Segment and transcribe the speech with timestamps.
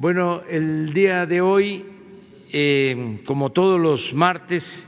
[0.00, 1.84] Bueno, el día de hoy,
[2.52, 4.86] eh, como todos los martes,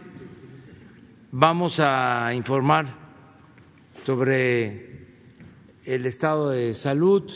[1.32, 2.94] vamos a informar
[4.04, 5.08] sobre
[5.84, 7.28] el estado de salud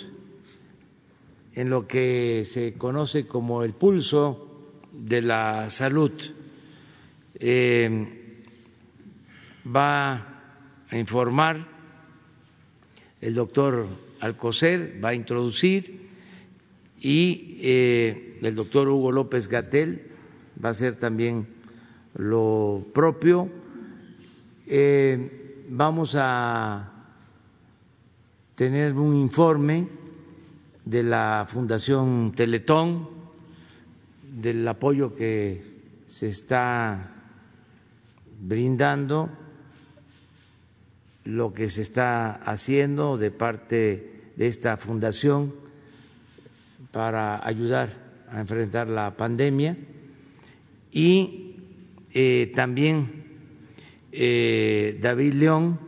[1.55, 6.13] en lo que se conoce como el pulso de la salud.
[7.41, 8.47] Eh,
[9.67, 10.13] va
[10.89, 11.67] a informar
[13.21, 13.89] el doctor
[14.21, 16.04] Alcocer, va a introducir
[17.05, 20.11] y eh, el doctor Hugo López Gatel
[20.65, 21.47] va a hacer también
[22.15, 23.51] lo propio.
[24.67, 26.95] Eh, vamos a
[28.55, 29.87] tener un informe
[30.87, 33.11] de la Fundación Teletón,
[34.41, 35.63] del apoyo que
[36.07, 37.13] se está
[38.41, 39.29] brindando,
[41.25, 45.64] lo que se está haciendo de parte de esta fundación
[46.95, 47.89] para ayudar
[48.31, 49.77] a enfrentar la pandemia
[50.93, 51.57] y
[52.13, 53.25] eh, también
[54.13, 55.81] eh, David León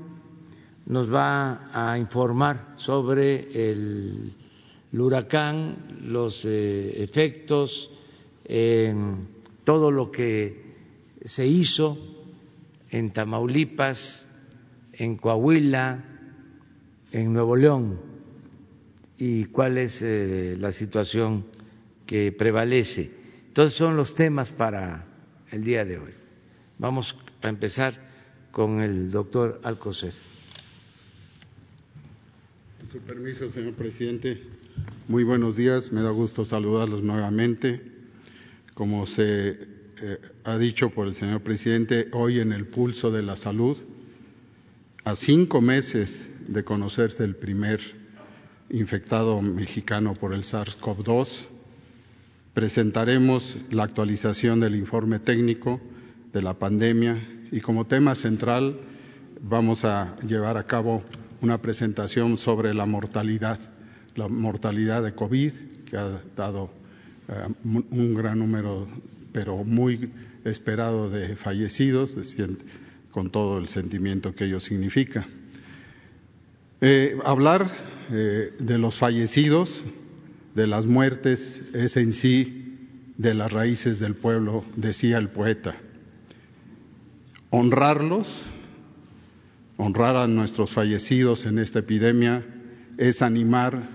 [0.86, 4.34] nos va a informar sobre el,
[4.92, 7.92] huracán, los eh, efectos,
[9.62, 10.75] todo lo que
[11.25, 11.97] se hizo
[12.91, 14.27] en Tamaulipas,
[14.92, 16.05] en Coahuila,
[17.12, 18.16] en Nuevo León
[19.19, 21.47] y cuál es eh, la situación
[22.06, 23.11] que prevalece.
[23.48, 25.06] Entonces son los temas para
[25.50, 26.12] el día de hoy.
[26.78, 27.94] Vamos a empezar
[28.50, 30.12] con el doctor Alcocer.
[32.78, 34.42] Con su permiso, señor presidente.
[35.09, 35.92] Muy buenos días.
[35.92, 37.81] Me da gusto saludarlos nuevamente.
[38.75, 39.56] Como se
[40.03, 43.78] eh, ha dicho por el señor presidente, hoy en el pulso de la salud,
[45.05, 47.81] a cinco meses de conocerse el primer
[48.70, 51.47] infectado mexicano por el SARS-CoV-2.
[52.55, 55.81] Presentaremos la actualización del informe técnico
[56.33, 57.22] de la pandemia
[57.53, 58.81] y como tema central
[59.41, 61.04] vamos a llevar a cabo
[61.41, 63.59] una presentación sobre la mortalidad,
[64.15, 65.53] la mortalidad de COVID,
[65.84, 66.71] que ha dado
[67.28, 68.88] eh, un gran número,
[69.33, 70.10] pero muy
[70.44, 72.16] esperado de fallecidos,
[73.10, 75.27] con todo el sentimiento que ello significa.
[76.81, 77.71] Eh, hablar
[78.11, 79.83] eh, de los fallecidos,
[80.55, 82.78] de las muertes, es en sí
[83.17, 85.77] de las raíces del pueblo, decía el poeta.
[87.50, 88.43] Honrarlos,
[89.77, 92.45] honrar a nuestros fallecidos en esta epidemia,
[92.99, 93.89] es animar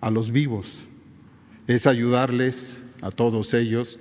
[0.00, 0.84] a los vivos,
[1.66, 3.98] es ayudarles a todos ellos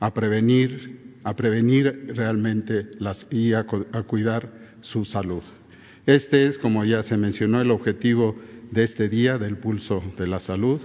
[0.00, 5.42] a prevenir, a prevenir realmente las, y a cuidar su salud.
[6.06, 8.36] Este es, como ya se mencionó, el objetivo
[8.70, 10.80] de este día del pulso de la salud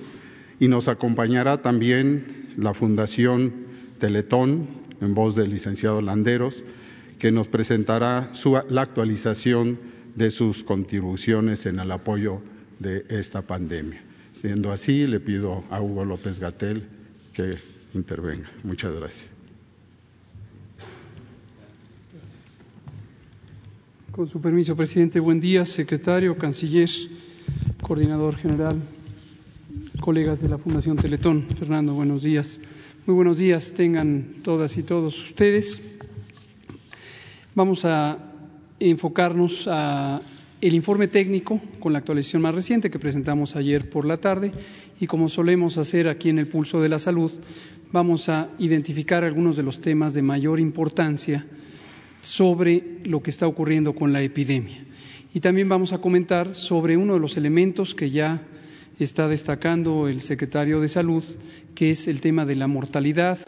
[0.59, 3.53] y nos acompañará también la Fundación
[3.99, 4.67] Teletón
[5.01, 6.63] en voz del licenciado Landeros
[7.17, 8.31] que nos presentará
[8.69, 9.79] la actualización
[10.15, 12.41] de sus contribuciones en el apoyo
[12.79, 14.01] de esta pandemia.
[14.33, 16.87] Siendo así, le pido a Hugo López Gatel
[17.33, 17.55] que
[17.93, 18.49] intervenga.
[18.63, 19.33] Muchas gracias.
[24.11, 26.89] Con su permiso, presidente, buen día, secretario, canciller
[27.81, 28.79] coordinador general,
[29.99, 31.43] colegas de la Fundación Teletón.
[31.57, 32.61] Fernando, buenos días.
[33.05, 35.81] Muy buenos días tengan todas y todos ustedes.
[37.55, 38.17] Vamos a
[38.79, 40.21] enfocarnos a
[40.61, 44.51] el informe técnico con la actualización más reciente que presentamos ayer por la tarde
[44.99, 47.31] y como solemos hacer aquí en el Pulso de la Salud,
[47.91, 51.45] vamos a identificar algunos de los temas de mayor importancia
[52.21, 54.85] sobre lo que está ocurriendo con la epidemia
[55.33, 58.41] y también vamos a comentar sobre uno de los elementos que ya
[58.99, 61.23] está destacando el secretario de Salud,
[61.75, 63.39] que es el tema de la mortalidad,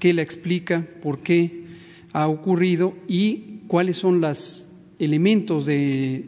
[0.00, 1.66] qué la explica, por qué
[2.12, 6.24] ha ocurrido y cuáles son los elementos de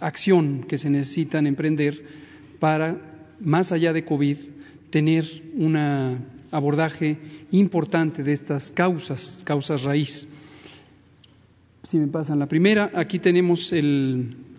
[0.00, 2.02] acción que se necesitan emprender
[2.58, 2.98] para,
[3.40, 4.36] más allá de COVID,
[4.88, 5.24] tener
[5.54, 5.76] un
[6.50, 7.18] abordaje
[7.52, 10.26] importante de estas causas, causas raíz.
[11.90, 13.74] Si me pasan la primera, aquí tenemos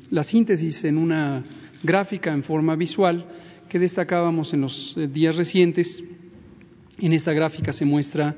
[0.10, 1.42] la síntesis en una
[1.82, 3.26] gráfica en forma visual
[3.70, 6.04] que destacábamos en los eh, días recientes.
[7.00, 8.36] En esta gráfica se muestra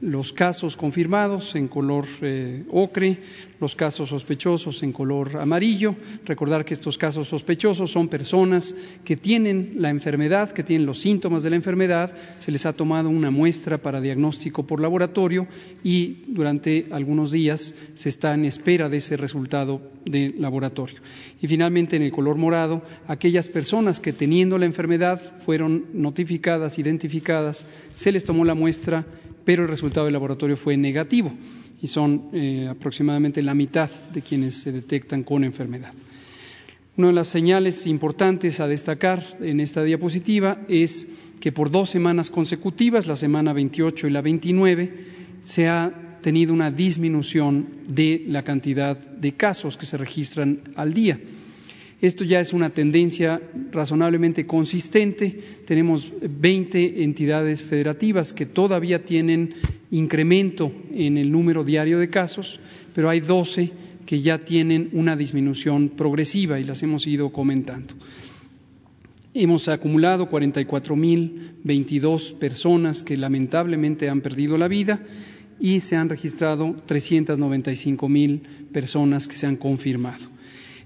[0.00, 3.18] los casos confirmados en color eh, ocre,
[3.60, 5.96] los casos sospechosos en color amarillo.
[6.24, 11.42] Recordar que estos casos sospechosos son personas que tienen la enfermedad, que tienen los síntomas
[11.42, 15.46] de la enfermedad, se les ha tomado una muestra para diagnóstico por laboratorio
[15.82, 21.00] y durante algunos días se está en espera de ese resultado de laboratorio.
[21.40, 27.66] Y finalmente, en el color morado, aquellas personas que teniendo la enfermedad fueron notificadas, identificadas,
[27.94, 29.06] se les tomó la muestra
[29.46, 31.32] pero el resultado del laboratorio fue negativo
[31.80, 35.94] y son eh, aproximadamente la mitad de quienes se detectan con enfermedad.
[36.96, 41.08] Una de las señales importantes a destacar en esta diapositiva es
[41.40, 44.94] que por dos semanas consecutivas, la semana 28 y la 29,
[45.44, 51.20] se ha tenido una disminución de la cantidad de casos que se registran al día.
[52.00, 53.40] Esto ya es una tendencia
[53.72, 55.40] razonablemente consistente.
[55.64, 59.54] Tenemos 20 entidades federativas que todavía tienen
[59.90, 62.60] incremento en el número diario de casos,
[62.94, 63.70] pero hay 12
[64.04, 67.94] que ya tienen una disminución progresiva y las hemos ido comentando.
[69.32, 75.02] Hemos acumulado 44.022 personas que lamentablemente han perdido la vida
[75.58, 78.40] y se han registrado 395.000
[78.72, 80.35] personas que se han confirmado.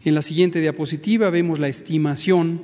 [0.03, 2.63] En la siguiente diapositiva vemos la estimación.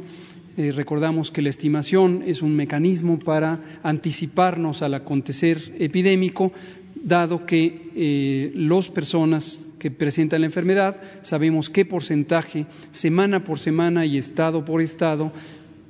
[0.57, 6.51] Eh, recordamos que la estimación es un mecanismo para anticiparnos al acontecer epidémico,
[6.95, 14.07] dado que eh, las personas que presentan la enfermedad sabemos qué porcentaje, semana por semana
[14.07, 15.31] y estado por estado,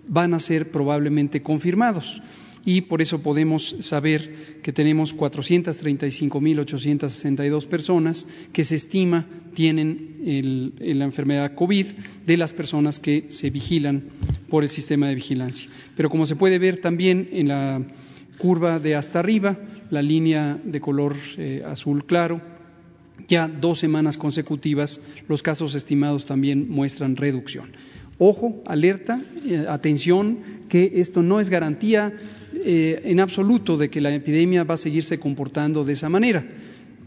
[0.08, 2.20] van a ser probablemente confirmados
[2.66, 9.24] y por eso podemos saber que tenemos 435.862 personas que se estima
[9.54, 11.86] tienen la enfermedad COVID
[12.26, 14.02] de las personas que se vigilan
[14.50, 15.70] por el sistema de vigilancia.
[15.96, 17.80] Pero como se puede ver también en la
[18.36, 19.56] curva de hasta arriba,
[19.90, 22.40] la línea de color eh, azul claro,
[23.28, 27.70] ya dos semanas consecutivas los casos estimados también muestran reducción.
[28.18, 30.38] Ojo, alerta, eh, atención,
[30.68, 32.12] que esto no es garantía
[32.64, 36.46] eh, en absoluto de que la epidemia va a seguirse comportando de esa manera.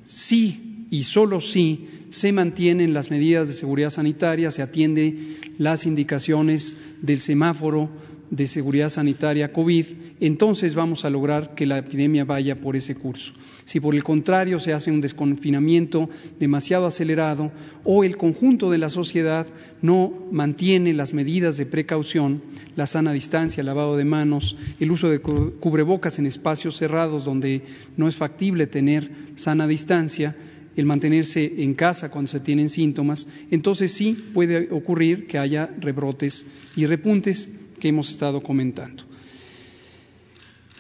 [0.06, 5.18] Sí y solo si se mantienen las medidas de seguridad sanitaria, se atiende
[5.57, 7.90] las indicaciones del semáforo
[8.31, 9.86] de seguridad sanitaria COVID,
[10.20, 13.34] entonces vamos a lograr que la epidemia vaya por ese curso.
[13.66, 16.10] Si por el contrario se hace un desconfinamiento
[16.40, 17.52] demasiado acelerado
[17.84, 19.48] o el conjunto de la sociedad
[19.81, 22.42] no mantiene las medidas de precaución,
[22.76, 27.64] la sana distancia, el lavado de manos, el uso de cubrebocas en espacios cerrados donde
[27.98, 30.36] no es factible tener sana distancia,
[30.76, 36.46] el mantenerse en casa cuando se tienen síntomas, entonces sí puede ocurrir que haya rebrotes
[36.76, 39.04] y repuntes que hemos estado comentando.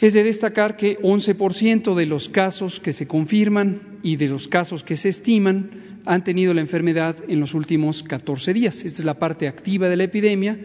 [0.01, 4.83] Es de destacar que 11% de los casos que se confirman y de los casos
[4.83, 5.71] que se estiman
[6.05, 8.85] han tenido la enfermedad en los últimos 14 días.
[8.85, 10.57] Esta es la parte activa de la epidemia.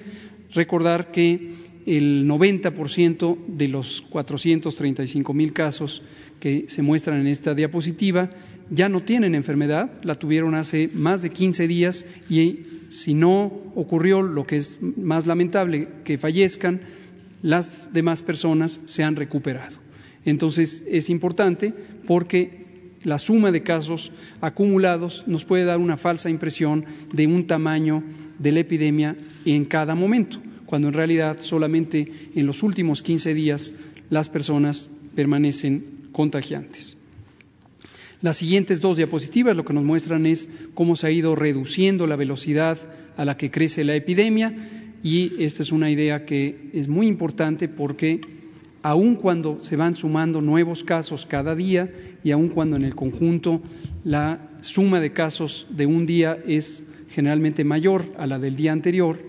[0.52, 1.50] Recordar que
[1.84, 6.02] el 90% de los 435 mil casos
[6.40, 8.30] que se muestran en esta diapositiva
[8.70, 12.60] ya no tienen enfermedad, la tuvieron hace más de 15 días y
[12.94, 16.80] si no ocurrió lo que es más lamentable, que fallezcan,
[17.42, 19.76] las demás personas se han recuperado.
[20.24, 21.74] Entonces es importante
[22.06, 22.64] porque
[23.02, 28.04] la suma de casos acumulados nos puede dar una falsa impresión de un tamaño
[28.38, 33.74] de la epidemia en cada momento, cuando en realidad solamente en los últimos 15 días
[34.08, 36.96] las personas permanecen contagiantes.
[38.24, 42.16] Las siguientes dos diapositivas lo que nos muestran es cómo se ha ido reduciendo la
[42.16, 42.78] velocidad
[43.18, 44.56] a la que crece la epidemia
[45.02, 48.22] y esta es una idea que es muy importante porque
[48.80, 51.92] aun cuando se van sumando nuevos casos cada día
[52.24, 53.60] y aun cuando en el conjunto
[54.04, 59.20] la suma de casos de un día es generalmente mayor a la del día anterior,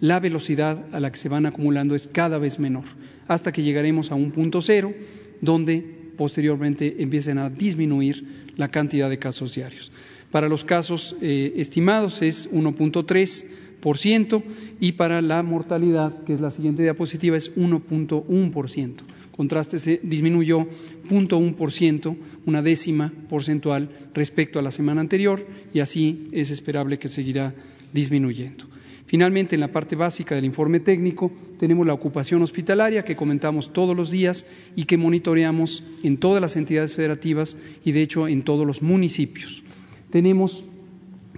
[0.00, 2.84] la velocidad a la que se van acumulando es cada vez menor,
[3.26, 4.94] hasta que llegaremos a un punto cero
[5.42, 9.90] donde posteriormente empiecen a disminuir la cantidad de casos diarios.
[10.30, 14.42] Para los casos eh, estimados es 1.3%
[14.80, 18.94] y para la mortalidad, que es la siguiente diapositiva, es 1.1%.
[19.34, 20.66] Contraste se disminuyó
[21.08, 27.54] 0.1%, una décima porcentual respecto a la semana anterior y así es esperable que seguirá
[27.92, 28.64] disminuyendo.
[29.08, 33.96] Finalmente, en la parte básica del informe técnico tenemos la ocupación hospitalaria que comentamos todos
[33.96, 34.46] los días
[34.76, 39.62] y que monitoreamos en todas las entidades federativas y, de hecho, en todos los municipios.
[40.10, 40.66] Tenemos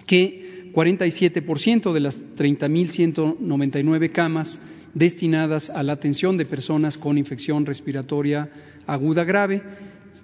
[0.05, 4.61] que 47% de las 30.199 camas
[4.95, 8.51] destinadas a la atención de personas con infección respiratoria
[8.89, 9.63] aguda grave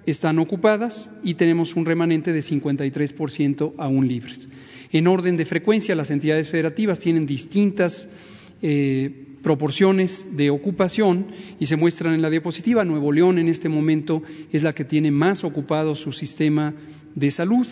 [0.05, 4.49] están ocupadas y tenemos un remanente de 53% aún libres.
[4.93, 8.09] En orden de frecuencia, las entidades federativas tienen distintas
[8.63, 11.27] eh, proporciones de ocupación
[11.61, 12.85] y se muestran en la diapositiva.
[12.85, 16.75] Nuevo León en este momento es la que tiene más ocupado su sistema
[17.15, 17.67] de salud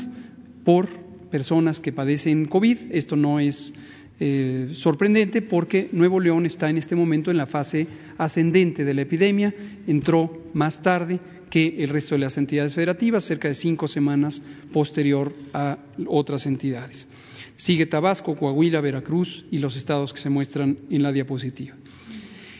[0.65, 0.89] por
[1.31, 2.79] personas que padecen COVID.
[2.93, 3.75] Esto no es
[4.21, 9.03] eh, sorprendente porque Nuevo León está en este momento en la fase ascendente de la
[9.03, 9.53] epidemia,
[9.89, 11.19] entró más tarde
[11.55, 14.43] que el resto de las entidades federativas, cerca de cinco semanas
[14.73, 17.07] posterior a otras entidades.
[17.55, 21.77] Sigue Tabasco, Coahuila, Veracruz y los estados que se muestran en la diapositiva.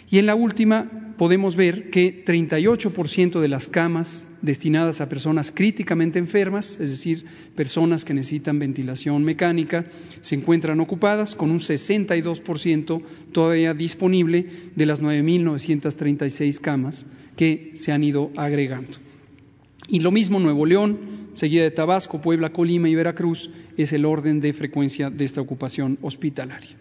[0.09, 6.21] Y en la última podemos ver que 38% de las camas destinadas a personas críticamente
[6.21, 7.25] enfermas, es decir,
[7.57, 9.87] personas que necesitan ventilación mecánica,
[10.21, 14.47] se encuentran ocupadas con un 62% todavía disponible
[14.77, 17.07] de las 9.936 camas
[17.37, 18.99] que se han ido agregando.
[19.89, 20.99] Y lo mismo Nuevo León,
[21.35, 25.99] seguida de Tabasco, Puebla, Colima y Veracruz, es el orden de frecuencia de esta ocupación
[26.03, 26.77] hospitalaria.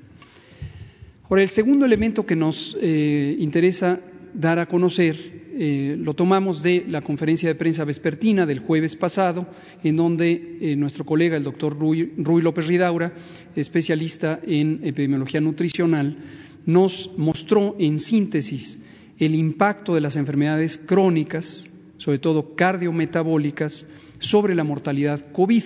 [1.30, 4.00] Ahora, el segundo elemento que nos eh, interesa
[4.34, 9.46] dar a conocer eh, lo tomamos de la conferencia de prensa vespertina del jueves pasado,
[9.84, 13.14] en donde eh, nuestro colega, el doctor Rui, López Ridaura,
[13.56, 16.18] especialista en epidemiología nutricional,
[16.66, 18.84] nos mostró en síntesis
[19.26, 23.88] el impacto de las enfermedades crónicas, sobre todo cardiometabólicas,
[24.20, 25.64] sobre la mortalidad COVID,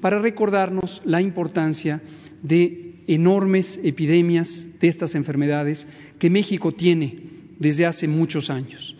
[0.00, 2.02] para recordarnos la importancia
[2.42, 7.18] de enormes epidemias de estas enfermedades que México tiene
[7.58, 8.96] desde hace muchos años.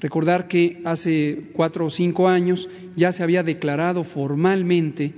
[0.00, 5.12] Recordar que hace cuatro o cinco años ya se había declarado formalmente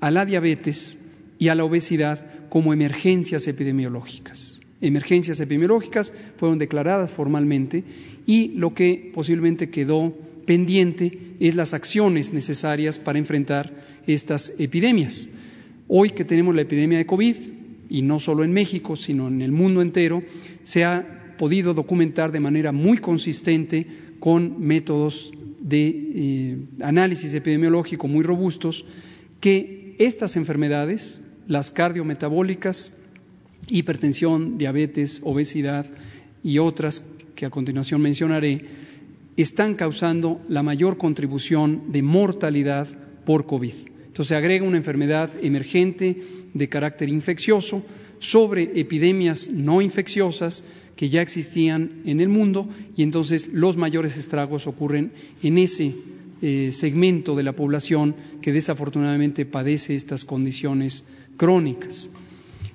[0.00, 0.98] a la diabetes
[1.38, 4.55] y a la obesidad como emergencias epidemiológicas.
[4.80, 7.84] Emergencias epidemiológicas fueron declaradas formalmente
[8.26, 10.14] y lo que posiblemente quedó
[10.44, 13.72] pendiente es las acciones necesarias para enfrentar
[14.06, 15.30] estas epidemias.
[15.88, 17.36] Hoy que tenemos la epidemia de COVID,
[17.88, 20.22] y no solo en México, sino en el mundo entero,
[20.62, 23.86] se ha podido documentar de manera muy consistente
[24.18, 25.30] con métodos
[25.60, 28.84] de eh, análisis epidemiológico muy robustos
[29.40, 33.02] que estas enfermedades, las cardiometabólicas,
[33.68, 35.86] hipertensión, diabetes, obesidad
[36.42, 37.04] y otras
[37.34, 38.64] que a continuación mencionaré,
[39.36, 42.88] están causando la mayor contribución de mortalidad
[43.24, 43.74] por COVID.
[44.06, 46.22] Entonces se agrega una enfermedad emergente
[46.54, 47.82] de carácter infeccioso
[48.18, 50.64] sobre epidemias no infecciosas
[50.96, 55.94] que ya existían en el mundo y entonces los mayores estragos ocurren en ese
[56.40, 61.04] eh, segmento de la población que desafortunadamente padece estas condiciones
[61.36, 62.10] crónicas.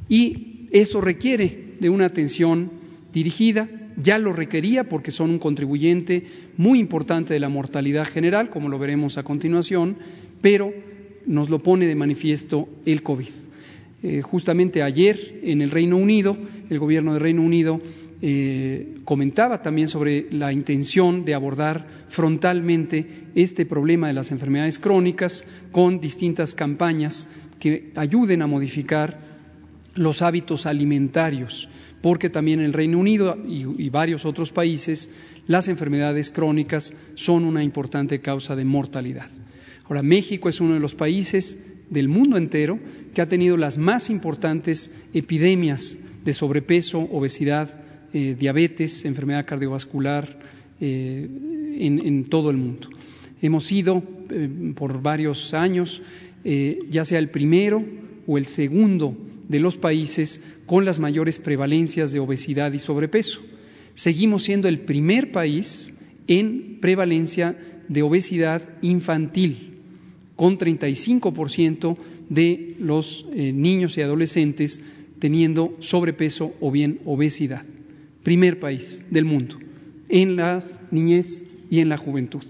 [0.07, 2.71] Y eso requiere de una atención
[3.13, 3.69] dirigida,
[4.01, 6.23] ya lo requería porque son un contribuyente
[6.57, 9.97] muy importante de la mortalidad general, como lo veremos a continuación,
[10.41, 10.73] pero
[11.25, 13.29] nos lo pone de manifiesto el COVID.
[14.03, 16.35] Eh, justamente ayer en el Reino Unido,
[16.69, 17.79] el gobierno del Reino Unido
[18.23, 25.45] eh, comentaba también sobre la intención de abordar frontalmente este problema de las enfermedades crónicas
[25.71, 29.30] con distintas campañas que ayuden a modificar
[29.95, 31.69] los hábitos alimentarios,
[32.01, 35.13] porque también en el Reino Unido y varios otros países
[35.47, 39.29] las enfermedades crónicas son una importante causa de mortalidad.
[39.85, 42.79] Ahora, México es uno de los países del mundo entero
[43.13, 47.81] que ha tenido las más importantes epidemias de sobrepeso, obesidad,
[48.13, 50.39] eh, diabetes, enfermedad cardiovascular
[50.79, 51.27] eh,
[51.79, 52.89] en, todo el mundo.
[53.41, 56.01] Hemos sido eh, por varios años
[56.43, 57.85] ya sea el primero
[58.25, 59.15] o el segundo
[59.51, 63.41] de los países con las mayores prevalencias de obesidad y sobrepeso.
[63.93, 67.57] Seguimos siendo el primer país en prevalencia
[67.89, 69.79] de obesidad infantil
[70.37, 71.97] con 35%
[72.29, 74.81] de los eh, niños y adolescentes
[75.19, 77.65] teniendo sobrepeso o bien obesidad.
[78.23, 79.57] Primer país del mundo
[80.07, 82.43] en la niñez y en la juventud.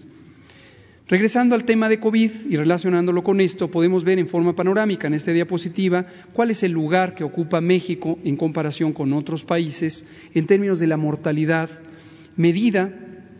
[1.11, 5.13] Regresando al tema de COVID y relacionándolo con esto, podemos ver en forma panorámica en
[5.13, 10.45] esta diapositiva cuál es el lugar que ocupa México en comparación con otros países en
[10.45, 11.69] términos de la mortalidad
[12.37, 12.93] medida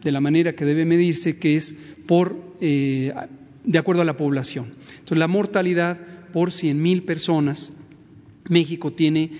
[0.04, 3.14] de la manera que debe medirse, que es por eh,
[3.64, 4.66] de acuerdo a la población.
[4.66, 5.98] Entonces, la mortalidad
[6.34, 7.74] por 100.000 personas,
[8.50, 9.32] México tiene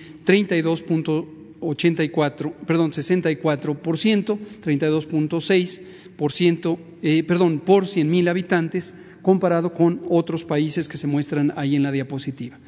[1.62, 11.06] 32.84, perdón, 64%, 32.6%, eh, perdón, por 100.000 habitantes, comparado con otros países que se
[11.06, 12.58] muestran ahí en la diapositiva.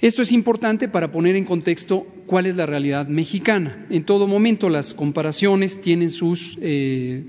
[0.00, 3.86] Esto es importante para poner en contexto cuál es la realidad mexicana.
[3.88, 7.24] En todo momento las comparaciones tienen sus eh,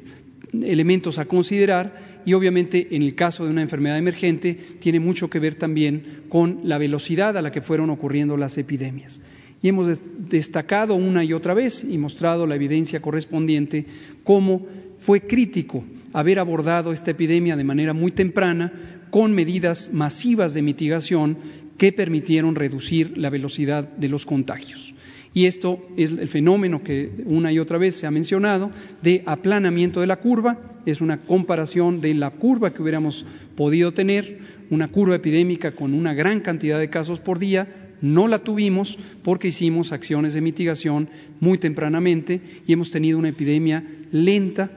[0.61, 5.39] elementos a considerar y obviamente en el caso de una enfermedad emergente tiene mucho que
[5.39, 9.21] ver también con la velocidad a la que fueron ocurriendo las epidemias.
[9.63, 9.97] Y hemos
[10.29, 13.85] destacado una y otra vez y mostrado la evidencia correspondiente
[14.25, 14.67] cómo
[14.99, 18.73] fue crítico haber abordado esta epidemia de manera muy temprana
[19.09, 21.37] con medidas masivas de mitigación
[21.77, 24.93] que permitieron reducir la velocidad de los contagios.
[25.33, 28.69] Y esto es el fenómeno que una y otra vez se ha mencionado
[29.01, 34.39] de aplanamiento de la curva, es una comparación de la curva que hubiéramos podido tener,
[34.69, 39.47] una curva epidémica con una gran cantidad de casos por día, no la tuvimos porque
[39.47, 41.07] hicimos acciones de mitigación
[41.39, 43.81] muy tempranamente y hemos tenido una epidemia
[44.11, 44.69] lenta,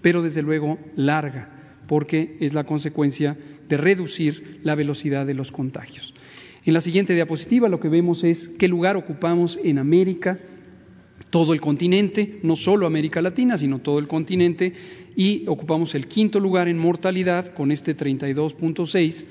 [0.00, 1.50] pero desde luego larga,
[1.88, 3.36] porque es la consecuencia
[3.68, 6.14] de reducir la velocidad de los contagios.
[6.64, 10.38] En la siguiente diapositiva lo que vemos es qué lugar ocupamos en América,
[11.30, 14.72] todo el continente, no solo América Latina, sino todo el continente,
[15.16, 19.24] y ocupamos el quinto lugar en mortalidad con este 32.6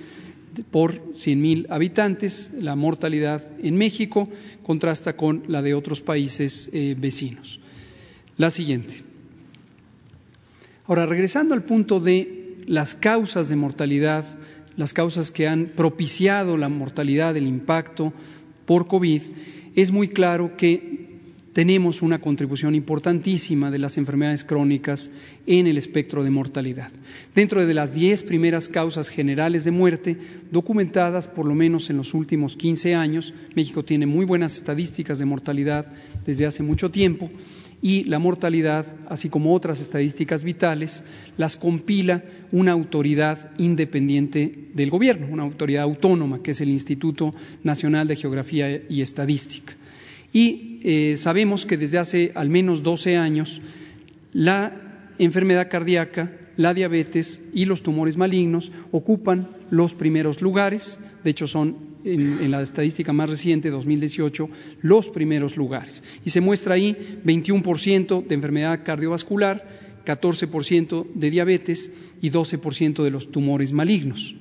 [0.64, 2.52] por 100.000 habitantes.
[2.60, 4.30] La mortalidad en México
[4.64, 7.60] contrasta con la de otros países eh, vecinos.
[8.38, 9.04] La siguiente.
[10.86, 14.26] Ahora, regresando al punto de las causas de mortalidad,
[14.76, 18.14] las causas que han propiciado la mortalidad, el impacto
[18.66, 19.22] por COVID,
[19.76, 21.07] es muy claro que
[21.58, 25.10] tenemos una contribución importantísima de las enfermedades crónicas
[25.48, 26.92] en el espectro de mortalidad.
[27.34, 30.18] Dentro de las diez primeras causas generales de muerte
[30.52, 35.26] documentadas por lo menos en los últimos 15 años, México tiene muy buenas estadísticas de
[35.26, 35.88] mortalidad
[36.28, 37.28] desde hace mucho tiempo,
[37.82, 41.06] y la mortalidad, así como otras estadísticas vitales,
[41.38, 47.34] las compila una autoridad independiente del gobierno, una autoridad autónoma, que es el Instituto
[47.64, 49.76] Nacional de Geografía y Estadística.
[50.38, 53.60] Y eh, sabemos que desde hace al menos 12 años
[54.34, 61.48] la enfermedad cardíaca, la diabetes y los tumores malignos ocupan los primeros lugares, de hecho
[61.48, 64.48] son en, la estadística más reciente, 2018,
[64.84, 66.04] los primeros lugares.
[66.24, 69.68] Y se muestra ahí 21% de enfermedad cardiovascular,
[70.06, 74.36] 14% de diabetes y 12% de los tumores malignos.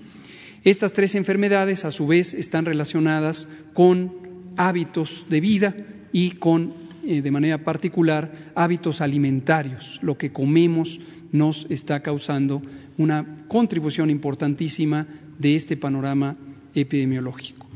[0.62, 4.26] Estas tres enfermedades, a su vez, están relacionadas con
[4.56, 5.74] hábitos de vida
[6.12, 6.72] y con,
[7.04, 9.98] eh, de manera particular, hábitos alimentarios.
[10.02, 11.00] Lo que comemos
[11.32, 12.62] nos está causando
[12.98, 15.06] una contribución importantísima
[15.38, 16.36] de este panorama
[16.74, 17.66] epidemiológico.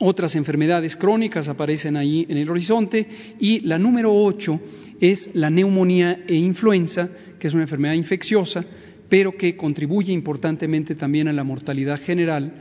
[0.00, 3.06] Otras enfermedades crónicas aparecen ahí en el horizonte
[3.38, 4.60] y la número ocho
[5.00, 7.08] es la neumonía e influenza,
[7.38, 8.64] que es una enfermedad infecciosa,
[9.08, 12.52] pero que contribuye importantemente también a la mortalidad general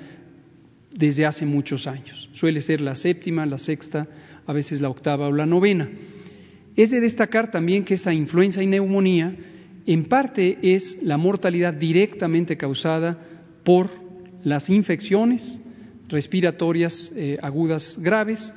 [0.93, 2.29] desde hace muchos años.
[2.33, 4.07] Suele ser la séptima, la sexta,
[4.45, 5.89] a veces la octava o la novena.
[6.75, 9.35] Es de destacar también que esta influenza y neumonía
[9.85, 13.17] en parte es la mortalidad directamente causada
[13.63, 13.89] por
[14.43, 15.59] las infecciones
[16.07, 18.53] respiratorias eh, agudas graves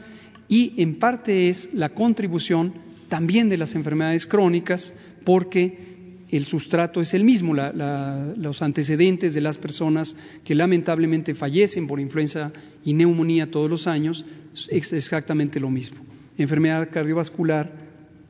[0.49, 2.75] y en parte es la contribución
[3.09, 5.94] también de las enfermedades crónicas porque
[6.31, 12.53] el sustrato es el mismo, los antecedentes de las personas que lamentablemente fallecen por influenza
[12.85, 14.25] y neumonía todos los años
[14.69, 15.99] es exactamente lo mismo.
[16.39, 17.73] Enfermedad cardiovascular,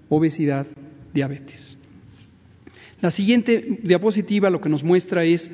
[0.09, 0.67] obesidad,
[1.13, 1.79] diabetes.
[3.01, 5.51] La siguiente diapositiva lo que nos muestra es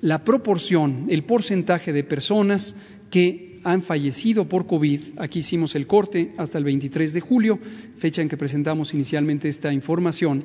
[0.00, 2.76] la proporción, el porcentaje de personas
[3.10, 7.58] que han fallecido por COVID, aquí hicimos el corte hasta el 23 de julio,
[7.98, 10.44] fecha en que presentamos inicialmente esta información,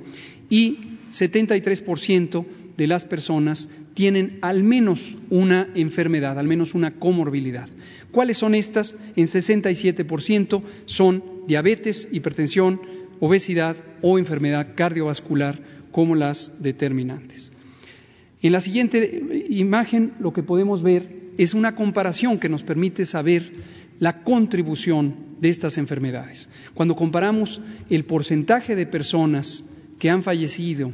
[0.49, 2.45] y 73%
[2.77, 7.67] de las personas tienen al menos una enfermedad, al menos una comorbilidad.
[8.11, 8.95] ¿Cuáles son estas?
[9.15, 12.81] En 67% son diabetes, hipertensión,
[13.19, 15.59] obesidad o enfermedad cardiovascular
[15.91, 17.51] como las determinantes.
[18.41, 23.51] En la siguiente imagen lo que podemos ver es una comparación que nos permite saber
[23.99, 26.49] la contribución de estas enfermedades.
[26.73, 30.91] Cuando comparamos el porcentaje de personas que han fallecido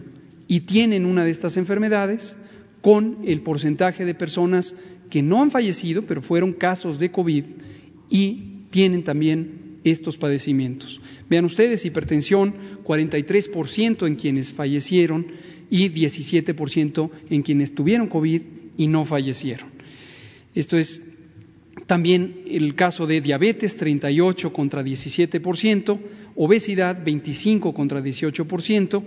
[0.48, 2.38] y tienen una de estas enfermedades
[2.82, 4.76] con el porcentaje de personas
[5.10, 7.46] que no han fallecido, pero fueron casos de COVID
[8.10, 11.02] y tienen también estos padecimientos.
[11.30, 15.28] Vean ustedes, hipertensión, 43% en quienes fallecieron,
[15.74, 18.42] y 17% en quienes tuvieron COVID
[18.78, 19.70] y no fallecieron.
[20.54, 21.13] Esto es
[21.86, 26.00] también el caso de diabetes, 38 contra 17%,
[26.36, 29.04] obesidad, 25 contra 18%,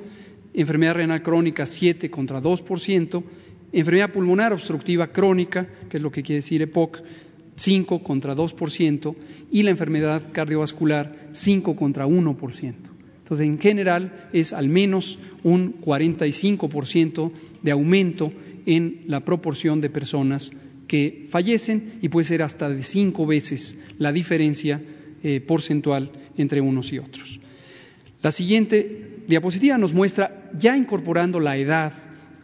[0.54, 3.22] enfermedad renal crónica, 7 contra 2%,
[3.72, 7.02] enfermedad pulmonar obstructiva crónica, que es lo que quiere decir EPOC,
[7.56, 9.14] 5 contra 2%,
[9.50, 12.74] y la enfermedad cardiovascular, 5 contra 1%.
[13.18, 18.32] Entonces, en general, es al menos un 45% de aumento
[18.66, 20.52] en la proporción de personas
[20.86, 24.80] que fallecen y puede ser hasta de cinco veces la diferencia
[25.22, 27.40] eh, porcentual entre unos y otros.
[28.22, 31.92] La siguiente diapositiva nos muestra, ya incorporando la edad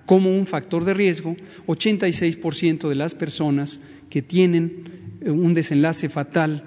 [0.07, 6.65] como un factor de riesgo, 86% de las personas que tienen eh, un desenlace fatal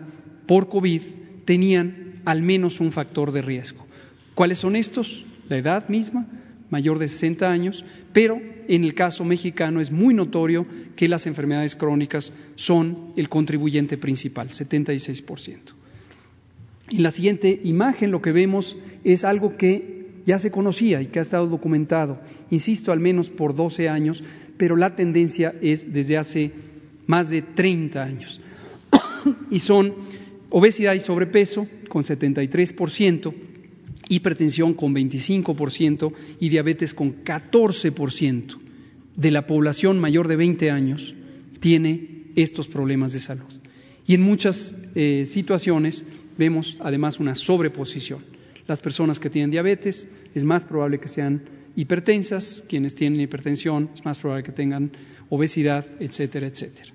[0.47, 1.01] por COVID
[1.45, 3.85] tenían al menos un factor de riesgo.
[4.33, 5.25] ¿Cuáles son estos?
[5.47, 6.27] La edad misma,
[6.69, 11.75] mayor de 60 años, pero en el caso mexicano es muy notorio que las enfermedades
[11.75, 15.59] crónicas son el contribuyente principal, 76%.
[16.89, 21.19] En la siguiente imagen lo que vemos es algo que ya se conocía y que
[21.19, 24.23] ha estado documentado, insisto, al menos por 12 años,
[24.57, 26.51] pero la tendencia es desde hace
[27.05, 28.41] más de 30 años.
[29.51, 29.93] y son
[30.49, 33.33] obesidad y sobrepeso con 73%,
[34.09, 38.57] hipertensión con 25% y diabetes con 14%
[39.15, 41.13] de la población mayor de 20 años
[41.59, 43.61] tiene estos problemas de salud.
[44.07, 46.05] Y en muchas eh, situaciones
[46.37, 48.23] vemos además una sobreposición.
[48.67, 51.43] Las personas que tienen diabetes es más probable que sean
[51.75, 54.91] hipertensas, quienes tienen hipertensión es más probable que tengan
[55.29, 56.93] obesidad, etcétera, etcétera.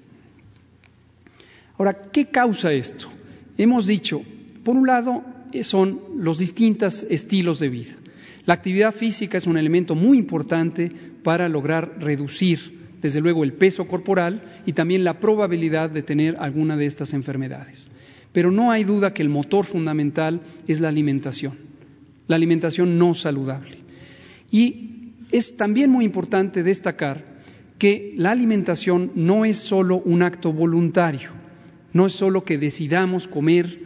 [1.78, 3.08] Ahora, ¿qué causa esto?
[3.56, 4.22] Hemos dicho,
[4.64, 5.24] por un lado,
[5.62, 7.96] son los distintos estilos de vida.
[8.46, 10.90] La actividad física es un elemento muy importante
[11.22, 16.76] para lograr reducir, desde luego, el peso corporal y también la probabilidad de tener alguna
[16.76, 17.90] de estas enfermedades.
[18.32, 21.54] Pero no hay duda que el motor fundamental es la alimentación,
[22.28, 23.78] la alimentación no saludable.
[24.50, 27.24] Y es también muy importante destacar
[27.78, 31.30] que la alimentación no es solo un acto voluntario,
[31.92, 33.78] no es solo que decidamos comer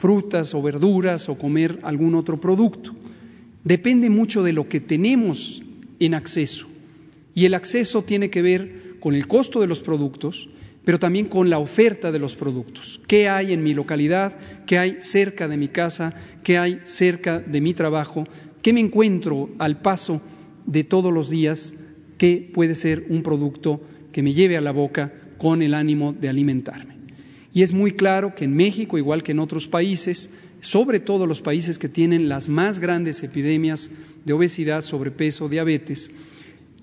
[0.00, 2.92] frutas o verduras o comer algún otro producto.
[3.64, 5.62] Depende mucho de lo que tenemos
[5.98, 6.66] en acceso.
[7.34, 10.48] Y el acceso tiene que ver con el costo de los productos,
[10.86, 12.98] pero también con la oferta de los productos.
[13.06, 14.38] ¿Qué hay en mi localidad?
[14.66, 16.14] ¿Qué hay cerca de mi casa?
[16.42, 18.26] ¿Qué hay cerca de mi trabajo?
[18.62, 20.22] ¿Qué me encuentro al paso
[20.64, 21.74] de todos los días
[22.16, 23.82] que puede ser un producto
[24.12, 26.99] que me lleve a la boca con el ánimo de alimentarme?
[27.52, 31.40] Y es muy claro que en México, igual que en otros países, sobre todo los
[31.40, 33.90] países que tienen las más grandes epidemias
[34.24, 36.12] de obesidad, sobrepeso, diabetes,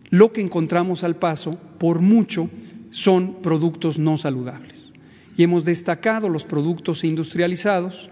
[0.09, 2.49] lo que encontramos al paso, por mucho,
[2.89, 4.93] son productos no saludables.
[5.37, 8.09] Y hemos destacado los productos industrializados,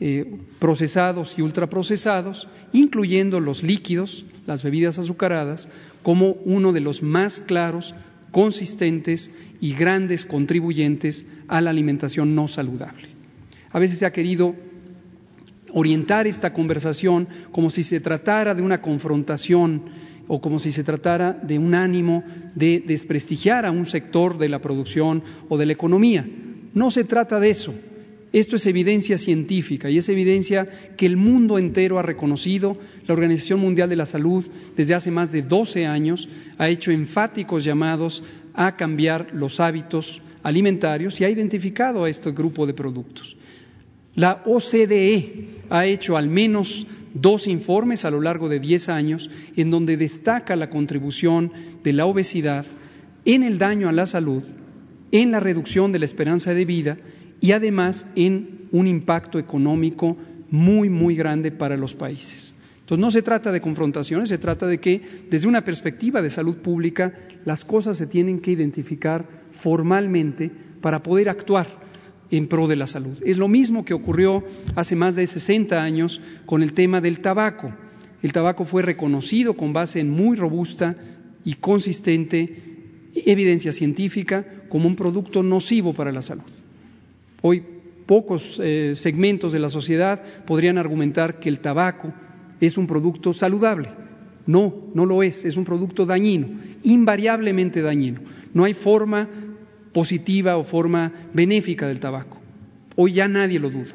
[0.00, 5.70] eh, procesados y ultraprocesados, incluyendo los líquidos, las bebidas azucaradas,
[6.02, 7.94] como uno de los más claros
[8.30, 13.08] consistentes y grandes contribuyentes a la alimentación no saludable.
[13.70, 14.54] A veces se ha querido
[15.72, 19.82] orientar esta conversación como si se tratara de una confrontación
[20.28, 24.60] o como si se tratara de un ánimo de desprestigiar a un sector de la
[24.60, 26.26] producción o de la economía.
[26.74, 27.74] No se trata de eso.
[28.32, 32.76] Esto es evidencia científica y es evidencia que el mundo entero ha reconocido.
[33.06, 34.44] La Organización Mundial de la Salud
[34.76, 41.20] desde hace más de 12 años ha hecho enfáticos llamados a cambiar los hábitos alimentarios
[41.20, 43.36] y ha identificado a este grupo de productos.
[44.14, 49.70] La OCDE ha hecho al menos dos informes a lo largo de 10 años en
[49.70, 52.66] donde destaca la contribución de la obesidad
[53.24, 54.42] en el daño a la salud,
[55.12, 56.98] en la reducción de la esperanza de vida
[57.40, 60.16] y además en un impacto económico
[60.50, 62.54] muy, muy grande para los países.
[62.80, 66.58] Entonces no se trata de confrontaciones, se trata de que desde una perspectiva de salud
[66.58, 71.66] pública las cosas se tienen que identificar formalmente para poder actuar
[72.30, 73.16] en pro de la salud.
[73.24, 74.44] Es lo mismo que ocurrió
[74.76, 77.72] hace más de 60 años con el tema del tabaco.
[78.22, 80.96] El tabaco fue reconocido con base en muy robusta
[81.44, 82.54] y consistente
[83.14, 86.44] evidencia científica como un producto nocivo para la salud.
[87.42, 87.62] Hoy
[88.06, 92.12] pocos eh, segmentos de la sociedad podrían argumentar que el tabaco
[92.60, 93.90] es un producto saludable.
[94.46, 96.48] No, no lo es, es un producto dañino,
[96.84, 98.20] invariablemente dañino.
[98.54, 99.28] No hay forma
[99.92, 102.38] positiva o forma benéfica del tabaco.
[102.94, 103.92] Hoy ya nadie lo duda.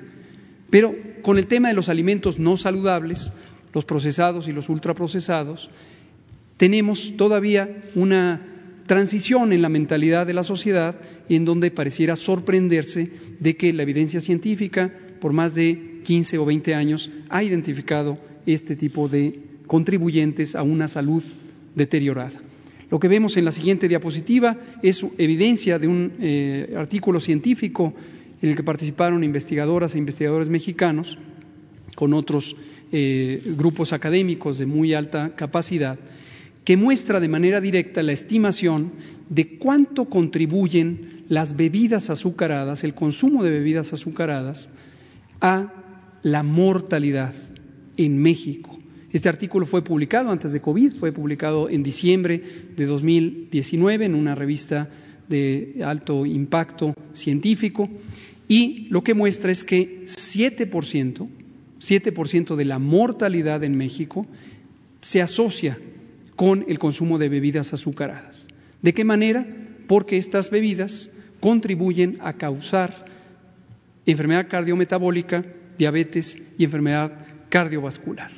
[0.70, 3.34] Pero con el tema de los alimentos no saludables,
[3.74, 5.70] los procesados y los ultraprocesados,
[6.58, 8.51] tenemos todavía una
[8.86, 14.20] transición en la mentalidad de la sociedad en donde pareciera sorprenderse de que la evidencia
[14.20, 20.63] científica por más de 15 o 20 años ha identificado este tipo de contribuyentes a
[20.63, 21.24] una salud
[21.76, 22.41] deteriorada.
[22.89, 27.94] Lo que vemos en la siguiente diapositiva es evidencia de un eh, artículo científico
[28.41, 31.17] en el que participaron investigadoras e investigadores mexicanos
[31.96, 32.58] con otros
[32.91, 35.98] eh, grupos académicos de muy alta capacidad,
[36.63, 38.91] que muestra de manera directa la estimación
[39.30, 44.69] de cuánto contribuyen las bebidas azucaradas, el consumo de bebidas azucaradas,
[45.39, 45.74] a
[46.24, 47.34] la mortalidad
[47.97, 48.78] en México.
[49.12, 52.41] Este artículo fue publicado antes de COVID, fue publicado en diciembre
[52.76, 54.89] de 2019 en una revista
[55.28, 57.89] de alto impacto científico
[58.47, 61.28] y lo que muestra es que 7%,
[61.80, 64.28] 7% de la mortalidad en México
[65.02, 65.78] se asocia
[66.42, 68.48] con el consumo de bebidas azucaradas.
[68.82, 69.46] ¿De qué manera?
[69.86, 73.06] Porque estas bebidas contribuyen a causar
[74.08, 75.46] enfermedad cardiometabólica,
[75.78, 77.12] diabetes y enfermedad
[77.50, 78.32] cardiovascular.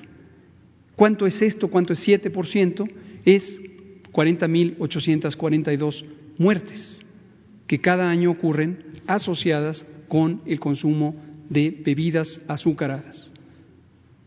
[0.98, 1.70] ¿Cuánto es esto?
[1.70, 2.92] ¿Cuánto es 7%?
[3.24, 3.62] Es
[4.12, 6.04] 40.842
[6.38, 7.06] muertes
[7.68, 11.16] que cada año ocurren asociadas con el consumo
[11.50, 13.32] de bebidas azucaradas.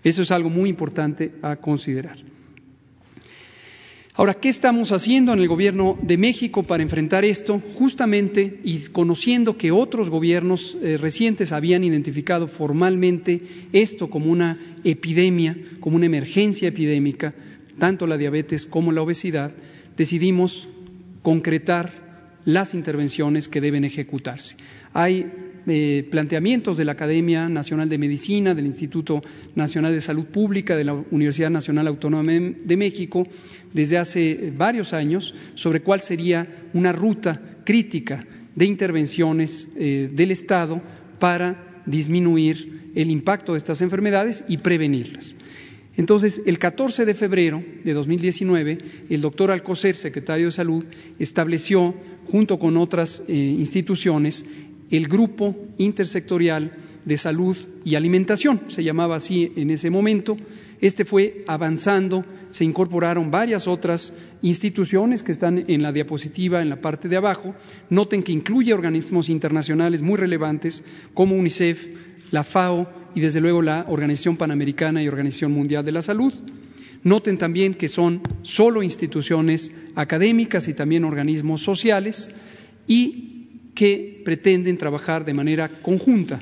[0.03, 2.17] Eso es algo muy importante a considerar.
[4.19, 7.61] Ahora, ¿qué estamos haciendo en el Gobierno de México para enfrentar esto?
[7.75, 13.43] Justamente y conociendo que otros gobiernos eh, recientes habían identificado formalmente
[13.75, 17.35] esto como una epidemia, como una emergencia epidémica,
[17.79, 19.53] tanto la diabetes como la obesidad,
[19.99, 20.67] decidimos
[21.21, 21.93] concretar
[22.47, 24.57] las intervenciones que deben ejecutarse.
[24.95, 25.31] Hay
[25.67, 29.23] eh, planteamientos de la Academia Nacional de Medicina, del Instituto
[29.55, 33.27] Nacional de Salud Pública, de la Universidad Nacional Autónoma de México,
[33.73, 40.81] desde hace varios años, sobre cuál sería una ruta crítica de intervenciones eh, del Estado
[41.19, 45.37] para disminuir el impacto de estas enfermedades y prevenirlas.
[45.97, 50.85] Entonces, el 14 de febrero de 2019, el doctor Alcocer, secretario de Salud,
[51.19, 51.95] estableció,
[52.27, 54.47] junto con otras eh, instituciones,
[54.91, 56.73] el Grupo Intersectorial
[57.05, 60.37] de Salud y Alimentación, se llamaba así en ese momento.
[60.81, 66.81] Este fue avanzando, se incorporaron varias otras instituciones que están en la diapositiva en la
[66.81, 67.55] parte de abajo.
[67.91, 71.87] Noten que incluye organismos internacionales muy relevantes como UNICEF,
[72.33, 76.35] la FAO y desde luego la Organización Panamericana y Organización Mundial de la Salud.
[77.05, 82.35] Noten también que son solo instituciones académicas y también organismos sociales
[82.89, 83.26] y
[83.77, 86.41] que pretenden trabajar de manera conjunta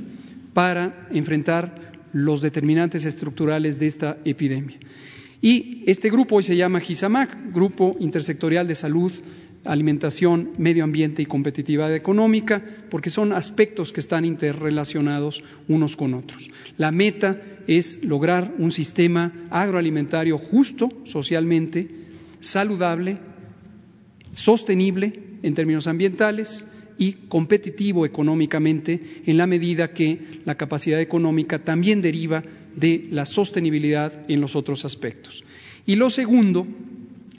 [0.54, 4.78] para enfrentar los determinantes estructurales de esta epidemia.
[5.42, 9.12] Y este grupo hoy se llama GISAMAC, Grupo Intersectorial de Salud
[9.64, 16.50] alimentación, medio ambiente y competitividad económica, porque son aspectos que están interrelacionados unos con otros.
[16.76, 21.88] La meta es lograr un sistema agroalimentario justo socialmente,
[22.40, 23.18] saludable,
[24.32, 26.66] sostenible en términos ambientales
[26.98, 32.44] y competitivo económicamente en la medida que la capacidad económica también deriva
[32.76, 35.44] de la sostenibilidad en los otros aspectos.
[35.86, 36.66] Y lo segundo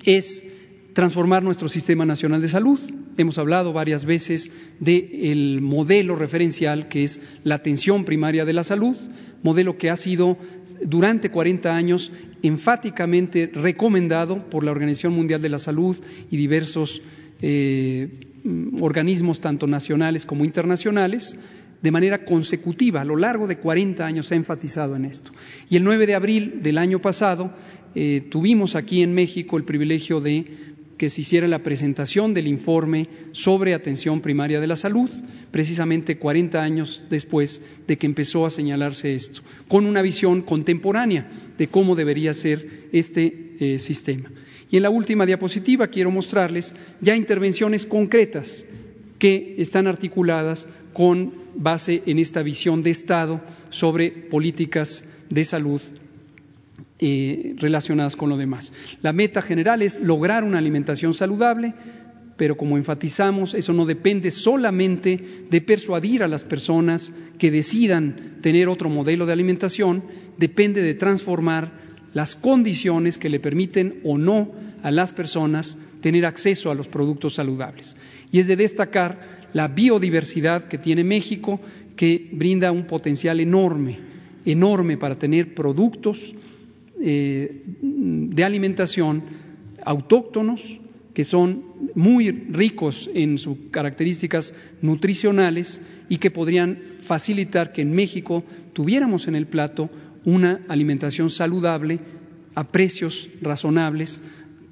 [0.04, 0.52] es
[0.94, 2.80] transformar nuestro sistema nacional de salud.
[3.18, 8.96] Hemos hablado varias veces del modelo referencial que es la atención primaria de la salud,
[9.44, 10.38] modelo que ha sido
[10.84, 12.12] durante 40 años
[12.44, 15.98] enfáticamente recomendado por la Organización Mundial de la Salud
[16.32, 17.02] y diversos
[17.41, 18.35] eh,
[18.80, 21.40] organismos, tanto nacionales como internacionales,
[21.82, 23.02] de manera consecutiva.
[23.02, 25.32] A lo largo de 40 años se ha enfatizado en esto.
[25.70, 27.52] Y el 9 de abril del año pasado
[27.94, 30.46] eh, tuvimos aquí en México el privilegio de
[30.98, 35.10] que se hiciera la presentación del informe sobre atención primaria de la salud,
[35.52, 41.28] precisamente 40 años después de que empezó a señalarse esto, con una visión contemporánea
[41.58, 44.32] de cómo debería ser este eh, sistema.
[44.71, 48.65] Y en la última diapositiva quiero mostrarles ya intervenciones concretas
[49.19, 55.82] que están articuladas con base en esta visión de Estado sobre políticas de salud
[56.99, 58.73] eh, relacionadas con lo demás.
[59.01, 61.73] La meta general es lograr una alimentación saludable,
[62.38, 68.67] pero como enfatizamos, eso no depende solamente de persuadir a las personas que decidan tener
[68.67, 70.04] otro modelo de alimentación,
[70.38, 71.85] depende de transformar
[72.15, 77.34] las condiciones que le permiten o no a las personas tener acceso a los productos
[77.34, 77.97] saludables.
[78.32, 81.60] Y es de destacar la biodiversidad que tiene México,
[81.97, 83.97] que brinda un potencial enorme,
[84.45, 86.34] enorme para tener productos
[87.01, 89.21] eh, de alimentación
[89.84, 90.80] autóctonos
[91.13, 91.63] que son
[91.95, 99.36] muy ricos en sus características nutricionales y que podrían facilitar que en México tuviéramos en
[99.36, 99.89] el plato
[100.26, 102.00] una alimentación saludable
[102.56, 104.22] a precios razonables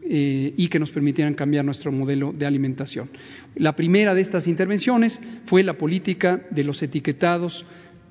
[0.06, 3.10] eh, y que nos permitieran cambiar nuestro modelo de alimentación.
[3.56, 7.66] La primera de estas intervenciones fue la política de los etiquetados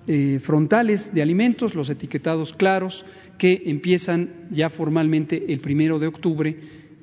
[0.06, 3.04] eh, frontales de alimentos, los etiquetados claros,
[3.38, 6.56] que empiezan ya formalmente el primero de octubre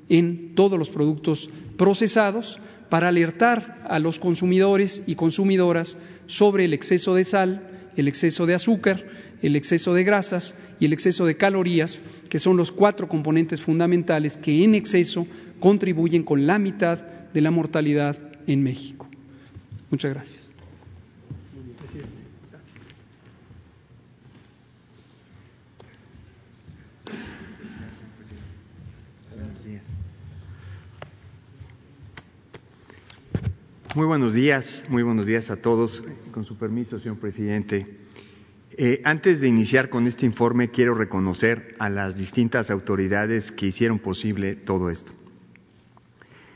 [0.10, 7.13] en todos los productos procesados para alertar a los consumidores y consumidoras sobre el exceso
[7.13, 9.06] de sal, el exceso de azúcar,
[9.41, 14.38] el exceso de grasas y el exceso de calorías, que son los cuatro componentes fundamentales
[14.38, 15.28] que en exceso
[15.60, 16.99] contribuyen con la mitad
[17.34, 19.08] de la mortalidad en México.
[19.89, 20.49] Muchas gracias.
[33.95, 36.04] Muy buenos días, muy buenos días a todos.
[36.32, 37.98] Con su permiso, señor presidente.
[38.81, 43.99] Eh, antes de iniciar con este informe, quiero reconocer a las distintas autoridades que hicieron
[43.99, 45.11] posible todo esto.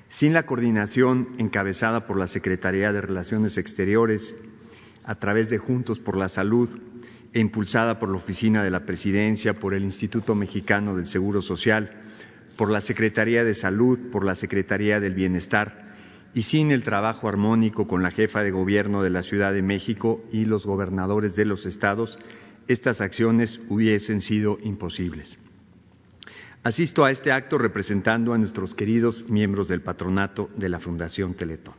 [0.08, 4.38] Sin la coordinación encabezada por la Secretaría de Relaciones Exteriores,
[5.04, 6.70] a través de Juntos por la Salud
[7.34, 11.92] e impulsada por la Oficina de la Presidencia, por el Instituto Mexicano del Seguro Social,
[12.56, 15.93] por la Secretaría de Salud, por la Secretaría del Bienestar,
[16.34, 20.24] y sin el trabajo armónico con la jefa de gobierno de la Ciudad de México
[20.32, 22.18] y los gobernadores de los estados,
[22.68, 25.38] estas acciones hubiesen sido imposibles.
[26.64, 31.76] Asisto a este acto representando a nuestros queridos miembros del patronato de la Fundación Teletón.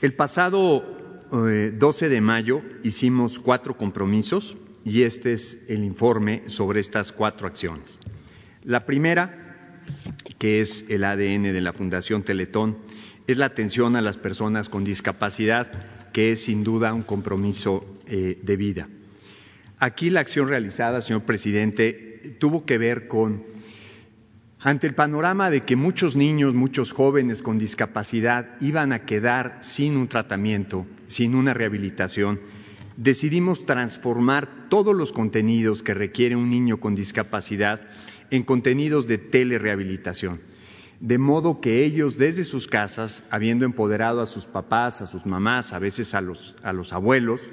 [0.00, 0.82] El pasado
[1.30, 7.46] 12 eh, de mayo hicimos cuatro compromisos y este es el informe sobre estas cuatro
[7.46, 7.98] acciones.
[8.64, 9.41] La primera
[10.38, 12.78] que es el ADN de la Fundación Teletón,
[13.26, 15.70] es la atención a las personas con discapacidad,
[16.12, 18.88] que es sin duda un compromiso eh, de vida.
[19.78, 23.44] Aquí la acción realizada, señor presidente, tuvo que ver con,
[24.60, 29.96] ante el panorama de que muchos niños, muchos jóvenes con discapacidad iban a quedar sin
[29.96, 32.40] un tratamiento, sin una rehabilitación,
[32.96, 37.80] decidimos transformar todos los contenidos que requiere un niño con discapacidad
[38.32, 40.40] en contenidos de telerehabilitación,
[41.00, 45.74] de modo que ellos desde sus casas, habiendo empoderado a sus papás, a sus mamás,
[45.74, 47.50] a veces a los, a los abuelos,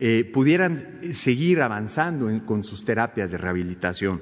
[0.00, 4.20] eh, pudieran seguir avanzando con sus terapias de rehabilitación.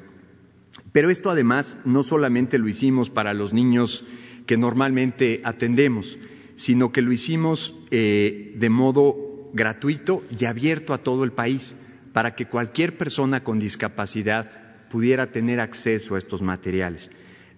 [0.93, 4.05] Pero esto además no solamente lo hicimos para los niños
[4.47, 6.19] que normalmente atendemos,
[6.55, 11.75] sino que lo hicimos eh, de modo gratuito y abierto a todo el país,
[12.13, 17.11] para que cualquier persona con discapacidad pudiera tener acceso a estos materiales.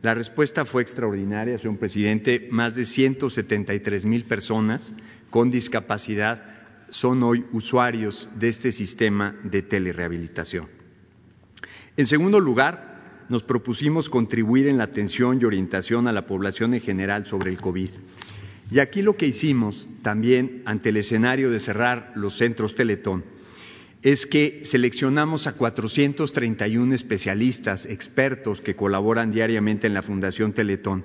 [0.03, 2.49] La respuesta fue extraordinaria, señor presidente.
[2.51, 4.95] Más de 173 mil personas
[5.31, 6.43] con discapacidad
[6.91, 10.69] son hoy usuarios de este sistema de telerehabilitación.
[11.97, 16.81] En segundo lugar, nos propusimos contribuir en la atención y orientación a la población en
[16.81, 17.91] general sobre el COVID.
[18.71, 23.25] Y aquí lo que hicimos también ante el escenario de cerrar los centros Teletón
[24.03, 31.05] es que seleccionamos a 431 especialistas, expertos que colaboran diariamente en la Fundación Teletón,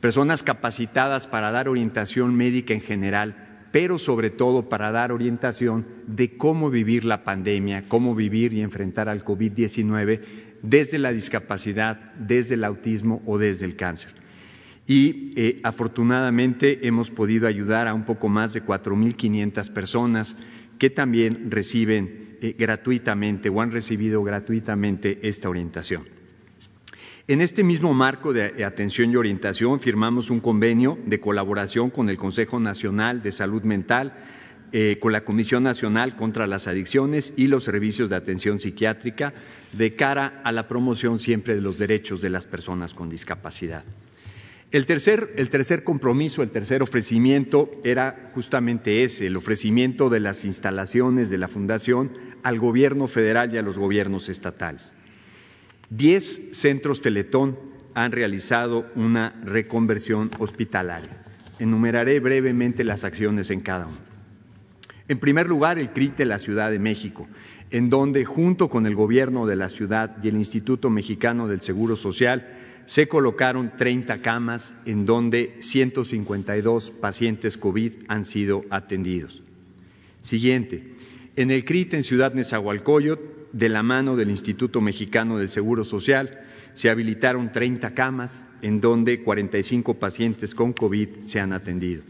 [0.00, 6.36] personas capacitadas para dar orientación médica en general, pero sobre todo para dar orientación de
[6.36, 10.20] cómo vivir la pandemia, cómo vivir y enfrentar al COVID-19
[10.62, 14.12] desde la discapacidad, desde el autismo o desde el cáncer.
[14.86, 20.36] Y eh, afortunadamente hemos podido ayudar a un poco más de 4.500 personas
[20.78, 26.20] que también reciben gratuitamente o han recibido gratuitamente esta orientación.
[27.28, 32.16] En este mismo marco de atención y orientación firmamos un convenio de colaboración con el
[32.16, 34.14] Consejo Nacional de Salud Mental,
[34.72, 39.32] eh, con la Comisión Nacional contra las Adicciones y los Servicios de Atención Psiquiátrica
[39.72, 43.84] de cara a la promoción siempre de los derechos de las personas con discapacidad.
[44.72, 51.38] El tercer, compromiso, el tercer ofrecimiento era justamente ese, el ofrecimiento de las instalaciones de
[51.38, 52.12] la Fundación
[52.44, 54.92] al gobierno federal y a los gobiernos estatales.
[55.88, 57.58] Diez centros Teletón
[57.94, 61.20] han realizado una reconversión hospitalaria.
[61.58, 63.98] Enumeraré brevemente las acciones en cada uno.
[65.08, 67.26] En primer lugar, el CRIT de la Ciudad de México,
[67.72, 71.96] en donde, junto con el gobierno de la ciudad y el Instituto Mexicano del Seguro
[71.96, 72.59] Social,
[72.90, 79.40] se colocaron 30 camas en donde 152 pacientes COVID han sido atendidos.
[80.22, 80.94] Siguiente,
[81.36, 83.22] en el CRIT en Ciudad Nezahualcóyotl,
[83.52, 86.40] de la mano del Instituto Mexicano del Seguro Social,
[86.74, 92.02] se habilitaron 30 camas en donde 45 pacientes con COVID se han atendido.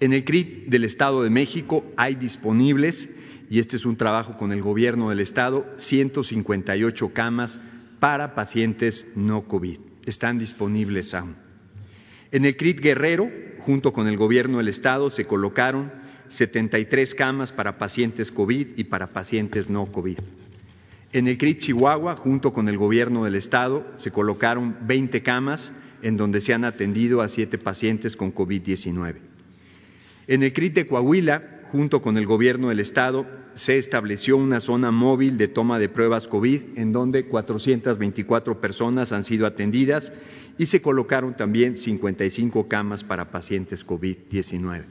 [0.00, 3.10] En el CRIT del Estado de México hay disponibles,
[3.50, 7.58] y este es un trabajo con el Gobierno del Estado, 158 camas
[8.00, 9.78] para pacientes no COVID.
[10.06, 11.36] Están disponibles aún.
[12.30, 15.90] En el CRIT Guerrero, junto con el Gobierno del Estado, se colocaron
[16.28, 20.18] 73 camas para pacientes COVID y para pacientes no COVID.
[21.12, 25.72] En el CRIT Chihuahua, junto con el gobierno del estado, se colocaron 20 camas
[26.02, 29.14] en donde se han atendido a siete pacientes con COVID-19.
[30.26, 33.26] En el CRIT de Coahuila, junto con el gobierno del estado,
[33.58, 39.24] se estableció una zona móvil de toma de pruebas COVID en donde 424 personas han
[39.24, 40.12] sido atendidas
[40.58, 44.84] y se colocaron también 55 camas para pacientes COVID-19.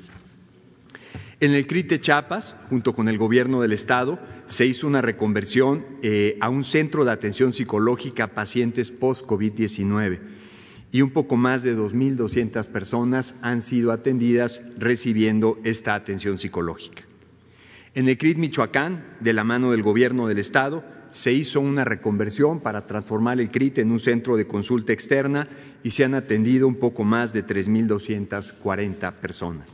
[1.40, 5.86] En el CRIT de Chiapas, junto con el gobierno del estado, se hizo una reconversión
[6.02, 10.20] eh, a un centro de atención psicológica a pacientes post-COVID-19
[10.92, 17.07] y un poco más de 2.200 personas han sido atendidas recibiendo esta atención psicológica.
[17.98, 22.60] En el CRIT Michoacán, de la mano del gobierno del estado, se hizo una reconversión
[22.60, 25.48] para transformar el CRIT en un centro de consulta externa
[25.82, 29.68] y se han atendido un poco más de 3.240 personas.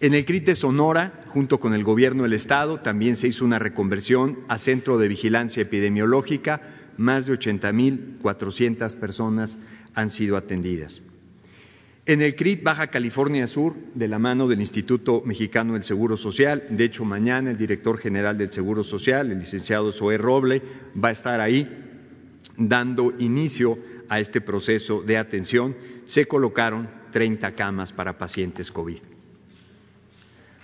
[0.00, 4.40] En el CRIT Sonora, junto con el gobierno del Estado, también se hizo una reconversión
[4.48, 6.60] a centro de vigilancia epidemiológica.
[6.98, 9.56] Más de 80.400 personas
[9.94, 11.00] han sido atendidas.
[12.06, 16.64] En el CRIT Baja California Sur, de la mano del Instituto Mexicano del Seguro Social,
[16.70, 20.62] de hecho mañana el director general del Seguro Social, el licenciado Zoé Roble,
[21.02, 21.68] va a estar ahí
[22.56, 23.78] dando inicio
[24.08, 25.76] a este proceso de atención.
[26.06, 28.98] Se colocaron 30 camas para pacientes COVID.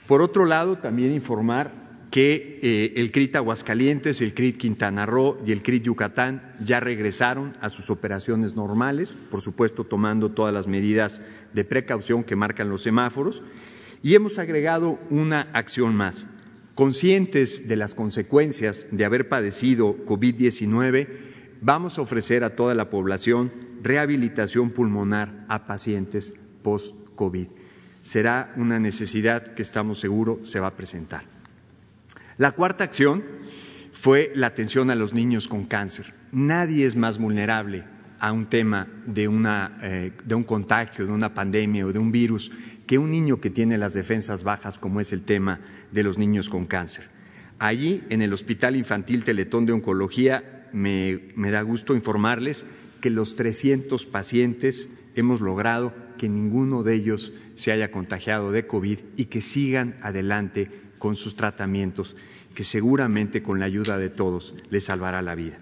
[0.07, 5.53] Por otro lado, también informar que eh, el CRIT Aguascalientes, el CRIT Quintana Roo y
[5.53, 11.21] el CRIT Yucatán ya regresaron a sus operaciones normales, por supuesto tomando todas las medidas
[11.53, 13.43] de precaución que marcan los semáforos,
[14.03, 16.27] y hemos agregado una acción más.
[16.75, 21.09] Conscientes de las consecuencias de haber padecido COVID-19,
[21.63, 23.53] vamos a ofrecer a toda la población
[23.83, 27.49] rehabilitación pulmonar a pacientes post-COVID
[28.07, 31.36] será una necesidad que estamos seguros se va a presentar.
[32.39, 33.25] La cuarta acción
[33.93, 36.13] fue la atención a los niños con cáncer.
[36.33, 37.85] Nadie es más vulnerable
[38.21, 42.53] a un tema eh, de un contagio, de una pandemia o de un virus
[42.87, 45.61] que un niño que tiene las defensas bajas, como es el tema
[45.93, 47.09] de los niños con cáncer.
[47.59, 52.67] Allí, en el Hospital Infantil Teletón de Oncología, me, me da gusto informarles
[53.01, 58.99] que los 300 pacientes hemos logrado que ninguno de ellos se haya contagiado de COVID
[59.17, 62.17] y que sigan adelante con sus tratamientos,
[62.55, 65.59] que seguramente con la ayuda de todos les salvará la vida.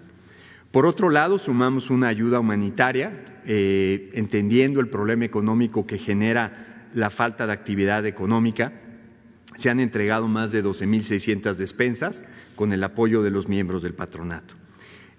[0.71, 7.09] Por otro lado, sumamos una ayuda humanitaria, eh, entendiendo el problema económico que genera la
[7.09, 8.73] falta de actividad económica.
[9.55, 12.23] Se han entregado más de 12.600 despensas
[12.55, 14.55] con el apoyo de los miembros del patronato.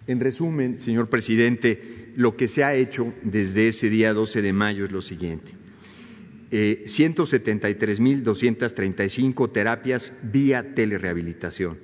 [0.06, 4.84] En resumen, señor presidente, lo que se ha hecho desde ese día 12 de mayo
[4.84, 5.52] es lo siguiente.
[6.50, 11.78] Eh, 173.235 terapias vía telerehabilitación,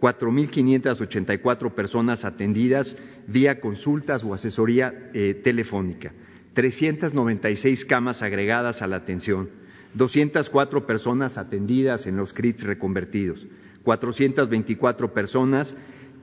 [0.00, 2.96] 4.584 personas atendidas
[3.26, 6.14] vía consultas o asesoría eh, telefónica,
[6.54, 9.50] 396 camas agregadas a la atención,
[9.92, 13.46] 204 personas atendidas en los CRITs reconvertidos,
[13.82, 15.76] 424 personas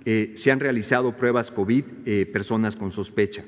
[0.05, 3.43] eh, se han realizado pruebas COVID, eh, personas con sospecha.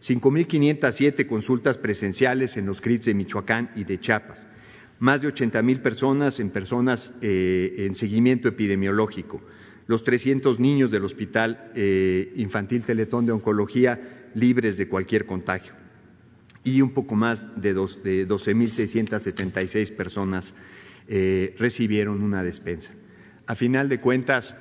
[0.00, 4.46] 5.507 consultas presenciales en los CRITs de Michoacán y de Chiapas.
[4.98, 9.42] Más de 80.000 personas en personas eh, en seguimiento epidemiológico.
[9.86, 11.72] Los 300 niños del Hospital
[12.36, 15.72] Infantil Teletón de Oncología libres de cualquier contagio.
[16.62, 20.54] Y un poco más de, de 12.676 personas
[21.08, 22.92] recibieron una despensa.
[23.46, 24.54] A final de cuentas,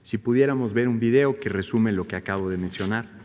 [0.03, 3.20] Si pudiéramos ver un video que resume lo que acabo de mencionar.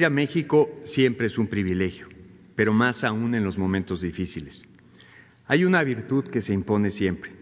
[0.00, 2.08] Servir a México siempre es un privilegio,
[2.56, 4.62] pero más aún en los momentos difíciles.
[5.46, 7.32] Hay una virtud que se impone siempre,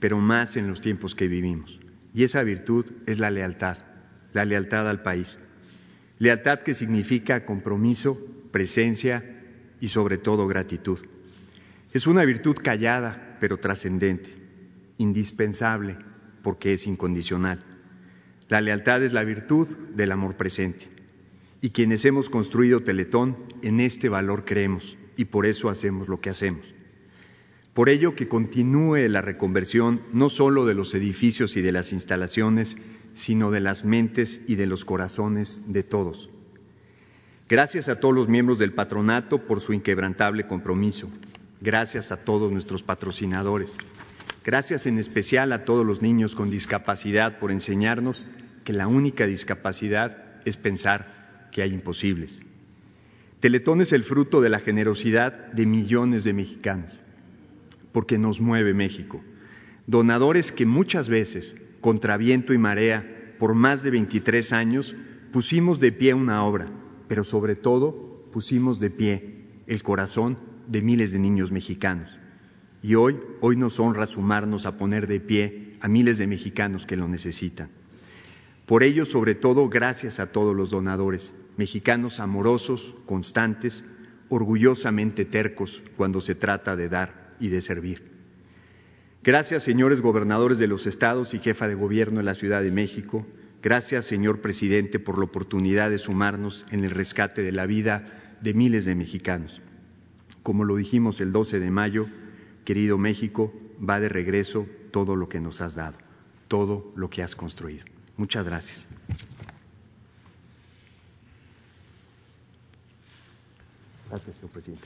[0.00, 1.78] pero más en los tiempos que vivimos,
[2.12, 3.78] y esa virtud es la lealtad,
[4.32, 5.38] la lealtad al país.
[6.18, 8.18] Lealtad que significa compromiso,
[8.50, 9.24] presencia
[9.78, 10.98] y sobre todo gratitud.
[11.92, 14.34] Es una virtud callada, pero trascendente,
[14.96, 15.96] indispensable,
[16.42, 17.62] porque es incondicional.
[18.48, 20.97] La lealtad es la virtud del amor presente.
[21.60, 26.30] Y quienes hemos construido Teletón, en este valor creemos y por eso hacemos lo que
[26.30, 26.64] hacemos.
[27.74, 32.76] Por ello que continúe la reconversión no solo de los edificios y de las instalaciones,
[33.14, 36.30] sino de las mentes y de los corazones de todos.
[37.48, 41.08] Gracias a todos los miembros del patronato por su inquebrantable compromiso.
[41.60, 43.76] Gracias a todos nuestros patrocinadores.
[44.44, 48.24] Gracias en especial a todos los niños con discapacidad por enseñarnos
[48.64, 51.17] que la única discapacidad es pensar
[51.50, 52.40] que hay imposibles.
[53.40, 56.98] Teletón es el fruto de la generosidad de millones de mexicanos,
[57.92, 59.22] porque nos mueve México.
[59.86, 64.96] Donadores que muchas veces, contra viento y marea, por más de 23 años,
[65.32, 66.70] pusimos de pie una obra,
[67.06, 72.18] pero sobre todo pusimos de pie el corazón de miles de niños mexicanos.
[72.82, 76.96] Y hoy, hoy nos honra sumarnos a poner de pie a miles de mexicanos que
[76.96, 77.70] lo necesitan.
[78.68, 83.82] Por ello, sobre todo, gracias a todos los donadores, mexicanos amorosos, constantes,
[84.28, 88.12] orgullosamente tercos cuando se trata de dar y de servir.
[89.24, 93.26] Gracias, señores gobernadores de los estados y jefa de gobierno de la Ciudad de México.
[93.62, 98.52] Gracias, señor presidente, por la oportunidad de sumarnos en el rescate de la vida de
[98.52, 99.62] miles de mexicanos.
[100.42, 102.06] Como lo dijimos el 12 de mayo,
[102.66, 103.50] Querido México,
[103.82, 105.96] va de regreso todo lo que nos has dado,
[106.48, 107.86] todo lo que has construido.
[108.18, 108.84] Muchas gracias.
[114.10, 114.84] Gracias, señor presidente.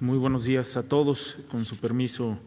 [0.00, 1.38] Muy buenos días a todos.
[1.50, 2.38] Con su permiso,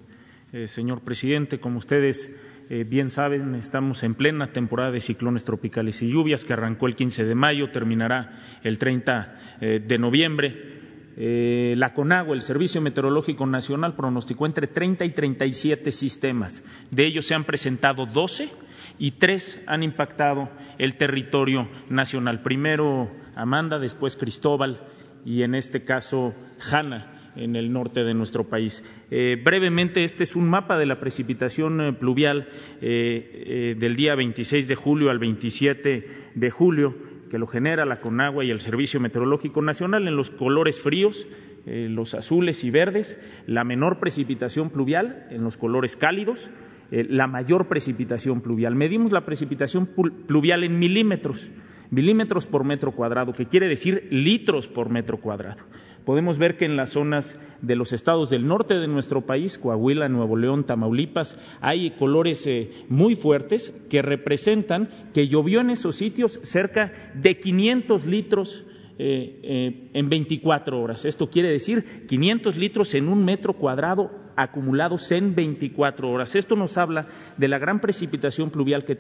[0.54, 6.04] eh, señor presidente, como ustedes eh, bien saben, estamos en plena temporada de ciclones tropicales
[6.04, 10.81] y lluvias que arrancó el 15 de mayo, terminará el 30 eh, de noviembre.
[11.18, 16.64] Eh, la CONAGUA, el Servicio Meteorológico Nacional, pronosticó entre 30 y 37 sistemas.
[16.90, 18.50] De ellos se han presentado 12
[18.98, 22.42] y tres han impactado el territorio nacional.
[22.42, 24.82] Primero Amanda, después Cristóbal
[25.26, 26.34] y en este caso
[26.72, 28.84] Hanna en el norte de nuestro país.
[29.10, 32.50] Eh, brevemente, este es un mapa de la precipitación eh, pluvial
[32.82, 36.96] del día 26 de julio al 27 de julio,
[37.32, 41.26] que lo genera la Conagua y el Servicio Meteorológico Nacional en los colores fríos,
[41.66, 43.18] los azules y verdes,
[43.48, 46.50] la menor precipitación pluvial en los colores cálidos,
[46.92, 48.76] la mayor precipitación pluvial.
[48.76, 49.88] Medimos la precipitación
[50.28, 51.50] pluvial en milímetros,
[51.92, 55.64] milímetros por metro cuadrado, que quiere decir litros por metro cuadrado.
[56.06, 60.10] Podemos ver que en las zonas de los estados del norte de nuestro país, Coahuila,
[60.10, 66.40] Nuevo León, Tamaulipas, hay colores eh, muy fuertes que representan que llovió en esos sitios
[66.42, 68.64] cerca de 500 litros
[69.04, 71.06] eh, eh, en 24 horas.
[71.06, 76.36] Esto quiere decir 500 litros en un metro cuadrado acumulados en 24 horas.
[76.36, 78.96] Esto nos habla de la gran precipitación pluvial que,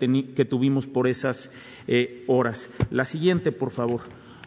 [0.45, 1.51] tuvimos por esas
[2.27, 2.73] horas.
[2.89, 4.01] La siguiente, por favor.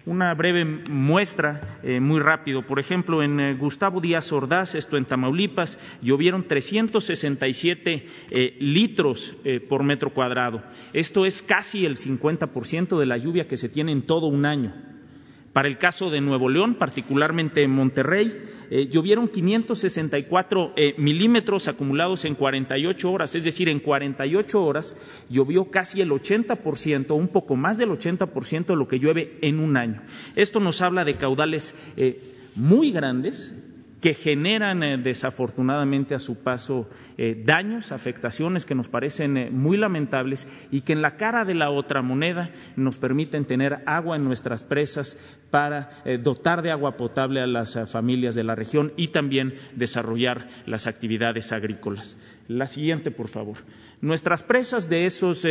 [0.07, 2.67] Una breve muestra, eh, muy rápido.
[2.67, 9.35] Por ejemplo, en eh, Gustavo Díaz Ordaz, esto en Tamaulipas, llovieron 367 eh, litros
[9.67, 10.63] por metro cuadrado.
[10.93, 14.75] Esto es casi el 50% de la lluvia que se tiene en todo un año.
[15.55, 22.25] Para el caso de Nuevo León, particularmente en Monterrey, eh, llovieron 564 eh, milímetros acumulados
[22.25, 24.97] en 48 horas, es decir, en 48 horas
[25.31, 29.77] llovió casi el 80%, un poco más del 80% de lo que llueve en un
[29.77, 30.03] año.
[30.35, 33.55] Esto nos habla de caudales eh, muy grandes
[34.05, 39.79] que generan eh, desafortunadamente a su paso eh, daños, afectaciones que nos parecen eh, muy
[39.79, 44.25] lamentables y que en la cara de la otra moneda nos permiten tener agua en
[44.25, 45.17] nuestras presas
[45.51, 45.89] para
[46.23, 51.53] dotar de agua potable a las familias de la región y también desarrollar las actividades
[51.53, 52.19] agrícolas.
[52.47, 53.57] La siguiente, por favor.
[54.03, 55.47] Nuestras presas de esos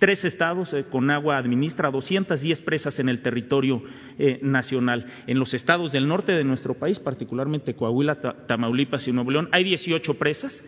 [0.00, 3.82] Tres estados eh, con agua administra 210 presas en el territorio
[4.18, 5.12] eh, nacional.
[5.26, 9.62] En los estados del norte de nuestro país, particularmente Coahuila, Tamaulipas y Nuevo León, hay
[9.62, 10.64] 18 presas.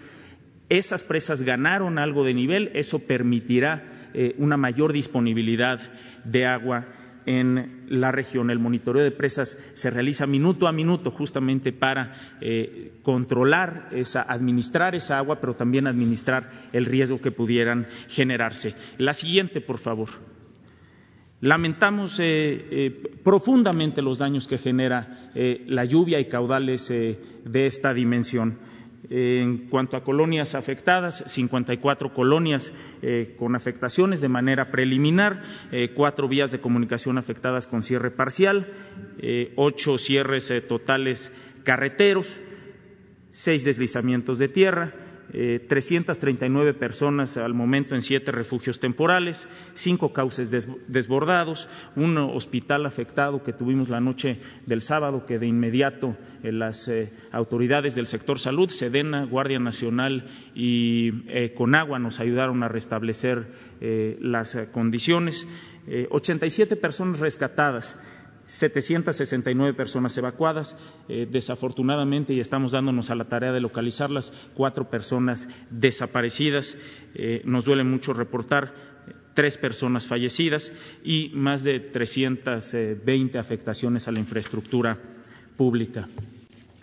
[0.68, 5.80] Esas presas ganaron algo de nivel, eso permitirá eh, una mayor disponibilidad
[6.24, 6.89] de agua
[7.27, 8.51] en la región.
[8.51, 14.95] El monitoreo de presas se realiza minuto a minuto justamente para eh, controlar, esa, administrar
[14.95, 18.75] esa agua, pero también administrar el riesgo que pudieran generarse.
[18.99, 20.09] La siguiente, por favor.
[21.41, 28.59] Lamentamos eh, eh, profundamente los daños que genera la lluvia y caudales de esta dimensión.
[29.11, 32.72] En cuanto a colonias afectadas, 54 colonias
[33.03, 35.42] eh, con afectaciones de manera preliminar,
[35.72, 38.72] eh, cuatro vías de comunicación afectadas con cierre parcial,
[39.18, 41.32] eh, ocho cierres totales
[41.64, 42.38] carreteros,
[43.32, 44.94] seis deslizamientos de tierra,
[45.33, 50.51] eh, 339 personas al momento en siete refugios temporales, cinco cauces
[50.89, 56.89] desbordados, un hospital afectado que tuvimos la noche del sábado, que de inmediato eh, las
[56.89, 63.47] eh, autoridades del sector salud, Sedena, Guardia Nacional y eh, Conagua nos ayudaron a restablecer
[64.20, 65.47] las condiciones.
[66.11, 67.99] 87 personas rescatadas.
[68.53, 70.76] 769 personas evacuadas.
[71.09, 76.76] Eh, desafortunadamente, y estamos dándonos a la tarea de localizarlas, cuatro personas desaparecidas.
[77.14, 78.74] Eh, nos duele mucho reportar
[79.34, 80.70] tres personas fallecidas
[81.03, 84.98] y más de 320 afectaciones a la infraestructura
[85.57, 86.07] pública.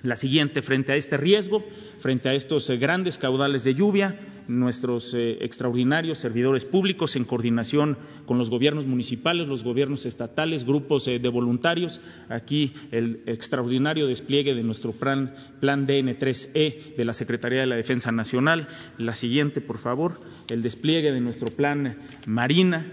[0.02, 1.62] La siguiente, frente a este riesgo,
[2.00, 7.97] frente a estos eh, grandes caudales de lluvia, nuestros eh, extraordinarios servidores públicos, en coordinación
[8.26, 14.56] con los gobiernos municipales, los gobiernos estatales, grupos eh, de voluntarios, aquí el extraordinario despliegue
[14.56, 18.70] de nuestro plan, plan DN3E de la Secretaría de la Defensa Nacional.
[18.97, 22.86] La siguiente, por favor, el despliegue de nuestro plan Marina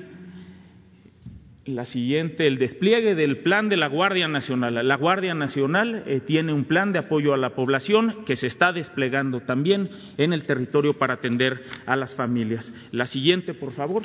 [1.66, 4.86] la siguiente, el despliegue del plan de la Guardia Nacional.
[4.86, 8.72] La Guardia Nacional eh, tiene un plan de apoyo a la población que se está
[8.72, 12.72] desplegando también en el territorio para atender a las familias.
[12.92, 14.04] La siguiente, por favor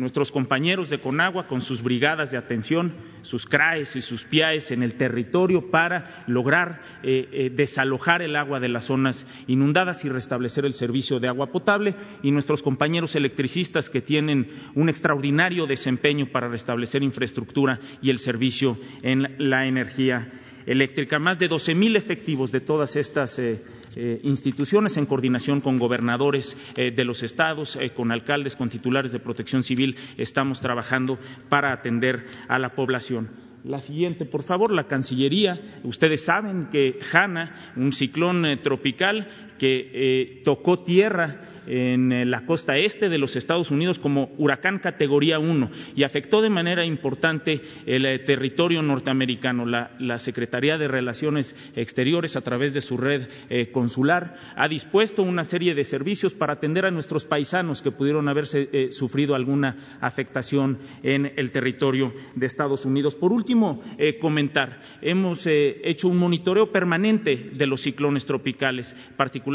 [0.00, 4.82] nuestros compañeros de Conagua con sus brigadas de atención, sus CRAES y sus PIAES en
[4.82, 10.64] el territorio para lograr eh, eh, desalojar el agua de las zonas inundadas y restablecer
[10.64, 11.94] el servicio de agua potable.
[12.22, 18.78] Y nuestros compañeros electricistas que tienen un extraordinario desempeño para restablecer infraestructura y el servicio
[19.02, 20.30] en la energía
[20.66, 21.18] eléctrica.
[21.18, 23.62] Más de 12 mil efectivos de todas estas eh,
[23.96, 29.18] eh, instituciones en coordinación con gobernadores eh, de los estados, con alcaldes, con titulares de
[29.18, 33.30] protección civil, estamos trabajando para atender a la población.
[33.62, 35.60] La siguiente, por favor, la Cancillería.
[35.84, 39.28] Ustedes saben que Hanna, un ciclón tropical
[39.60, 45.38] que tocó tierra en eh, la costa este de los Estados Unidos como huracán categoría
[45.38, 49.66] 1 y afectó de manera importante el eh, territorio norteamericano.
[49.66, 55.44] La, Secretaría de Relaciones Exteriores, a través de su red eh, consular, ha dispuesto una
[55.44, 61.32] serie de servicios para atender a nuestros paisanos que pudieron haberse sufrido alguna afectación en
[61.36, 63.14] el territorio de Estados Unidos.
[63.14, 63.82] Por último,
[64.20, 69.49] comentar, hemos hecho un monitoreo permanente de los ciclones tropicales, particularmente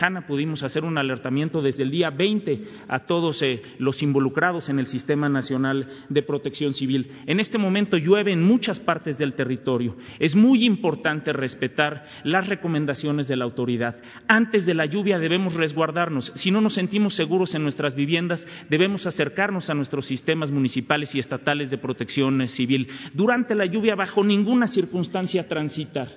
[0.00, 4.78] Hanna, pudimos hacer un alertamiento desde el día 20 a todos eh, los involucrados en
[4.78, 7.12] el Sistema Nacional de Protección Civil.
[7.26, 9.96] En este momento llueve en muchas partes del territorio.
[10.18, 14.02] Es muy importante respetar las recomendaciones de la autoridad.
[14.28, 16.32] Antes de la lluvia debemos resguardarnos.
[16.34, 21.18] Si no nos sentimos seguros en nuestras viviendas, debemos acercarnos a nuestros sistemas municipales y
[21.18, 22.88] estatales de protección civil.
[23.14, 26.08] Durante la lluvia, bajo ninguna circunstancia transitar.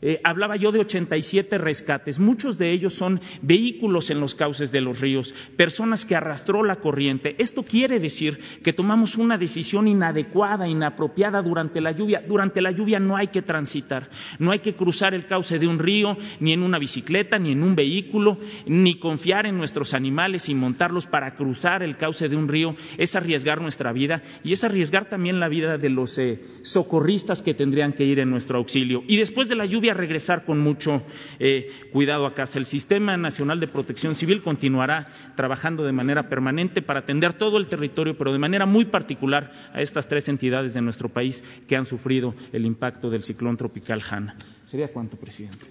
[0.00, 2.18] Eh, hablaba yo de 87 rescates.
[2.18, 6.76] Muchos de ellos son vehículos en los cauces de los ríos, personas que arrastró la
[6.76, 7.34] corriente.
[7.38, 12.22] Esto quiere decir que tomamos una decisión inadecuada, inapropiada durante la lluvia.
[12.26, 15.78] Durante la lluvia no hay que transitar, no hay que cruzar el cauce de un
[15.78, 20.54] río, ni en una bicicleta, ni en un vehículo, ni confiar en nuestros animales y
[20.54, 22.76] montarlos para cruzar el cauce de un río.
[22.98, 27.54] Es arriesgar nuestra vida y es arriesgar también la vida de los eh, socorristas que
[27.54, 29.02] tendrían que ir en nuestro auxilio.
[29.08, 31.02] Y después de la lluvia, a regresar con mucho
[31.38, 32.58] eh, cuidado a casa.
[32.58, 37.68] El Sistema Nacional de Protección Civil continuará trabajando de manera permanente para atender todo el
[37.68, 41.86] territorio, pero de manera muy particular a estas tres entidades de nuestro país que han
[41.86, 44.36] sufrido el impacto del ciclón tropical Hanna.
[44.66, 45.64] ¿Sería cuánto, presidente?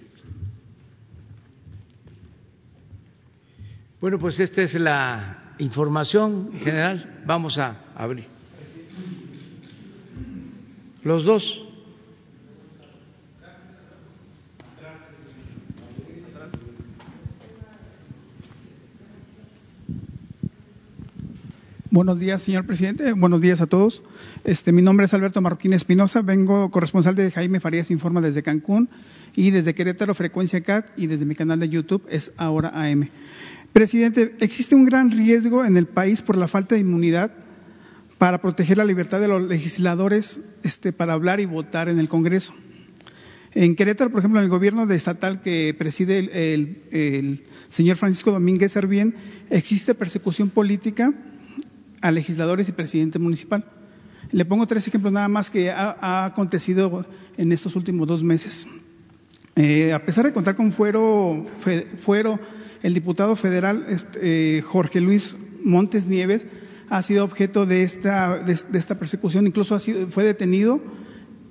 [4.00, 7.22] Bueno, pues esta es la información general.
[7.26, 8.26] Vamos a abrir.
[11.02, 11.67] Los dos.
[21.90, 23.14] Buenos días, señor presidente.
[23.14, 24.02] Buenos días a todos.
[24.44, 26.20] Este, mi nombre es Alberto Marroquín Espinosa.
[26.20, 28.90] Vengo corresponsal de Jaime Farías Informa desde Cancún
[29.34, 33.08] y desde Querétaro Frecuencia CAT y desde mi canal de YouTube es Ahora AM.
[33.72, 37.32] Presidente, existe un gran riesgo en el país por la falta de inmunidad
[38.18, 42.52] para proteger la libertad de los legisladores este, para hablar y votar en el Congreso.
[43.54, 46.18] En Querétaro, por ejemplo, en el gobierno de estatal que preside
[46.52, 49.14] el, señor Francisco Domínguez Servién,
[49.48, 51.14] existe persecución política
[52.00, 53.64] a legisladores y presidente municipal.
[54.30, 58.66] Le pongo tres ejemplos nada más que ha, acontecido en estos últimos dos meses.
[59.56, 61.46] Eh, a pesar de contar con fuero,
[61.96, 62.38] fuero
[62.82, 66.46] el diputado federal este, eh, Jorge Luis Montes Nieves
[66.88, 70.80] ha sido objeto de esta, de, esta persecución, incluso ha sido, fue detenido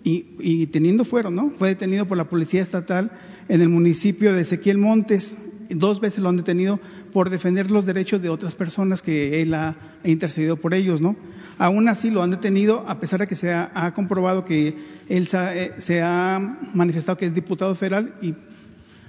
[0.04, 1.52] y, teniendo fuero, ¿no?
[1.58, 3.12] Fue detenido por la Policía Estatal
[3.50, 5.36] en el municipio de Ezequiel Montes.
[5.70, 6.80] Dos veces lo han detenido
[7.12, 11.16] por defender los derechos de otras personas que él ha, intercedido por ellos, ¿no?
[11.58, 14.78] Aún así lo han detenido, a pesar de que se ha, comprobado que
[15.10, 18.36] él eh, se ha, manifestado que es diputado federal y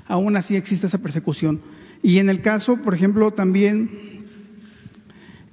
[0.06, 1.60] aún así existe esa persecución.
[2.02, 3.90] Y en el caso, por ejemplo, también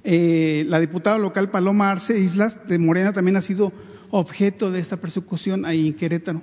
[0.04, 3.72] eh, la diputada local Paloma Arce Islas de Morena también ha sido
[4.10, 6.42] objeto de esta persecución ahí en Querétaro,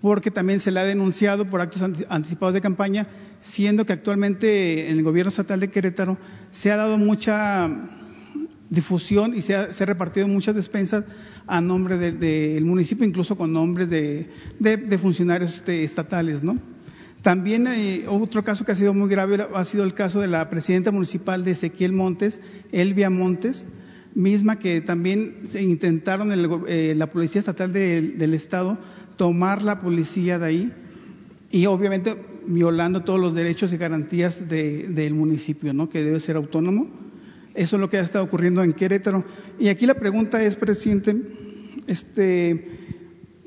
[0.00, 3.06] porque también se le ha denunciado por actos anticipados de campaña,
[3.40, 6.18] siendo que actualmente en el gobierno estatal de Querétaro
[6.50, 7.68] se ha dado mucha
[8.70, 11.04] difusión y se ha, repartido muchas despensas
[11.46, 16.42] a nombre del municipio, incluso con nombres de, funcionarios este, estatales.
[17.22, 20.48] También hay otro caso que ha sido muy grave ha sido el caso de la
[20.48, 22.40] presidenta municipal de Ezequiel Montes,
[22.72, 23.66] Elvia Montes,
[24.14, 26.32] misma que también se intentaron
[26.66, 28.78] eh, la policía estatal del estado
[29.20, 30.72] tomar la policía de ahí
[31.50, 32.16] y obviamente
[32.46, 35.90] violando todos los derechos y garantías del municipio, ¿no?
[35.90, 36.88] que debe ser autónomo.
[37.54, 39.26] Eso es lo que ha estado ocurriendo en Querétaro.
[39.58, 41.20] Y aquí la pregunta es, presidente,
[41.86, 42.64] este,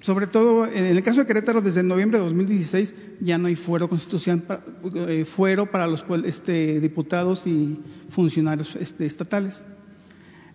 [0.02, 3.90] sobre todo en el caso de Querétaro, desde noviembre de 2016 ya no hay fuero
[3.90, 4.62] constitucional,
[5.08, 9.64] eh, fuero para los este, diputados y funcionarios este, estatales.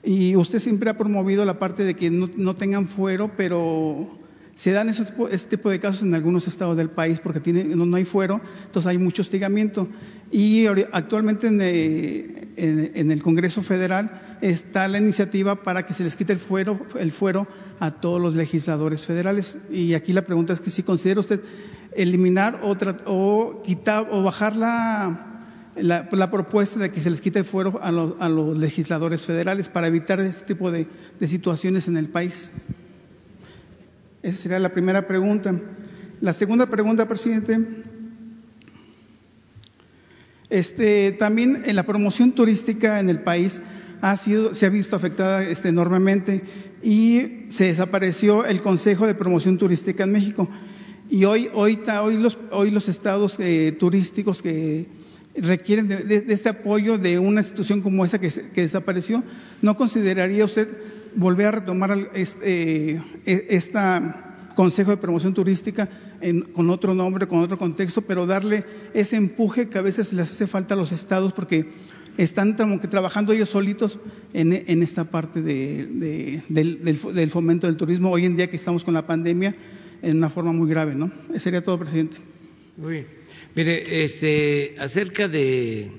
[0.05, 4.28] Y usted siempre ha promovido la parte de que no, tengan fuero, pero
[4.59, 7.97] se dan esos, este tipo de casos en algunos estados del país porque tiene, no,
[7.97, 9.87] hay fuero, entonces hay mucho hostigamiento.
[10.33, 16.17] Y actualmente en, eh, en, el Congreso Federal está la iniciativa para que se les
[16.17, 17.47] quite el fuero, el fuero
[17.79, 19.59] a todos los legisladores federales.
[19.71, 21.41] Y aquí la pregunta es que si considera usted
[21.95, 25.45] eliminar o, quitar o bajar la,
[25.77, 27.93] la, propuesta de que se les quite el fuero a,
[28.29, 30.89] los legisladores federales para evitar este tipo de,
[31.29, 32.51] situaciones en el país.
[34.29, 35.55] Esa sería la primera pregunta.
[36.21, 37.59] La segunda pregunta, presidente.
[40.51, 43.61] Este, también la promoción turística en el país
[44.01, 46.43] ha sido, se ha visto afectada este, enormemente
[46.83, 50.49] y se desapareció el Consejo de Promoción Turística en México.
[51.11, 54.87] Y hoy, hoy los estados eh, turísticos que
[55.37, 59.23] requieren de, este apoyo de una institución como esa que, desapareció,
[59.63, 60.69] ¿no consideraría usted
[61.15, 63.59] volver a retomar este, e,
[64.55, 65.89] Consejo de Promoción Turística
[66.53, 70.49] con otro nombre, con otro contexto, pero darle ese empuje que a veces les hace
[70.49, 71.71] falta a los estados porque
[72.17, 74.01] están como que trabajando ellos solitos
[74.33, 79.07] en, esta parte del, del, fomento del turismo hoy en día que estamos con la
[79.07, 79.55] pandemia
[80.03, 81.13] en una forma muy grave, ¿no?
[81.31, 82.17] Eso sería todo, presidente.
[82.77, 83.07] Muy bien.
[83.55, 85.93] Mire, este, acerca de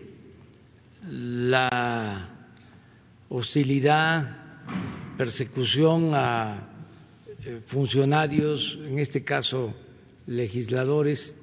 [1.10, 2.30] la
[3.30, 4.38] hostilidad,
[5.20, 6.64] persecución a
[7.44, 9.74] eh, funcionarios, en este caso
[10.28, 11.36] legisladores,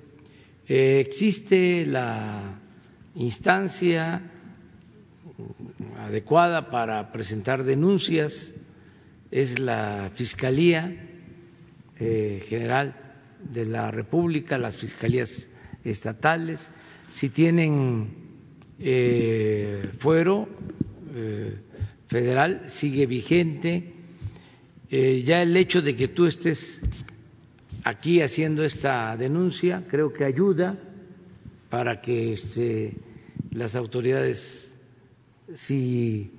[0.66, 2.58] eh, existe la
[3.14, 4.22] instancia
[5.98, 8.54] adecuada para presentar denuncias
[9.30, 10.96] es la Fiscalía
[12.00, 12.96] eh, General
[13.44, 15.48] de la República, las fiscalías
[15.84, 16.70] estatales,
[17.12, 18.24] si tienen
[19.98, 20.48] fuero
[22.06, 23.92] federal, sigue vigente.
[24.90, 26.82] ya el hecho de que tú estés
[27.84, 30.78] aquí haciendo esta denuncia creo que ayuda
[31.70, 32.94] para que este,
[33.50, 34.70] las autoridades
[35.54, 36.32] si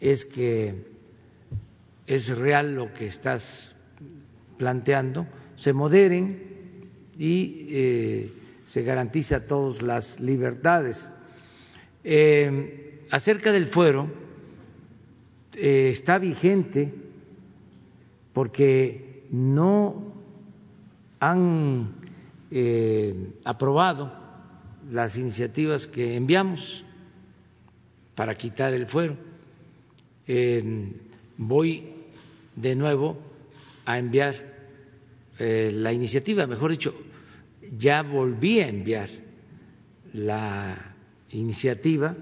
[0.00, 0.74] es que
[2.06, 3.74] es real lo que estás
[4.56, 6.88] planteando, se moderen
[7.18, 8.32] y eh,
[8.66, 11.08] se a todos las libertades.
[12.04, 14.10] Eh, acerca del fuero,
[15.58, 16.94] eh, está vigente
[18.32, 20.14] porque no
[21.20, 21.94] han
[23.44, 24.10] aprobado
[24.90, 26.82] las iniciativas que enviamos
[28.14, 29.16] para quitar el fuero.
[31.36, 31.94] voy
[32.56, 33.18] de nuevo
[33.84, 34.34] a enviar
[35.38, 36.94] eh, la iniciativa, mejor dicho,
[37.76, 39.08] ya volví a enviar
[40.12, 40.94] la
[41.30, 42.16] iniciativa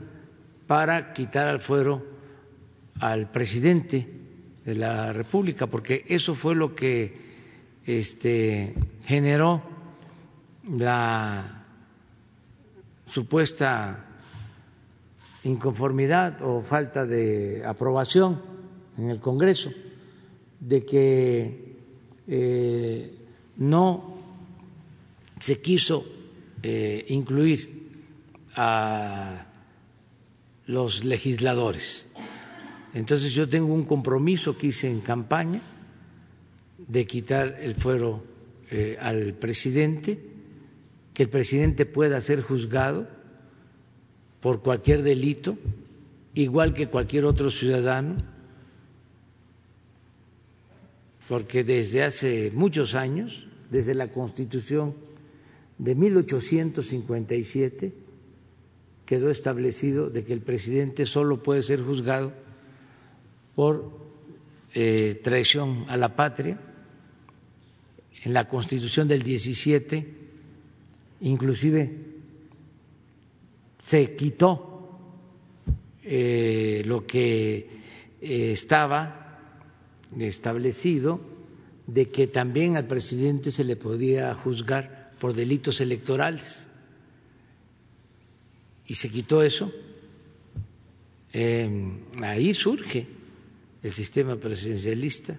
[0.67, 2.16] para quitar al fuero
[3.01, 4.07] al presidente
[4.65, 7.15] de la República, porque eso fue lo que
[7.87, 8.75] este,
[9.05, 9.63] generó
[10.69, 11.65] la
[13.07, 14.05] supuesta
[15.45, 18.43] inconformidad o falta de aprobación
[18.99, 19.71] en el Congreso
[20.59, 21.77] de que
[22.27, 23.15] eh,
[23.57, 24.17] no
[25.39, 26.05] se quiso
[26.63, 27.87] eh, incluir
[28.55, 29.47] a
[30.67, 32.06] los legisladores.
[32.95, 35.61] Entonces yo tengo un compromiso que hice en campaña
[36.79, 38.23] de quitar el fuero
[38.71, 40.19] eh, al presidente,
[41.15, 43.09] que el presidente pueda ser juzgado
[44.41, 45.57] por cualquier delito,
[46.35, 48.17] igual que cualquier otro ciudadano,
[51.29, 54.95] porque desde hace muchos años, desde la Constitución
[55.79, 57.93] de 1857,
[59.07, 62.33] quedó establecido de que el presidente solo puede ser juzgado
[63.57, 63.91] por
[64.75, 66.61] eh, traición a la patria.
[68.23, 70.15] En la Constitución del 17,
[71.23, 71.97] inclusive
[73.79, 74.99] se quitó
[76.03, 77.69] eh, lo que
[78.21, 79.39] eh, estaba
[80.19, 81.21] establecido
[81.87, 86.67] de que también al presidente se le podía juzgar por delitos electorales
[88.87, 89.73] y se quitó eso,
[91.33, 93.16] em, ahí surge
[93.83, 95.39] el sistema presidencialista,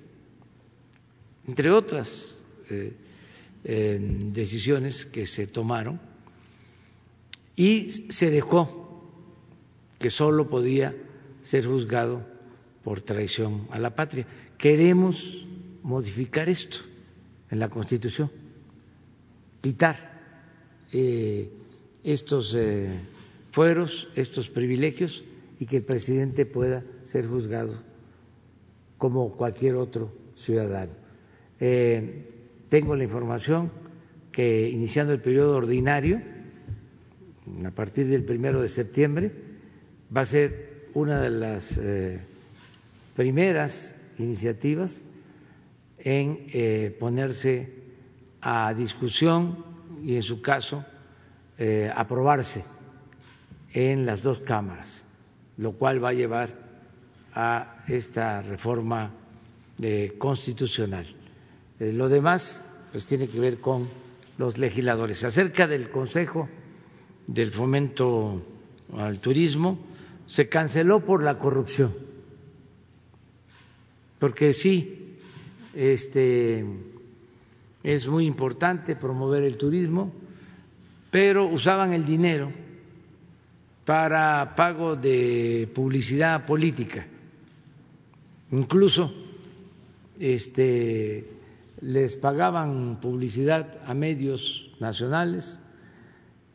[1.47, 2.93] entre otras eh,
[4.33, 5.99] decisiones que se tomaron,
[7.55, 8.87] y se dejó
[9.99, 10.95] que solo podía
[11.41, 12.25] ser juzgado
[12.83, 14.27] por traición a la patria.
[14.57, 15.47] Queremos
[15.83, 16.79] modificar esto
[17.49, 18.31] en la Constitución,
[19.61, 19.95] quitar
[20.93, 21.49] eh,
[22.03, 22.89] estos eh,
[23.51, 25.23] fueros, estos privilegios
[25.59, 27.86] y que el presidente pueda ser juzgado
[28.97, 30.93] como cualquier otro ciudadano.
[31.59, 32.27] Eh,
[32.69, 33.71] tengo la información
[34.31, 36.21] que iniciando el periodo ordinario,
[37.65, 39.31] a partir del primero de septiembre,
[40.15, 42.19] va a ser una de las eh,
[43.15, 45.03] primeras iniciativas
[45.99, 47.73] en eh, ponerse
[48.41, 49.65] a discusión
[50.03, 50.85] y, en su caso,
[51.95, 52.63] aprobarse
[53.73, 55.03] en las dos cámaras,
[55.57, 56.66] lo cual va a llevar
[57.39, 59.11] a esta reforma
[59.79, 61.05] eh, constitucional.
[61.79, 63.87] Eh, lo demás pues tiene que ver con
[64.39, 65.23] los legisladores.
[65.23, 66.49] Acerca del Consejo
[67.27, 68.41] del Fomento
[68.97, 69.77] al Turismo,
[70.25, 71.93] se canceló por la corrupción,
[74.17, 75.19] porque sí,
[75.75, 76.65] este,
[77.83, 80.11] es muy importante promover el turismo,
[81.11, 82.51] pero usaban el dinero
[83.85, 87.05] para pago de publicidad política.
[88.51, 89.13] Incluso
[90.19, 91.27] este,
[91.81, 95.59] les pagaban publicidad a medios nacionales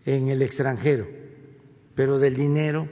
[0.05, 1.07] en el extranjero,
[1.95, 2.89] pero del dinero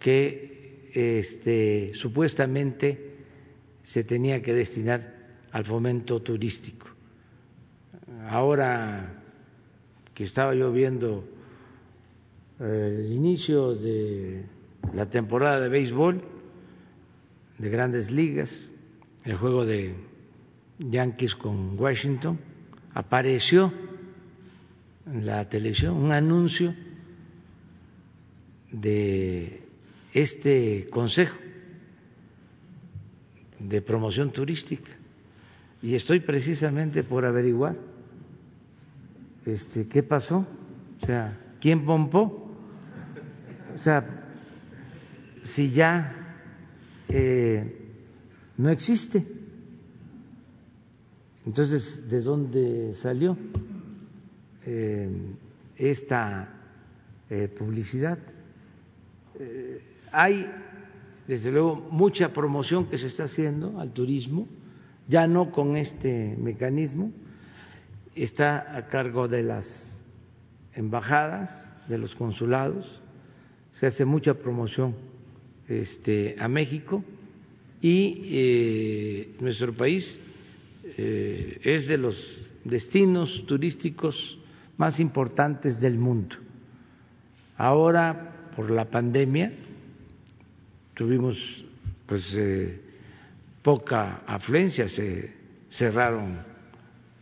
[0.00, 3.14] que este, supuestamente
[3.82, 5.14] se tenía que destinar
[5.52, 6.88] al fomento turístico.
[8.28, 9.22] Ahora
[10.14, 11.24] que estaba yo viendo
[12.60, 14.44] el inicio de
[14.92, 16.33] la temporada de béisbol
[17.58, 18.68] de grandes ligas,
[19.24, 19.94] el juego de
[20.78, 22.38] Yankees con Washington,
[22.92, 23.72] apareció
[25.06, 26.74] en la televisión un anuncio
[28.72, 29.62] de
[30.12, 31.38] este consejo
[33.58, 34.92] de promoción turística.
[35.82, 37.76] Y estoy precisamente por averiguar
[39.44, 40.46] este qué pasó,
[41.02, 42.44] o sea, quién pompó
[43.74, 44.06] o sea,
[45.42, 46.23] si ya
[47.08, 47.90] eh,
[48.56, 49.24] no existe,
[51.46, 53.36] entonces, ¿de dónde salió
[54.64, 55.10] eh,
[55.76, 56.48] esta
[57.30, 58.18] eh, publicidad?
[60.12, 60.48] hay,
[61.26, 64.46] desde luego, mucha promoción que se está haciendo al turismo,
[65.08, 67.12] ya no con este mecanismo,
[68.14, 70.04] está a cargo de las
[70.74, 73.02] embajadas, de los consulados,
[73.72, 74.94] se hace mucha promoción
[75.68, 77.04] este, a México
[77.80, 80.20] y eh, nuestro país
[80.96, 84.38] eh, es de los destinos turísticos
[84.76, 86.36] más importantes del mundo.
[87.56, 89.52] Ahora, por la pandemia,
[90.94, 91.64] tuvimos
[92.06, 92.80] pues eh,
[93.62, 95.32] poca afluencia, se
[95.70, 96.38] cerraron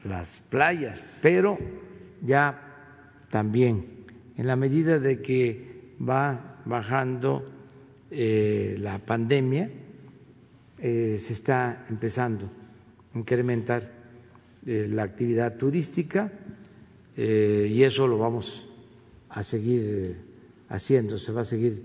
[0.04, 1.58] las playas, pero
[2.20, 2.60] ya
[3.30, 3.86] también
[4.36, 7.48] en la medida de que va bajando
[8.12, 9.70] eh, la pandemia,
[10.78, 12.50] se está empezando
[13.14, 13.88] a incrementar
[14.64, 16.32] la actividad turística
[17.16, 18.68] y eso lo vamos
[19.28, 20.16] a seguir
[20.68, 21.84] haciendo, se va a seguir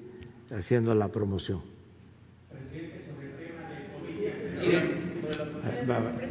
[0.49, 1.61] haciendo la promoción.
[2.49, 3.35] Presidente, sobre el
[5.81, 6.26] tema de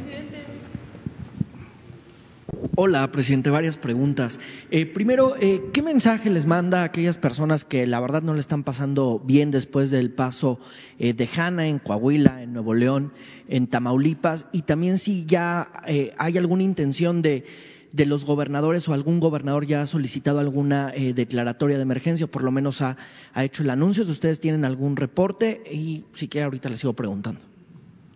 [2.79, 4.39] Hola, presidente, varias preguntas.
[4.69, 8.39] Eh, primero, eh, ¿qué mensaje les manda a aquellas personas que la verdad no le
[8.39, 10.59] están pasando bien después del paso
[10.99, 13.13] eh, de Hanna en Coahuila, en Nuevo León,
[13.47, 14.45] en Tamaulipas?
[14.51, 15.71] Y también si ya
[16.19, 17.45] hay alguna intención de,
[17.93, 22.51] los gobernadores o algún gobernador ya ha solicitado alguna declaratoria de emergencia o por lo
[22.51, 22.95] menos ha,
[23.33, 24.03] ha hecho el anuncio.
[24.03, 27.41] Si ustedes tienen algún reporte y si quiere ahorita les sigo preguntando.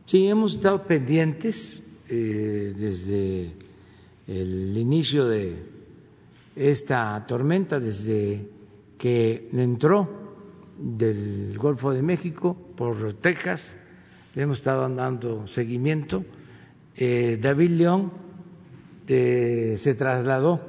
[0.05, 3.55] Sí, hemos estado pendientes desde
[4.27, 5.55] el inicio de
[6.55, 8.47] esta tormenta desde
[8.97, 10.09] que entró
[10.77, 13.75] del Golfo de México por Texas,
[14.35, 16.23] le hemos estado dando seguimiento.
[16.95, 18.11] Eh, David León
[19.07, 20.61] eh, se trasladó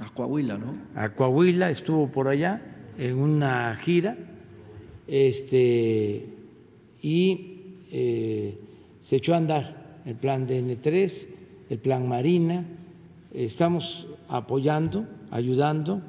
[0.00, 0.72] a Coahuila, ¿no?
[0.94, 2.60] A Coahuila, estuvo por allá
[2.98, 4.16] en una gira,
[5.06, 6.28] este,
[7.00, 8.58] y eh,
[9.00, 11.33] se echó a andar el plan de N3
[11.70, 12.64] el plan Marina,
[13.32, 16.02] estamos apoyando, ayudando.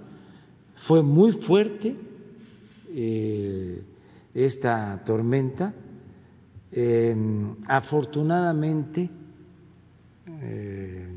[0.76, 1.96] Fue muy fuerte
[2.90, 3.84] eh,
[4.34, 5.74] esta tormenta.
[6.72, 9.10] Em, afortunadamente
[10.42, 11.08] eh,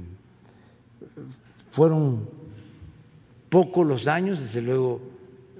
[1.72, 2.28] fueron
[3.48, 5.00] pocos los daños, desde luego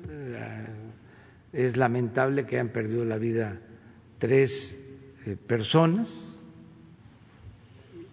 [0.09, 0.67] eh,
[1.53, 3.61] es lamentable que hayan perdido la vida
[4.19, 4.85] tres
[5.49, 6.38] personas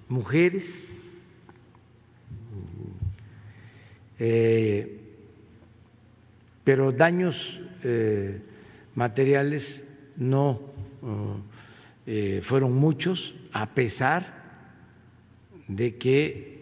[0.10, 0.92] mujeres,
[4.20, 5.00] eh,
[6.64, 8.42] pero daños eh,
[8.96, 10.60] materiales no
[12.06, 14.44] eh, fueron muchos, a pesar
[15.68, 16.56] de que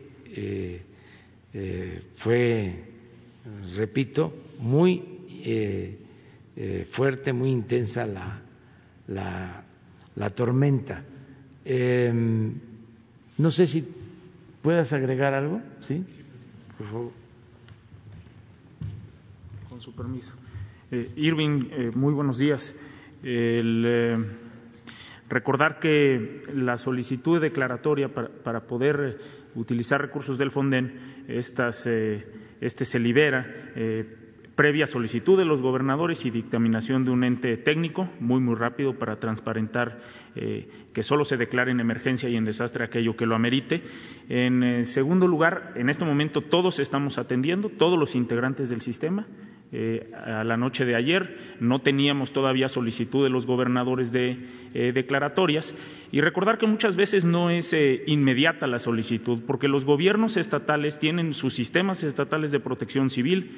[2.15, 2.73] fue,
[3.75, 5.03] repito, muy
[6.89, 8.41] fuerte, muy intensa la,
[9.07, 9.63] la,
[10.15, 11.03] la tormenta.
[11.65, 12.59] Em,
[13.37, 13.87] no sé si
[14.61, 16.05] puedas agregar algo, ¿sí?
[16.77, 17.11] Por favor.
[19.69, 20.33] Con su permiso.
[20.91, 22.75] Eh, Irving, eh, muy buenos días.
[23.23, 24.17] Eh,
[25.29, 29.19] recordar que la solicitud declaratoria para, para poder
[29.55, 33.71] utilizar recursos del Fonden, estas, este se libera
[34.55, 39.19] previa solicitud de los gobernadores y dictaminación de un ente técnico, muy, muy rápido para
[39.19, 39.99] transparentar
[40.35, 43.81] eh, que solo se declare en emergencia y en desastre aquello que lo amerite.
[44.29, 49.27] En eh, segundo lugar, en este momento todos estamos atendiendo, todos los integrantes del sistema.
[49.71, 55.75] Eh, a la noche de ayer no teníamos todavía solicitud de los gobernadores de declaratorias
[56.11, 57.75] y recordar que muchas veces no es
[58.07, 63.51] inmediata la solicitud porque los gobiernos estatales tienen sus sistemas estatales de protección civil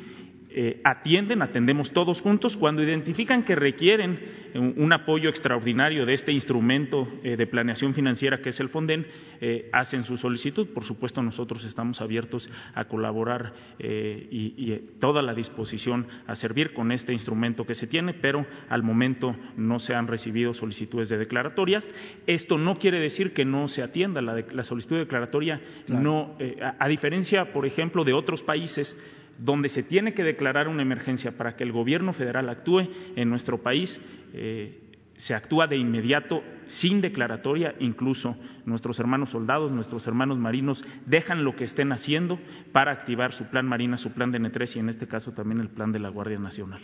[0.57, 4.21] eh, atienden, atendemos todos juntos, cuando identifican que requieren
[4.53, 9.05] un, apoyo extraordinario de este instrumento eh, de planeación financiera que es el Fonden,
[9.41, 10.69] eh, hacen su solicitud.
[10.69, 16.93] Por supuesto, nosotros estamos abiertos a colaborar y, y, toda la disposición a servir con
[16.93, 21.89] este instrumento que se tiene, pero al momento no se han recibido solicitudes de declaratorias.
[22.27, 26.37] Esto no quiere decir que no se atienda la, solicitud declaratoria, no,
[26.79, 28.97] a diferencia, por ejemplo, de otros países
[29.37, 33.61] donde se tiene que declarar una emergencia para que el gobierno federal actúe en nuestro
[33.61, 34.01] país,
[34.33, 34.81] eh,
[35.17, 41.55] se actúa de inmediato sin declaratoria, incluso nuestros hermanos soldados, nuestros hermanos marinos dejan lo
[41.55, 42.39] que estén haciendo
[42.71, 45.69] para activar su plan Marina, su plan de N3 y en este caso también el
[45.69, 46.81] plan de la Guardia Nacional.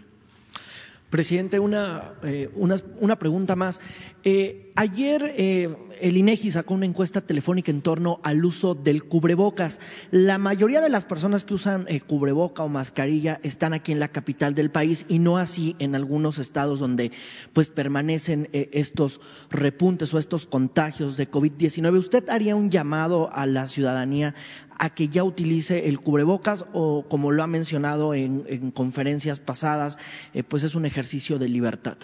[1.11, 3.81] Presidente, una, eh, una, pregunta más.
[4.23, 9.81] Eh, ayer eh, el INEGI sacó una encuesta telefónica en torno al uso del cubrebocas.
[10.11, 14.55] La mayoría de las personas que usan cubreboca o mascarilla están aquí en la capital
[14.55, 17.11] del país y no así en algunos estados donde
[17.51, 21.97] pues permanecen estos repuntes o estos contagios de COVID-19.
[21.97, 24.33] ¿Usted haría un llamado a la ciudadanía
[24.81, 29.99] a que ya utilice el cubrebocas o, como lo ha mencionado en, conferencias pasadas,
[30.33, 31.97] eh, pues es un ejercicio de libertad.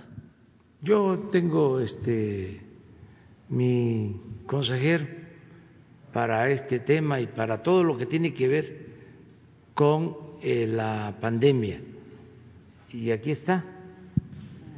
[0.83, 2.61] Yo tengo este
[3.49, 5.07] mi consejero
[6.13, 8.85] para este tema y para todo lo que tiene que ver
[9.73, 11.81] con eh, la pandemia.
[12.93, 13.65] Y aquí está,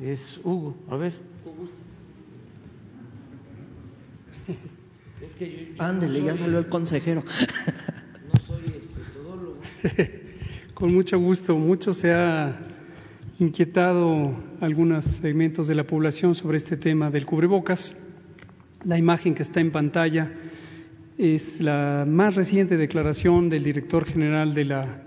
[0.02, 1.14] es Hugo, a ver.
[5.78, 7.24] Ándele, ya salió el consejero.
[8.30, 9.58] No soy este, todólogo.
[10.73, 12.57] Con mucho gusto, mucho se ha
[13.39, 17.97] inquietado algunos segmentos de la población sobre este tema del cubrebocas.
[18.84, 20.32] La imagen que está en pantalla
[21.17, 25.03] es la más reciente declaración del director general de la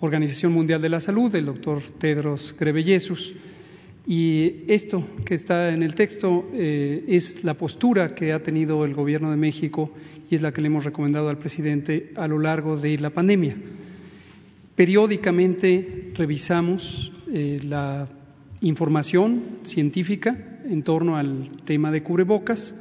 [0.00, 3.34] Organización Mundial de la Salud, el doctor Tedros Ghebreyesus.
[4.06, 8.94] Y esto que está en el texto eh, es la postura que ha tenido el
[8.94, 9.92] Gobierno de México
[10.30, 13.56] y es la que le hemos recomendado al presidente a lo largo de la pandemia.
[14.78, 18.06] Periódicamente revisamos eh, la
[18.60, 22.80] información científica en torno al tema de cubrebocas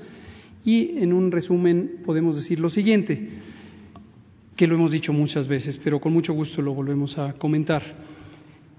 [0.64, 3.30] y en un resumen podemos decir lo siguiente,
[4.56, 7.82] que lo hemos dicho muchas veces, pero con mucho gusto lo volvemos a comentar.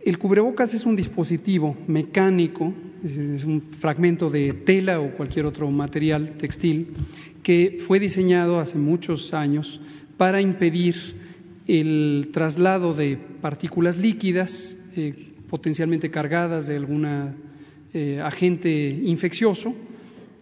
[0.01, 6.37] El cubrebocas es un dispositivo mecánico, es un fragmento de tela o cualquier otro material
[6.37, 6.95] textil
[7.43, 9.81] que fue diseñado hace muchos años
[10.17, 11.28] para impedir
[11.69, 17.07] el traslado de partículas líquidas eh, potencialmente cargadas de algún
[17.95, 19.75] eh, agente infeccioso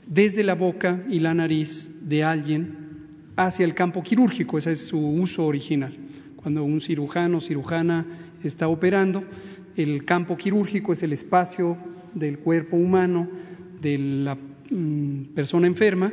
[0.07, 2.87] desde la boca y la nariz de alguien
[3.35, 5.95] hacia el campo quirúrgico, ese es su uso original.
[6.37, 8.07] Cuando un cirujano o cirujana
[8.45, 9.25] está operando,
[9.77, 11.77] el campo quirúrgico es el espacio
[12.15, 13.29] del cuerpo humano
[13.83, 16.13] de la mm, persona enferma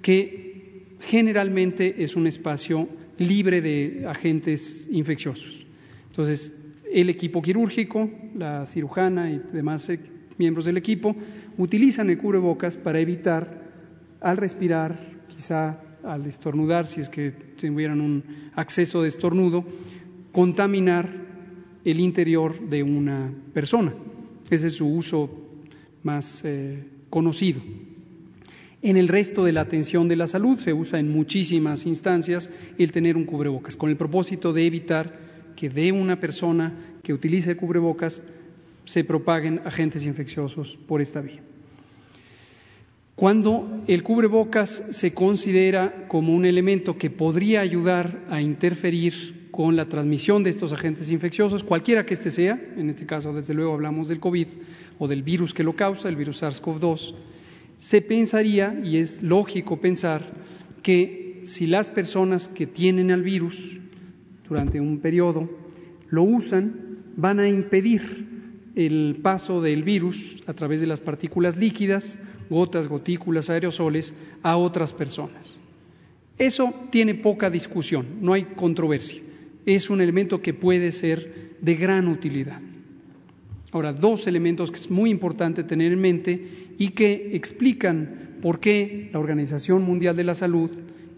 [0.00, 2.88] que generalmente es un espacio
[3.18, 5.66] libre de agentes infecciosos.
[6.08, 10.00] Entonces, el equipo quirúrgico, la cirujana y demás eh,
[10.38, 11.14] miembros del equipo
[11.58, 13.62] utilizan el cubrebocas para evitar
[14.20, 14.96] al respirar,
[15.28, 18.22] quizá al estornudar, si es que tuvieran un
[18.54, 19.64] acceso de estornudo,
[20.32, 21.10] contaminar
[21.84, 23.94] el interior de una persona.
[24.50, 25.30] Ese es su uso
[26.02, 27.60] más eh, conocido.
[28.82, 32.92] En el resto de la atención de la salud se usa en muchísimas instancias el
[32.92, 35.18] tener un cubrebocas, con el propósito de evitar
[35.56, 38.22] que de una persona que utilice el cubrebocas
[38.84, 41.40] se propaguen agentes infecciosos por esta vía.
[43.16, 49.88] Cuando el cubrebocas se considera como un elemento que podría ayudar a interferir con la
[49.88, 54.08] transmisión de estos agentes infecciosos, cualquiera que éste sea, en este caso desde luego hablamos
[54.08, 54.46] del COVID
[54.98, 57.14] o del virus que lo causa, el virus SARS-CoV-2,
[57.78, 60.22] se pensaría, y es lógico pensar,
[60.82, 63.56] que si las personas que tienen al virus
[64.48, 65.48] durante un periodo
[66.08, 68.26] lo usan, van a impedir
[68.74, 72.18] el paso del virus a través de las partículas líquidas,
[72.50, 75.56] gotas, gotículas, aerosoles, a otras personas.
[76.38, 79.22] Eso tiene poca discusión, no hay controversia.
[79.64, 82.60] Es un elemento que puede ser de gran utilidad.
[83.76, 86.46] Ahora, dos elementos que es muy importante tener en mente
[86.78, 90.70] y que explican por qué la Organización Mundial de la Salud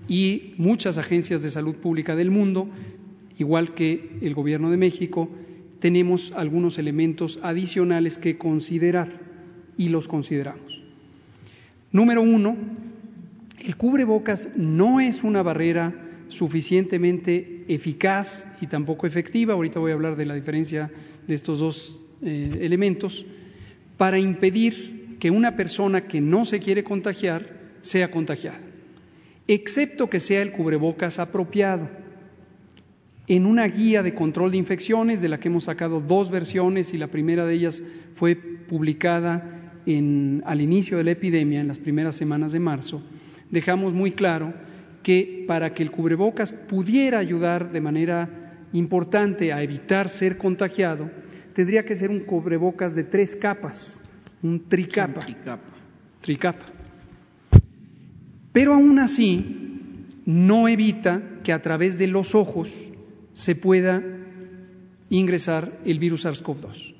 [0.08, 2.68] y muchas agencias de salud pública del mundo,
[3.38, 5.28] igual que el Gobierno de México,
[5.78, 9.20] tenemos algunos elementos adicionales que considerar
[9.76, 10.82] y los consideramos.
[11.92, 12.56] Número uno,
[13.64, 15.94] el cubrebocas no es una barrera
[16.26, 20.90] suficientemente eficaz y tampoco efectiva, ahorita voy a hablar de la diferencia
[21.28, 23.26] de estos dos eh, elementos,
[23.96, 27.46] para impedir que una persona que no se quiere contagiar
[27.80, 28.60] sea contagiada,
[29.46, 31.88] excepto que sea el cubrebocas apropiado.
[33.26, 36.98] En una guía de control de infecciones de la que hemos sacado dos versiones y
[36.98, 37.82] la primera de ellas
[38.14, 43.02] fue publicada al inicio de la epidemia, en las primeras semanas de marzo,
[43.50, 44.52] dejamos muy claro
[45.02, 48.28] que para que el cubrebocas pudiera ayudar de manera
[48.74, 51.10] importante a evitar ser contagiado,
[51.58, 54.00] tendría que ser un cubrebocas de tres capas,
[54.44, 55.26] un tricapa.
[56.20, 56.66] tricapa.
[58.52, 62.70] Pero aún así, no evita que a través de los ojos
[63.32, 64.04] se pueda
[65.10, 66.94] ingresar el virus SARS-CoV-2.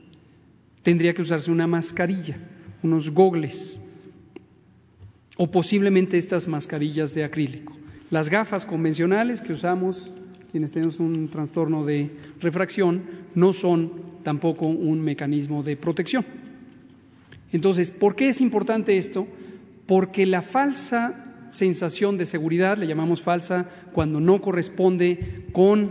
[0.82, 2.38] Tendría que usarse una mascarilla,
[2.82, 3.80] unos gogles
[5.36, 7.76] o posiblemente estas mascarillas de acrílico.
[8.10, 10.12] Las gafas convencionales que usamos
[10.50, 12.10] quienes tenemos un trastorno de
[12.40, 13.02] refracción
[13.36, 16.22] no son tampoco un mecanismo de protección.
[17.50, 19.26] Entonces, ¿por qué es importante esto?
[19.86, 25.90] Porque la falsa sensación de seguridad, le llamamos falsa cuando no corresponde con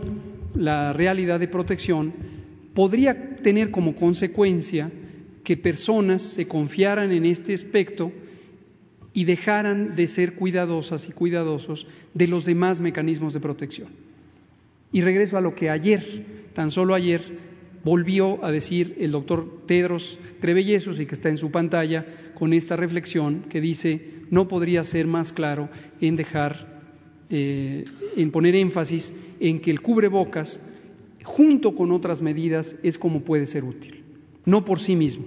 [0.53, 2.13] la realidad de protección,
[2.75, 4.91] podría tener como consecuencia
[5.43, 8.11] que personas se confiaran en este aspecto
[9.13, 13.87] y dejaran de ser cuidadosas y cuidadosos de los demás mecanismos de protección.
[14.91, 16.03] Y regreso a lo que ayer,
[16.53, 17.46] tan solo ayer,
[17.87, 22.75] volvió a decir el doctor Tedros Crevellesus y que está en su pantalla con esta
[22.75, 25.69] reflexión que dice no podría ser más claro
[26.01, 26.81] en dejar
[27.29, 27.85] eh,
[28.17, 30.69] en poner énfasis en que el cubrebocas,
[31.23, 34.03] junto con otras medidas, es como puede ser útil,
[34.43, 35.25] no por sí mismo.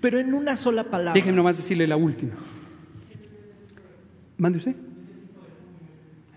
[0.00, 1.12] Pero en una sola palabra.
[1.12, 2.32] Déjenme nomás decirle la última.
[4.38, 4.76] ¿Mande usted?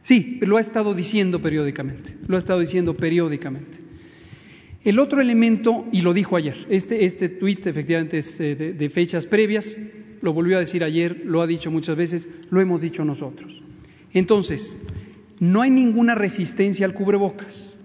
[0.04, 3.83] Sí, lo ha estado diciendo periódicamente, lo ha estado diciendo periódicamente.
[4.84, 8.90] El otro elemento, y lo dijo ayer, este, este tuit efectivamente es eh, de, de
[8.90, 9.78] fechas previas,
[10.22, 13.62] lo volvió a decir ayer, lo ha dicho muchas veces, lo hemos dicho nosotros.
[14.14, 14.86] Entonces,
[15.40, 17.80] no hay ninguna resistencia al cubrebocas.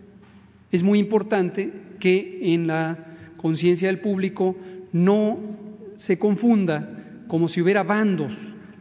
[0.70, 4.56] Es muy importante que en la conciencia del público
[4.92, 5.38] no
[5.96, 8.32] se confunda como si hubiera bandos,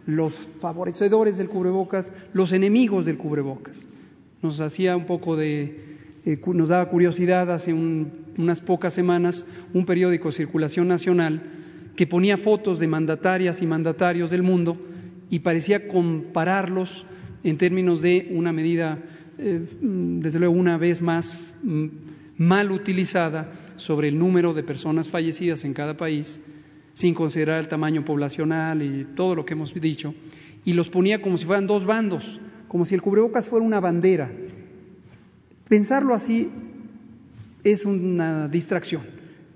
[0.05, 3.75] los favorecedores del cubrebocas, los enemigos del cubrebocas.
[4.41, 5.96] Nos hacía un poco de
[6.27, 11.41] eh, nos daba curiosidad hace unas pocas semanas un periódico Circulación Nacional
[11.95, 14.77] que ponía fotos de mandatarias y mandatarios del mundo
[15.29, 17.05] y parecía compararlos
[17.45, 18.99] en términos de una medida,
[19.37, 21.85] eh, desde luego una vez más mm,
[22.37, 26.41] mal utilizada sobre el número de personas fallecidas en cada país,
[26.93, 30.13] sin considerar el tamaño poblacional y todo lo que hemos dicho,
[30.65, 34.29] y los ponía como si fueran dos bandos, como si el cubrebocas fuera una bandera
[35.69, 36.49] Pensarlo así
[37.63, 39.03] es una distracción,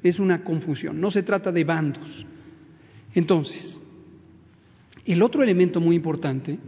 [0.03, 2.25] es una confusión, no se trata de bandos.
[3.15, 3.79] Entonces,
[5.05, 6.59] el otro elemento muy importante,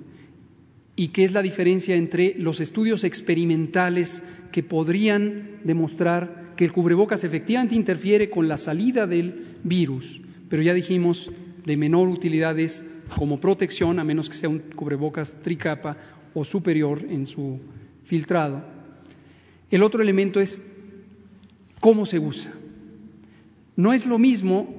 [0.95, 7.23] y que es la diferencia entre los estudios experimentales que podrían demostrar que el cubrebocas
[7.23, 11.31] efectivamente interfiere con la salida del virus, pero ya dijimos
[11.65, 15.97] de menor utilidad es como protección, a menos que sea un cubrebocas tricapa
[16.33, 17.59] o superior en su
[18.03, 18.72] filtrado.
[19.73, 20.77] El otro elemento es
[21.79, 22.51] cómo se usa.
[23.75, 24.71] No es lo mismo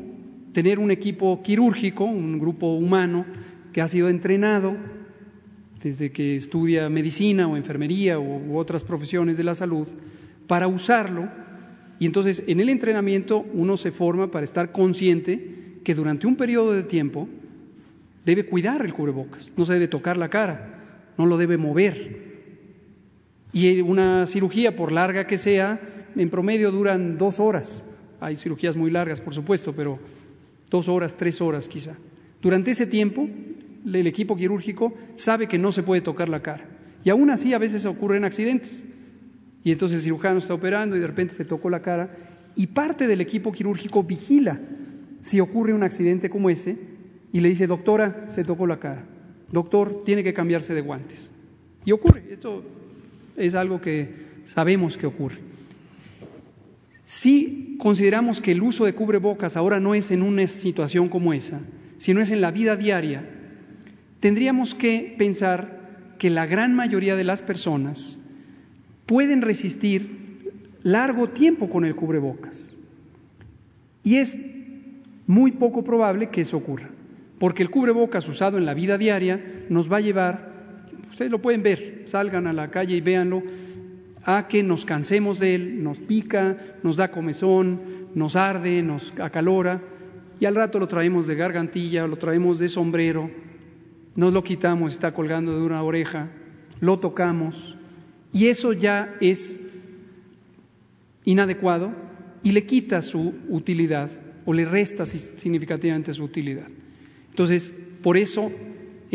[0.53, 3.27] tener un equipo quirúrgico, un grupo humano
[3.73, 4.77] que ha sido entrenado
[5.83, 9.89] desde que estudia medicina o enfermería u otras profesiones de la salud
[10.47, 11.29] para usarlo.
[11.99, 16.71] Y entonces en el entrenamiento uno se forma para estar consciente que durante un periodo
[16.71, 17.29] de tiempo
[18.25, 22.24] debe cuidar el cubrebocas, no se debe tocar la cara, no lo debe mover,
[23.55, 25.81] y una cirugía, por larga que sea,
[26.17, 27.85] en promedio duran dos horas.
[28.21, 30.01] Hay cirugías muy largas, por supuesto, pero
[30.71, 31.95] dos horas, tres horas quizá.
[32.43, 33.29] Durante ese tiempo,
[33.87, 36.67] el equipo quirúrgico sabe que no se puede tocar la cara.
[37.05, 38.85] Y aún así a veces ocurren accidentes.
[39.63, 42.11] Y entonces el cirujano está operando y de repente se tocó la cara
[42.57, 44.61] y parte del equipo quirúrgico vigila
[45.23, 46.77] si ocurre un accidente como ese
[47.33, 49.05] y le dice, doctora, se tocó la cara.
[49.53, 51.31] Doctor, tiene que cambiarse de guantes.
[51.85, 52.25] Y ocurre.
[52.31, 52.65] Esto
[53.37, 54.11] es algo que
[54.45, 55.39] sabemos que ocurre.
[57.05, 61.61] Si consideramos que el uso de cubrebocas ahora no es en una situación como esa,
[61.99, 63.29] sino es en la vida diaria,
[64.21, 68.19] tendríamos que pensar que la gran mayoría de las personas
[69.07, 70.25] pueden resistir
[70.83, 72.73] largo tiempo con el cubrebocas.
[74.03, 74.37] Y es
[75.27, 76.91] muy poco probable que eso ocurra,
[77.39, 80.54] porque el cubrebocas usado en la vida diaria nos va a llevar
[81.15, 83.45] Ustedes lo pueden ver, salgan a la calle y véanlo,
[84.25, 87.81] a que nos cansemos de él, nos pica, nos da comezón,
[88.17, 89.81] nos arde, nos acalora,
[90.41, 93.31] y al rato lo traemos de gargantilla, lo traemos de sombrero,
[94.17, 96.31] nos lo quitamos, está colgando de una oreja,
[96.81, 97.77] lo tocamos,
[98.33, 99.71] y eso ya es
[101.25, 101.93] inadecuado
[102.43, 104.11] y le quita su utilidad
[104.47, 106.67] o le resta significativamente su utilidad.
[107.31, 107.73] Entonces,
[108.03, 108.51] por eso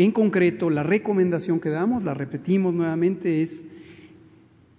[0.04, 3.62] en concreto, la recomendación que damos, la repetimos nuevamente, es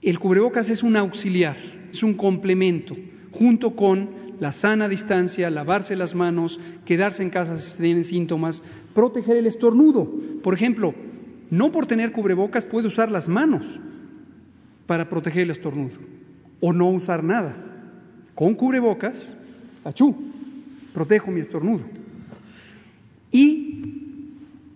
[0.01, 1.55] el cubrebocas es un auxiliar,
[1.91, 2.97] es un complemento,
[3.31, 8.63] junto con la sana distancia, lavarse las manos, quedarse en casa si tienen síntomas,
[8.95, 10.11] proteger el estornudo.
[10.41, 10.95] Por ejemplo,
[11.51, 13.67] no por tener cubrebocas puede usar las manos
[14.87, 15.97] para proteger el estornudo
[16.61, 17.55] o no usar nada.
[18.33, 19.37] Con cubrebocas,
[19.83, 20.15] achú,
[20.95, 21.83] protejo mi estornudo.
[23.31, 23.90] Y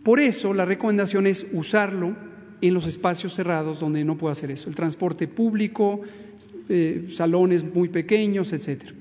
[0.06, 2.16] por eso la recomendación es usarlo
[2.62, 6.00] en los espacios cerrados donde no puedo hacer eso, el transporte público,
[6.70, 8.94] eh, salones muy pequeños, etcétera.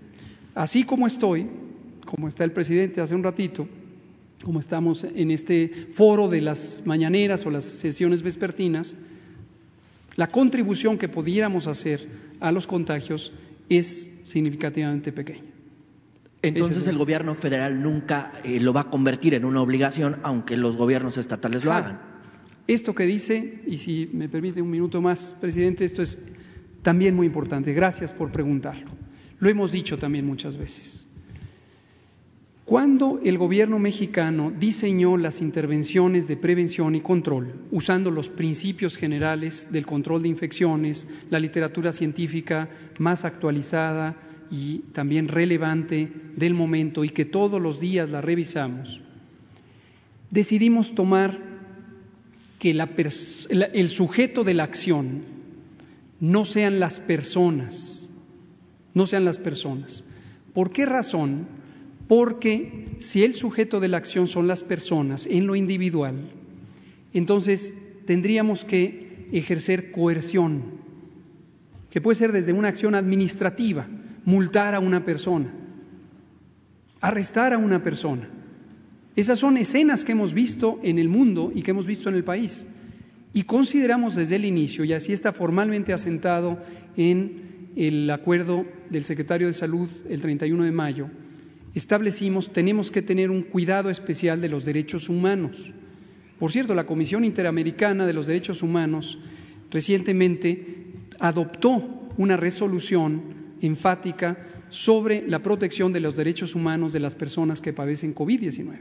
[0.55, 1.47] Así como estoy,
[2.07, 3.69] como está el presidente hace un ratito,
[4.43, 8.97] como estamos en este foro de las mañaneras o las sesiones vespertinas,
[10.17, 12.01] la contribución que pudiéramos hacer
[12.41, 13.31] a los contagios
[13.69, 15.54] es significativamente pequeña.
[16.49, 20.77] Entonces el gobierno federal nunca eh, lo va a convertir en una obligación, aunque los
[20.77, 22.01] gobiernos estatales lo hagan.
[22.67, 26.33] Esto que dice, y si me permite un minuto más, presidente, esto es
[26.83, 27.73] también muy importante.
[27.73, 28.91] Gracias por preguntarlo.
[29.39, 31.09] Lo hemos dicho también muchas veces.
[32.65, 39.71] Cuando el gobierno mexicano diseñó las intervenciones de prevención y control, usando los principios generales
[39.71, 44.17] del control de infecciones, la literatura científica más actualizada,
[44.51, 49.01] y también relevante del momento y que todos los días la revisamos,
[50.31, 51.39] decidimos tomar
[52.59, 55.23] que el sujeto de la acción
[56.21, 58.13] no sean las personas,
[58.95, 60.05] no sean las personas.
[60.55, 61.47] ¿Por qué razón?
[62.09, 66.17] Porque si el sujeto de la acción son las personas en lo individual,
[67.13, 67.75] entonces
[68.07, 70.63] tendríamos que ejercer coerción,
[71.91, 73.87] que puede ser desde una acción administrativa,
[74.25, 75.53] multar a una persona,
[77.01, 78.29] arrestar a una persona.
[79.17, 82.25] Esas son escenas que hemos visto en el mundo y que hemos visto en el
[82.25, 82.67] país.
[83.33, 86.59] Y consideramos desde el inicio, y así está formalmente asentado
[86.97, 91.09] en el acuerdo del secretario de Salud el 31 de mayo,
[91.75, 95.73] establecimos tenemos que tener un cuidado especial de los derechos humanos.
[96.39, 99.19] Por cierto, la Comisión Interamericana de los Derechos Humanos
[99.71, 104.39] recientemente adoptó una resolución enfática
[104.71, 108.79] sobre la protección de los derechos humanos de las personas que padecen COVID-19.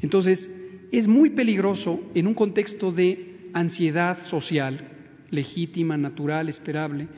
[0.00, 4.80] Entonces, es muy peligroso en un contexto de ansiedad social,
[5.30, 7.08] legítima, natural, esperable,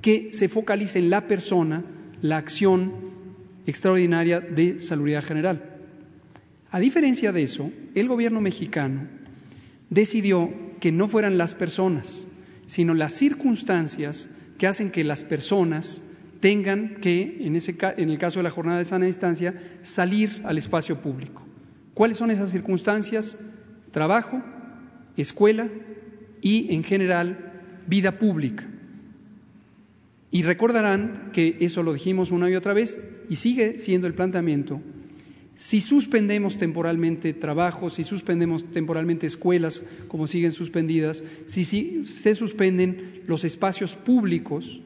[0.00, 1.84] que se focalice en la persona
[2.22, 2.92] la acción
[3.66, 5.76] extraordinaria de salubridad general.
[6.70, 9.08] A diferencia de eso, el gobierno mexicano
[9.90, 12.28] decidió que no fueran las personas,
[12.66, 16.02] sino las circunstancias que hacen que las personas
[16.40, 20.58] tengan que, en, ese, en el caso de la jornada de sana distancia, salir al
[20.58, 21.42] espacio público.
[21.94, 23.38] ¿Cuáles son esas circunstancias?
[23.90, 24.42] Trabajo,
[25.16, 25.68] escuela
[26.40, 27.52] y, en general,
[27.86, 28.66] vida pública.
[30.30, 34.80] Y recordarán que eso lo dijimos una y otra vez y sigue siendo el planteamiento.
[35.56, 43.22] Si suspendemos temporalmente trabajos, si suspendemos temporalmente escuelas como siguen suspendidas, si, si se suspenden
[43.26, 44.82] los espacios públicos,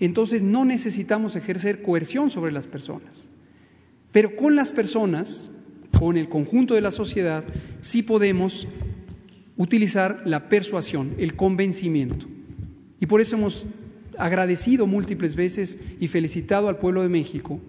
[0.00, 3.26] entonces no necesitamos ejercer coerción sobre las personas.
[4.10, 5.50] Pero con las personas,
[5.98, 7.44] con el conjunto de la sociedad,
[7.82, 8.66] sí podemos
[9.58, 12.26] utilizar la persuasión, el convencimiento.
[13.00, 13.66] Y por eso hemos
[14.16, 17.60] agradecido múltiples veces y felicitado al pueblo de México,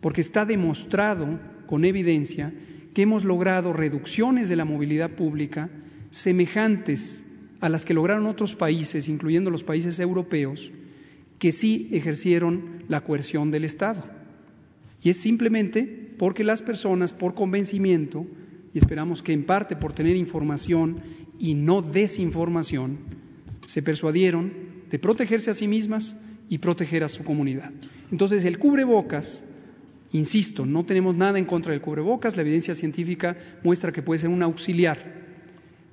[0.00, 2.52] porque está demostrado con evidencia
[2.94, 5.70] que hemos logrado reducciones de la movilidad pública
[6.10, 7.24] semejantes
[7.60, 10.72] a las que lograron otros países, incluyendo los países europeos,
[11.38, 14.02] que sí ejercieron la coerción del Estado.
[15.00, 18.26] Y es simplemente porque las personas, por convencimiento,
[18.74, 20.96] y esperamos que en parte por tener información
[21.38, 22.98] y no desinformación,
[23.66, 24.52] se persuadieron
[24.90, 27.70] de protegerse a sí mismas y proteger a su comunidad.
[28.10, 29.46] Entonces, el cubrebocas,
[30.12, 34.30] insisto, no tenemos nada en contra del cubrebocas, la evidencia científica muestra que puede ser
[34.30, 35.20] un auxiliar,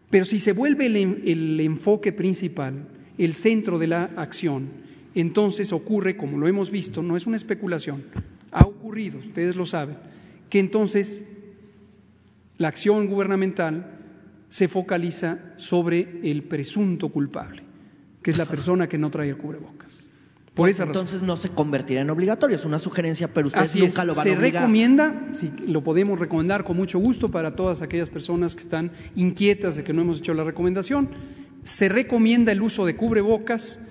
[0.09, 2.87] pero si se vuelve el, enfoque principal,
[3.17, 4.69] el centro de la acción,
[5.15, 8.03] entonces ocurre, como lo hemos visto, no es una especulación,
[8.51, 9.97] ha ocurrido, ustedes lo saben,
[10.49, 11.25] que entonces
[12.57, 13.99] la acción gubernamental
[14.49, 17.63] se focaliza sobre el presunto culpable,
[18.23, 20.06] que es la persona que no trae el cubrebocas.
[20.57, 24.15] Por esa Entonces no se convertirá en obligatorio, es una sugerencia, pero ustedes nunca lo
[24.15, 24.53] van se a obligar.
[24.53, 28.91] Se recomienda, si lo podemos recomendar con mucho gusto para todas aquellas personas que están
[29.15, 31.09] inquietas de que no hemos hecho la recomendación,
[31.61, 33.87] se recomienda el uso de cubrebocas,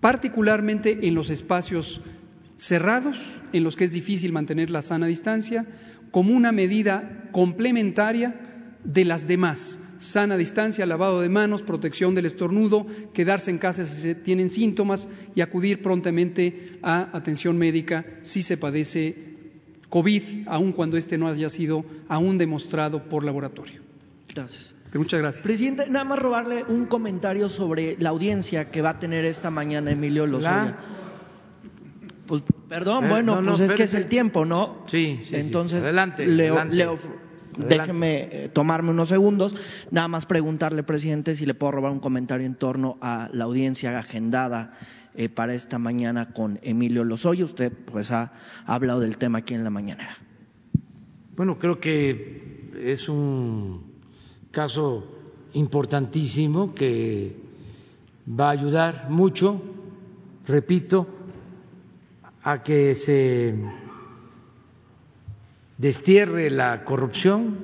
[0.00, 2.00] particularmente en los espacios
[2.56, 3.18] cerrados,
[3.52, 5.66] en los que es difícil mantener la sana distancia,
[6.10, 8.40] como una medida complementaria
[8.84, 9.83] de las demás.
[9.98, 15.08] Sana distancia, lavado de manos, protección del estornudo, quedarse en casa si se tienen síntomas
[15.34, 19.14] y acudir prontamente a atención médica si se padece
[19.88, 23.80] COVID, aun cuando este no haya sido aún demostrado por laboratorio.
[24.34, 24.74] Gracias.
[24.92, 25.44] Muchas gracias.
[25.44, 29.90] Presidente, nada más robarle un comentario sobre la audiencia que va a tener esta mañana
[29.90, 30.76] Emilio Lozoya.
[32.26, 34.84] Pues perdón, Eh, bueno, no, no, pues es que es el tiempo, ¿no?
[34.86, 35.36] Sí, sí, sí.
[35.36, 36.74] Entonces, Adelante, le- adelante.
[36.76, 36.86] le
[37.54, 37.76] Adelante.
[37.76, 39.54] déjeme eh, tomarme unos segundos,
[39.90, 43.98] nada más preguntarle, presidente, si le puedo robar un comentario en torno a la audiencia
[43.98, 44.74] agendada
[45.14, 47.44] eh, para esta mañana con Emilio Lozoya.
[47.44, 48.32] Usted, pues, ha,
[48.66, 50.16] ha hablado del tema aquí en la mañanera.
[51.36, 53.94] Bueno, creo que es un
[54.50, 55.04] caso
[55.52, 57.36] importantísimo que
[58.28, 59.62] va a ayudar mucho,
[60.46, 61.06] repito,
[62.42, 63.54] a que se
[65.84, 67.58] destierre la corrupción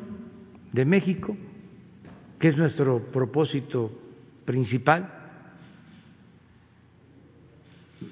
[0.72, 1.38] de México,
[2.38, 3.90] que es nuestro propósito
[4.44, 5.10] principal.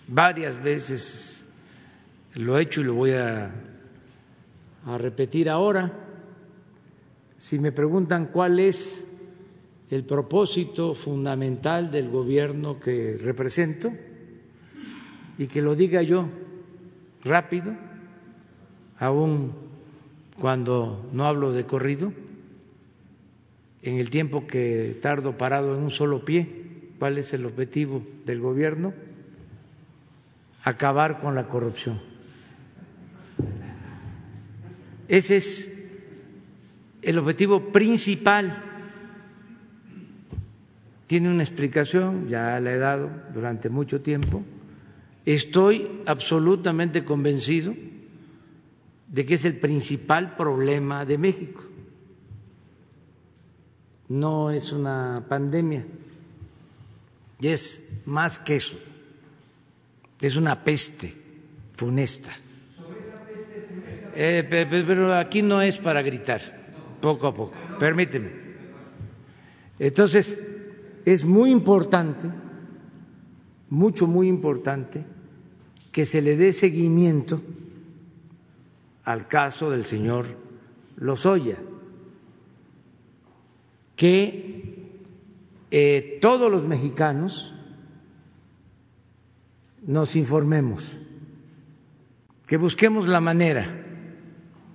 [0.06, 1.52] Varias veces
[2.36, 3.51] lo he hecho y lo voy a,
[4.86, 5.93] a repetir ahora.
[7.36, 9.06] Si me preguntan cuál es
[9.90, 13.93] el propósito fundamental del gobierno que represento,
[15.36, 16.30] y que lo diga yo
[17.22, 17.76] rápido,
[18.98, 19.68] aun
[20.40, 22.12] cuando no hablo de corrido,
[23.82, 26.48] en el tiempo que tardo parado en un solo pie,
[26.98, 28.93] ¿cuál es el objetivo del gobierno?
[30.65, 32.01] Acabar con la corrupción.
[35.09, 35.90] Ese es
[37.02, 38.65] el objetivo principal.
[41.06, 44.43] Tiene una explicación, ya la he dado durante mucho tiempo.
[45.24, 47.74] Estoy absolutamente convencido
[49.09, 51.62] de que es el principal problema de México.
[54.09, 55.85] No es una pandemia,
[57.40, 58.78] y es más que eso,
[60.20, 61.12] es una peste
[61.76, 62.30] funesta.
[64.14, 66.40] Eh, pero aquí no es para gritar,
[67.01, 68.32] poco a poco, permíteme.
[69.78, 70.43] Entonces,
[71.05, 72.28] es muy importante,
[73.70, 75.05] mucho, muy importante,
[75.93, 77.40] que se le dé seguimiento
[79.09, 80.26] al caso del señor
[80.97, 81.56] Lozoya,
[83.97, 85.01] que
[85.70, 87.55] eh, todos los mexicanos
[89.86, 90.98] nos informemos,
[92.47, 93.64] que busquemos la manera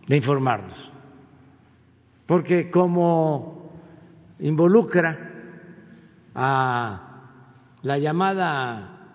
[0.07, 0.91] de informarnos,
[2.25, 3.71] porque como
[4.39, 5.31] involucra
[6.33, 7.35] a
[7.83, 9.11] la llamada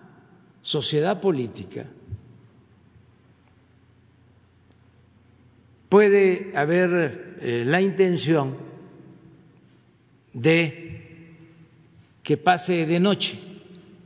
[0.61, 1.87] sociedad política,
[5.89, 8.55] puede haber eh, la intención
[10.33, 11.35] de
[12.23, 13.39] que pase de noche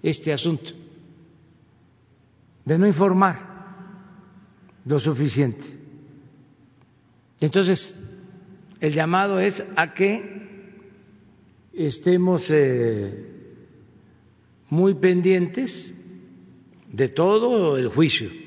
[0.01, 0.71] este asunto,
[2.63, 3.35] de no informar
[4.85, 5.65] lo suficiente.
[7.41, 8.15] Entonces,
[8.79, 10.79] el llamado es a que
[11.73, 13.27] estemos eh,
[14.69, 16.01] muy pendientes
[16.89, 18.42] de todo el juicio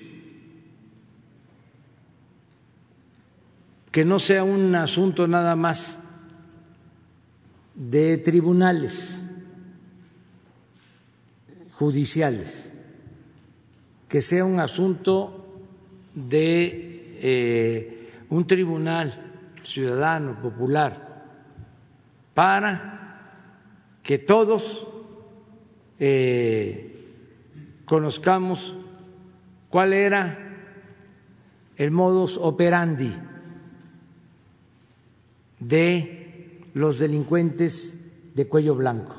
[3.96, 6.04] que no sea un asunto nada más
[7.74, 9.26] de tribunales
[11.78, 12.78] judiciales,
[14.06, 15.46] que sea un asunto
[16.14, 19.32] de eh, un tribunal
[19.62, 21.24] ciudadano, popular,
[22.34, 23.40] para
[24.02, 24.86] que todos
[25.98, 27.02] eh,
[27.86, 28.76] conozcamos
[29.70, 30.38] cuál era
[31.78, 33.14] el modus operandi
[35.60, 39.16] de los delincuentes de cuello blanco.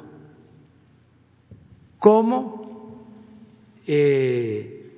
[2.00, 3.06] ¿Cómo
[3.88, 4.92] eh,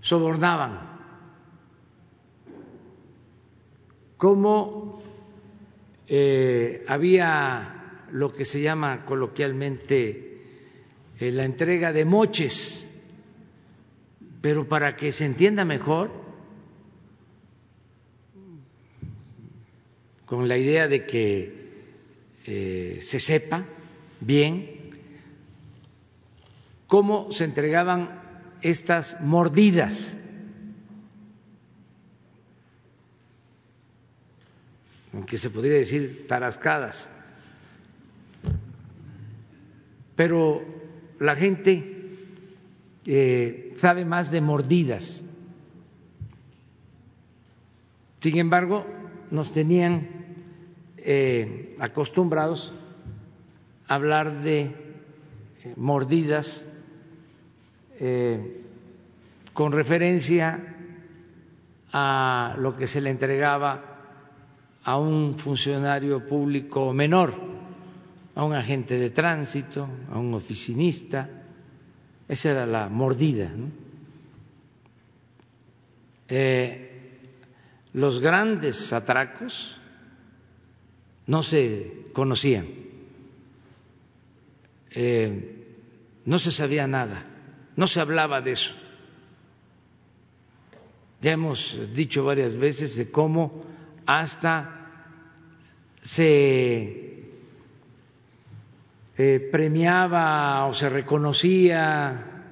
[0.00, 0.96] sobornaban?
[4.18, 5.02] ¿Cómo
[6.06, 10.42] eh, había lo que se llama coloquialmente
[11.18, 12.88] eh, la entrega de moches?
[14.40, 16.25] Pero para que se entienda mejor,
[20.26, 21.66] con la idea de que
[22.46, 23.64] eh, se sepa
[24.20, 24.90] bien
[26.86, 28.20] cómo se entregaban
[28.62, 30.16] estas mordidas.
[35.16, 37.08] aunque se podría decir tarascadas,
[40.14, 40.62] pero
[41.18, 41.96] la gente
[43.06, 45.24] eh, sabe más de mordidas.
[48.20, 48.86] Sin embargo,
[49.30, 50.15] nos tenían
[51.08, 52.72] eh, acostumbrados
[53.86, 54.72] a hablar de eh,
[55.76, 56.66] mordidas
[58.00, 58.64] eh,
[59.52, 60.74] con referencia
[61.92, 63.84] a lo que se le entregaba
[64.82, 67.32] a un funcionario público menor,
[68.34, 71.30] a un agente de tránsito, a un oficinista.
[72.26, 73.48] Esa era la mordida.
[77.92, 79.80] los grandes atracos
[81.26, 82.66] no se conocían,
[84.90, 85.64] eh,
[86.24, 87.26] no se sabía nada,
[87.76, 88.74] no se hablaba de eso.
[91.20, 93.64] Ya hemos dicho varias veces de cómo
[94.06, 94.88] hasta
[96.02, 97.30] se
[99.18, 102.44] eh, premiaba o se reconocía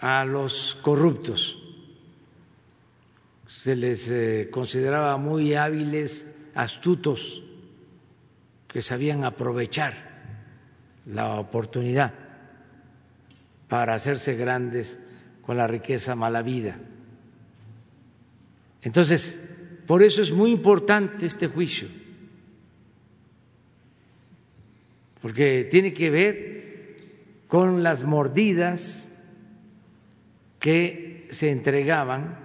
[0.00, 1.58] a los corruptos,
[3.46, 7.43] se les eh, consideraba muy hábiles, astutos
[8.74, 9.94] que sabían aprovechar
[11.06, 12.12] la oportunidad
[13.68, 14.98] para hacerse grandes
[15.42, 16.76] con la riqueza mala vida.
[18.82, 19.48] Entonces,
[19.86, 21.86] por eso es muy importante este juicio,
[25.22, 26.96] porque tiene que ver
[27.46, 29.16] con las mordidas
[30.58, 32.40] que se entregaban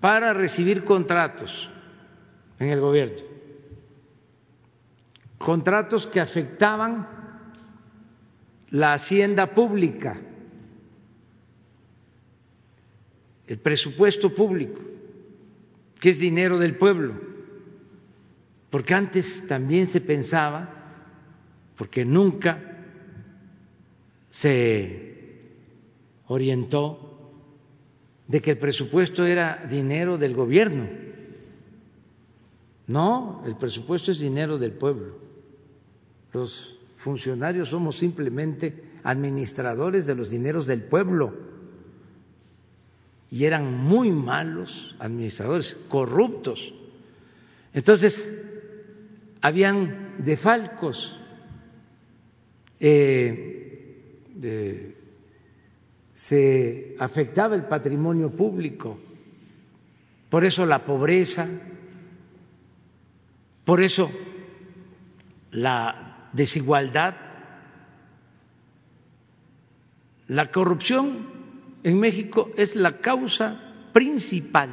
[0.00, 1.70] para recibir contratos
[2.58, 3.31] en el gobierno
[5.42, 7.06] contratos que afectaban
[8.70, 10.18] la hacienda pública,
[13.46, 14.80] el presupuesto público,
[16.00, 17.14] que es dinero del pueblo,
[18.70, 20.70] porque antes también se pensaba,
[21.76, 22.60] porque nunca
[24.30, 25.50] se
[26.28, 27.32] orientó
[28.28, 30.88] de que el presupuesto era dinero del gobierno.
[32.86, 35.21] No, el presupuesto es dinero del pueblo.
[36.32, 41.34] Los funcionarios somos simplemente administradores de los dineros del pueblo.
[43.30, 46.74] Y eran muy malos administradores, corruptos.
[47.74, 48.42] Entonces,
[49.40, 51.18] habían defalcos.
[52.78, 53.62] Eh,
[56.12, 58.98] se afectaba el patrimonio público,
[60.30, 61.48] por eso la pobreza,
[63.64, 64.10] por eso
[65.50, 67.14] la desigualdad,
[70.28, 71.26] la corrupción
[71.82, 73.60] en México es la causa
[73.92, 74.70] principal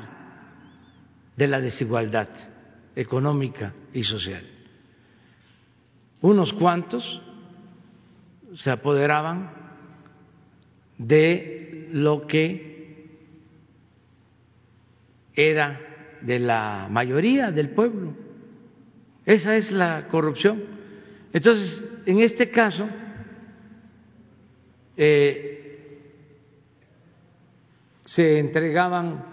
[1.35, 2.29] de la desigualdad
[2.95, 4.43] económica y social.
[6.21, 7.21] Unos cuantos
[8.53, 9.51] se apoderaban
[10.97, 12.69] de lo que
[15.33, 15.79] era
[16.21, 18.13] de la mayoría del pueblo.
[19.25, 20.63] Esa es la corrupción.
[21.33, 22.87] Entonces, en este caso,
[24.97, 25.59] eh,
[28.03, 29.23] se entregaban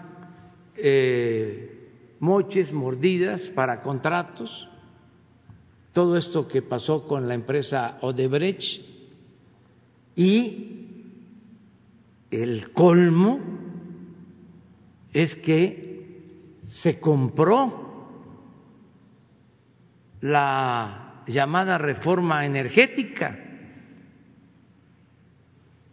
[0.75, 4.69] eh, moches, mordidas para contratos,
[5.93, 8.85] todo esto que pasó con la empresa Odebrecht
[10.15, 10.93] y
[12.29, 13.39] el colmo
[15.13, 15.87] es que
[16.67, 17.87] se compró
[20.21, 23.37] la llamada reforma energética.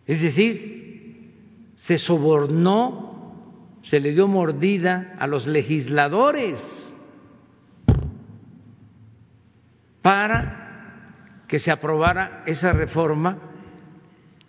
[0.06, 6.96] Es decir, se sobornó, se le dio mordida a los legisladores
[10.02, 13.38] para que se aprobara esa reforma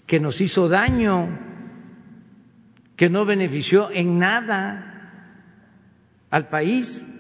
[0.05, 1.39] que nos hizo daño
[2.95, 4.91] que no benefició en nada
[6.29, 7.11] al país.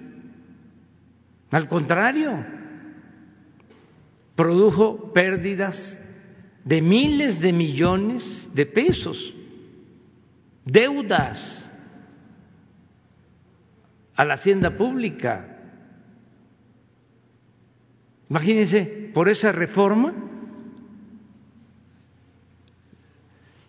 [1.51, 2.45] Al contrario,
[4.35, 6.01] produjo pérdidas
[6.63, 9.33] de miles de millones de pesos,
[10.65, 11.71] deudas
[14.15, 15.51] a la hacienda pública.
[18.29, 20.13] Imagínense, por esa reforma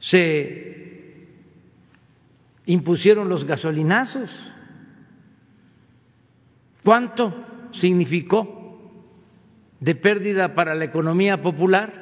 [0.01, 1.27] se
[2.65, 4.53] impusieron los gasolinazos.
[6.83, 7.35] ¿Cuánto
[7.73, 8.56] significó
[9.81, 11.93] de pérdida para la economía popular?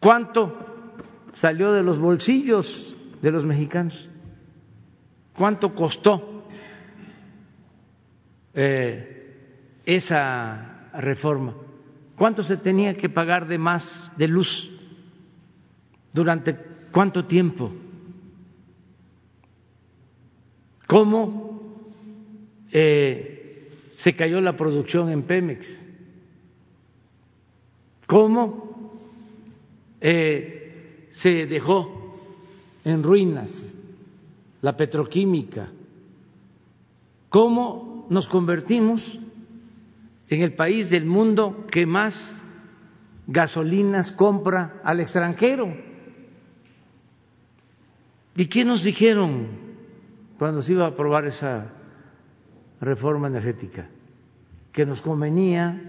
[0.00, 0.54] ¿Cuánto
[1.32, 4.08] salió de los bolsillos de los mexicanos?
[5.34, 6.44] ¿Cuánto costó
[8.54, 11.54] eh, esa reforma?
[12.16, 14.70] ¿Cuánto se tenía que pagar de más de luz?
[16.12, 16.56] ¿Durante
[16.90, 17.72] cuánto tiempo?
[20.86, 21.90] cómo
[22.72, 23.35] eh,
[23.96, 25.82] se cayó la producción en Pemex,
[28.06, 28.92] cómo
[30.02, 32.20] eh, se dejó
[32.84, 33.72] en ruinas
[34.60, 35.70] la petroquímica,
[37.30, 39.18] cómo nos convertimos
[40.28, 42.44] en el país del mundo que más
[43.26, 45.74] gasolinas compra al extranjero.
[48.36, 49.46] ¿Y qué nos dijeron
[50.38, 51.72] cuando se iba a aprobar esa
[52.80, 53.88] reforma energética,
[54.72, 55.80] que nos convenía,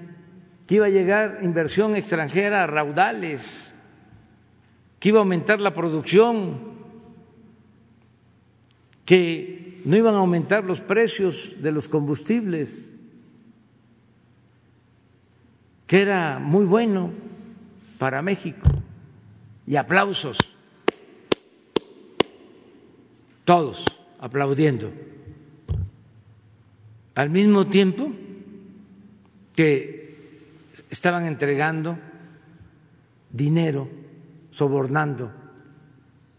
[0.66, 3.76] que iba a llegar inversión extranjera a raudales,
[5.00, 6.78] que iba a aumentar la producción,
[9.06, 12.94] que no iban a aumentar los precios de los combustibles,
[15.88, 17.12] que era muy bueno
[17.98, 18.70] para México.
[19.66, 20.38] Y aplausos,
[23.46, 23.86] todos
[24.20, 24.92] aplaudiendo.
[27.18, 28.12] Al mismo tiempo
[29.56, 30.16] que
[30.92, 31.98] estaban entregando
[33.32, 33.90] dinero,
[34.52, 35.34] sobornando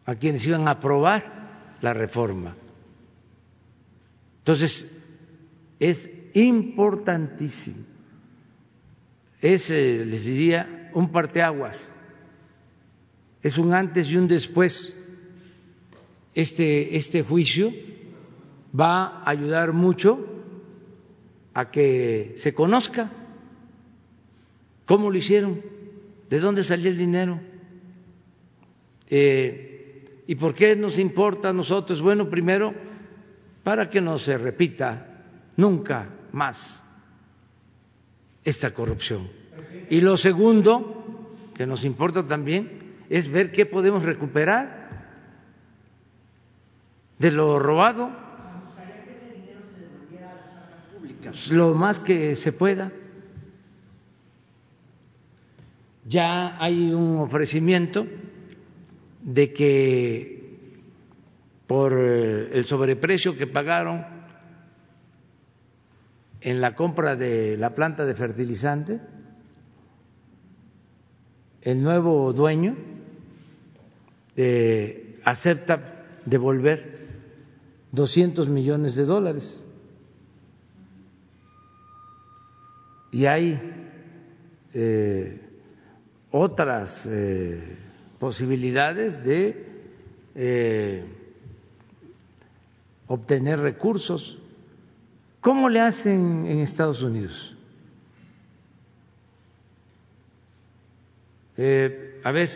[0.07, 2.55] a quienes iban a aprobar la reforma.
[4.39, 5.05] Entonces,
[5.81, 7.85] es importantísimo.
[9.41, 11.91] Es, les diría, un parteaguas.
[13.43, 14.97] Es un antes y un después
[16.37, 17.73] este, este juicio
[18.79, 20.38] va a ayudar mucho
[21.59, 23.11] a que se conozca
[24.87, 25.61] cómo lo hicieron,
[26.31, 27.41] de dónde salió el dinero.
[29.11, 32.01] Eh, ¿Y por qué nos importa a nosotros?
[32.01, 32.75] Bueno, primero,
[33.65, 35.25] para que no se repita
[35.57, 36.89] nunca más
[38.45, 39.29] esta corrupción.
[39.91, 42.71] Y lo segundo, que nos importa también,
[43.11, 44.91] es ver qué podemos recuperar
[47.19, 48.28] de lo robado,
[51.51, 52.93] lo más que se pueda.
[56.07, 58.07] Ya hay un ofrecimiento
[59.23, 60.39] de que
[61.67, 64.07] por eh, el sobreprecio que pagaron
[66.41, 69.01] en la compra de la planta de fertilizante,
[71.63, 72.77] el nuevo dueño
[74.37, 77.09] eh, acepta devolver
[77.93, 79.65] 200 millones de dólares.
[83.11, 83.61] Y hay
[84.75, 85.41] eh,
[86.31, 87.77] otras eh,
[88.19, 89.67] posibilidades de
[90.35, 91.05] eh,
[93.07, 94.39] obtener recursos.
[95.41, 97.55] ¿Cómo le hacen en Estados Unidos?
[102.23, 102.51] a ver,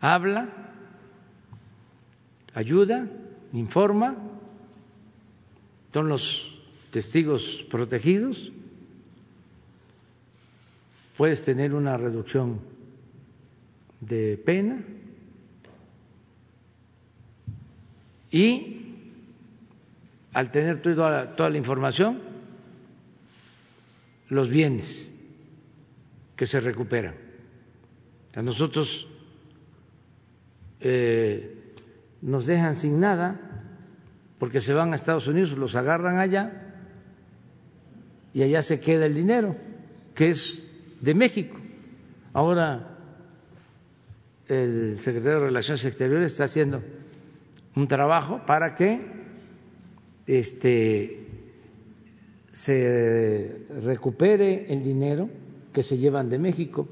[0.00, 0.48] habla
[2.54, 3.06] ayuda,
[3.52, 4.16] informa,
[5.92, 6.59] son los
[6.90, 8.52] testigos protegidos,
[11.16, 12.60] puedes tener una reducción
[14.00, 14.82] de pena
[18.30, 18.94] y
[20.32, 22.20] al tener toda, toda la información,
[24.28, 25.10] los bienes
[26.36, 27.14] que se recuperan.
[28.34, 29.08] A nosotros
[30.80, 31.74] eh,
[32.22, 33.40] nos dejan sin nada
[34.38, 36.69] porque se van a Estados Unidos, los agarran allá
[38.32, 39.56] y allá se queda el dinero,
[40.14, 40.62] que es
[41.00, 41.58] de México.
[42.32, 42.98] Ahora
[44.48, 46.82] el secretario de Relaciones Exteriores está haciendo
[47.76, 49.00] un trabajo para que
[50.26, 51.26] este
[52.52, 55.28] se recupere el dinero
[55.72, 56.88] que se llevan de México,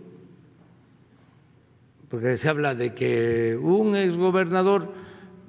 [2.08, 4.92] porque se habla de que un exgobernador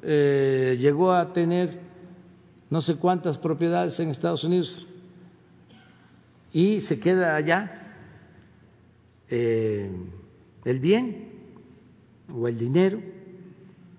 [0.01, 1.79] eh, llegó a tener
[2.71, 4.87] no sé cuántas propiedades en Estados Unidos
[6.51, 7.93] y se queda allá
[9.29, 9.91] eh,
[10.65, 11.29] el bien
[12.33, 13.01] o el dinero.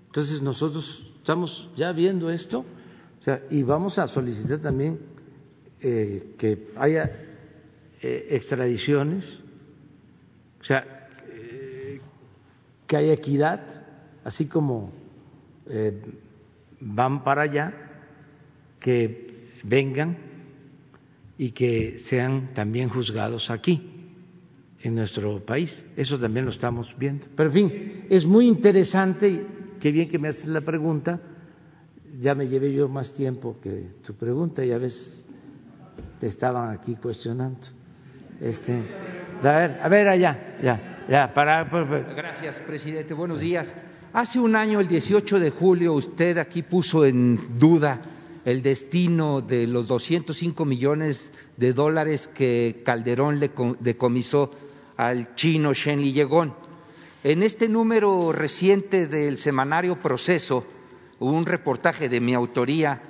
[0.05, 2.65] Entonces nosotros estamos ya viendo esto
[3.49, 4.99] y vamos a solicitar también
[5.79, 7.27] eh, que haya
[8.01, 9.25] extradiciones,
[10.59, 11.01] o sea,
[12.91, 13.61] que haya equidad,
[14.25, 14.91] así como
[15.67, 15.97] eh,
[16.81, 17.73] van para allá,
[18.81, 20.17] que vengan
[21.41, 23.81] y que sean también juzgados aquí,
[24.83, 25.83] en nuestro país.
[25.97, 27.25] Eso también lo estamos viendo.
[27.35, 29.43] Pero en fin, es muy interesante,
[29.79, 31.19] qué bien que me haces la pregunta.
[32.19, 35.25] Ya me llevé yo más tiempo que tu pregunta y a veces
[36.19, 37.69] te estaban aquí cuestionando.
[38.39, 38.83] Este,
[39.41, 41.63] a ver, a ver allá, ya, ya, para.
[41.63, 43.15] Gracias, presidente.
[43.15, 43.73] Buenos días.
[44.13, 47.99] Hace un año, el 18 de julio, usted aquí puso en duda
[48.45, 54.51] el destino de los 205 millones de dólares que Calderón le decomisó
[54.97, 56.55] al chino Shen Liyegón.
[57.23, 60.65] En este número reciente del semanario Proceso,
[61.19, 63.03] un reportaje de mi autoría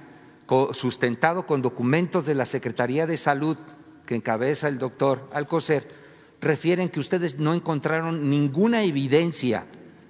[0.74, 3.58] sustentado con documentos de la Secretaría de Salud
[4.06, 5.88] que encabeza el doctor Alcocer,
[6.41, 9.66] refieren que ustedes no encontraron ninguna evidencia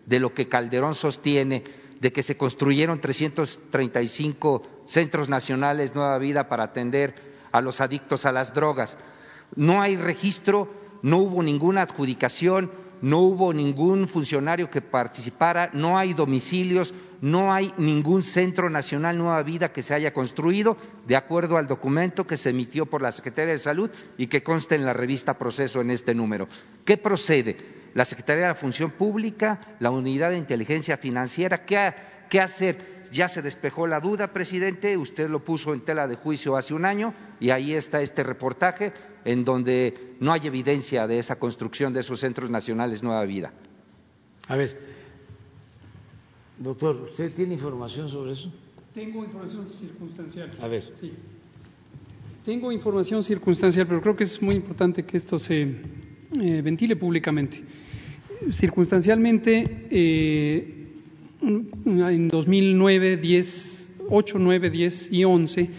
[0.07, 1.63] de lo que Calderón sostiene,
[2.01, 7.13] de que se construyeron 335 centros nacionales Nueva Vida para atender
[7.51, 8.97] a los adictos a las drogas.
[9.55, 10.67] No hay registro,
[11.03, 12.71] no hubo ninguna adjudicación,
[13.01, 19.41] no hubo ningún funcionario que participara, no hay domicilios, no hay ningún centro nacional Nueva
[19.43, 23.53] Vida que se haya construido, de acuerdo al documento que se emitió por la Secretaría
[23.53, 26.47] de Salud y que consta en la revista Proceso en este número.
[26.85, 27.57] ¿Qué procede?
[27.93, 31.93] La Secretaría de la Función Pública, la Unidad de Inteligencia Financiera, ¿qué,
[32.29, 33.01] qué hacer?
[33.11, 36.85] Ya se despejó la duda, presidente, usted lo puso en tela de juicio hace un
[36.85, 38.93] año y ahí está este reportaje
[39.25, 43.53] en donde no hay evidencia de esa construcción de esos centros nacionales Nueva Vida.
[44.47, 44.79] A ver,
[46.57, 48.51] doctor, ¿usted tiene información sobre eso?
[48.93, 50.51] Tengo información circunstancial.
[50.61, 50.83] A ver.
[50.99, 51.11] Sí.
[52.43, 57.63] Tengo información circunstancial, pero creo que es muy importante que esto se eh, ventile públicamente.
[58.51, 60.87] Circunstancialmente, eh,
[61.41, 63.81] en 2009, 10
[64.11, 65.69] 8, 9, 10 y 11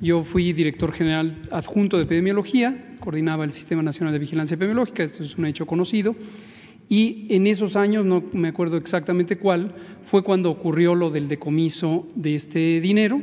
[0.00, 5.22] yo fui director general adjunto de epidemiología, coordinaba el Sistema Nacional de Vigilancia Epidemiológica, esto
[5.22, 6.14] es un hecho conocido,
[6.88, 12.06] y en esos años, no me acuerdo exactamente cuál, fue cuando ocurrió lo del decomiso
[12.14, 13.22] de este dinero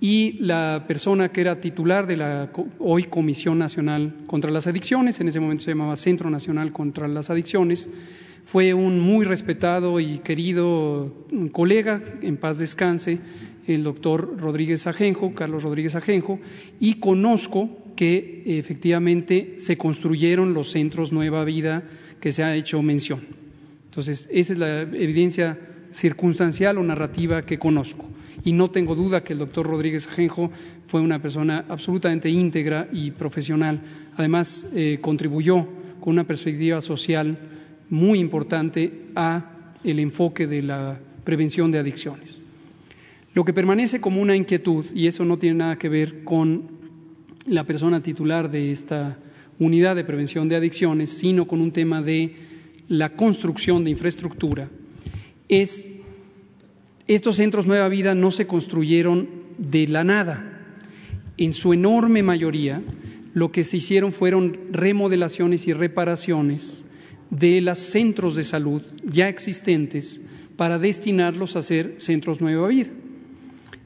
[0.00, 5.28] y la persona que era titular de la hoy Comisión Nacional contra las Adicciones, en
[5.28, 7.90] ese momento se llamaba Centro Nacional contra las Adicciones,
[8.44, 11.12] fue un muy respetado y querido
[11.52, 13.20] colega, en paz descanse,
[13.74, 16.40] el doctor Rodríguez Ajenjo, Carlos Rodríguez Ajenjo,
[16.78, 21.84] y conozco que efectivamente se construyeron los centros Nueva Vida
[22.20, 23.20] que se ha hecho mención.
[23.84, 25.58] Entonces, esa es la evidencia
[25.92, 28.06] circunstancial o narrativa que conozco.
[28.44, 30.50] Y no tengo duda que el doctor Rodríguez Ajenjo
[30.86, 33.80] fue una persona absolutamente íntegra y profesional.
[34.16, 35.66] Además, eh, contribuyó
[36.00, 37.36] con una perspectiva social
[37.90, 42.40] muy importante a el enfoque de la prevención de adicciones.
[43.40, 46.72] Lo que permanece como una inquietud, y eso no tiene nada que ver con
[47.46, 49.18] la persona titular de esta
[49.58, 52.34] unidad de prevención de adicciones, sino con un tema de
[52.88, 54.68] la construcción de infraestructura,
[55.48, 56.02] es
[57.06, 59.26] estos centros Nueva Vida no se construyeron
[59.56, 60.76] de la nada.
[61.38, 62.82] En su enorme mayoría,
[63.32, 66.84] lo que se hicieron fueron remodelaciones y reparaciones
[67.30, 70.26] de los centros de salud ya existentes
[70.58, 72.90] para destinarlos a ser centros Nueva Vida.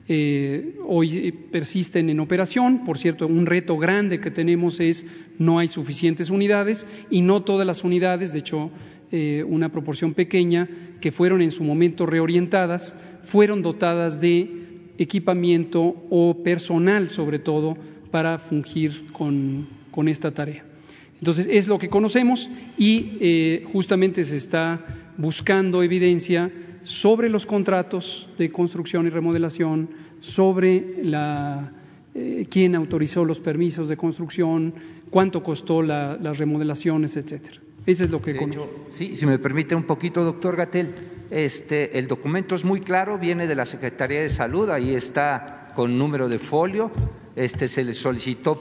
[0.06, 2.84] Eh, hoy persisten en operación.
[2.84, 5.06] Por cierto, un reto grande que tenemos es
[5.38, 8.70] no hay suficientes unidades y no todas las unidades, de hecho,
[9.12, 10.68] eh, una proporción pequeña
[11.00, 14.50] que fueron en su momento reorientadas, fueron dotadas de
[14.98, 17.76] equipamiento o personal, sobre todo,
[18.10, 20.64] para fungir con, con esta tarea.
[21.18, 24.84] Entonces, es lo que conocemos y eh, justamente se está
[25.16, 26.50] buscando evidencia
[26.84, 29.88] sobre los contratos de construcción y remodelación,
[30.20, 31.72] sobre la,
[32.14, 34.74] eh, quién autorizó los permisos de construcción,
[35.10, 37.60] cuánto costó las remodelaciones, etcétera.
[37.86, 38.38] Eso es lo que.
[38.88, 40.94] Sí, si me permite un poquito, doctor Gatel,
[41.30, 45.98] este, el documento es muy claro, viene de la Secretaría de Salud, ahí está con
[45.98, 46.90] número de folio,
[47.36, 48.60] este, se le solicitó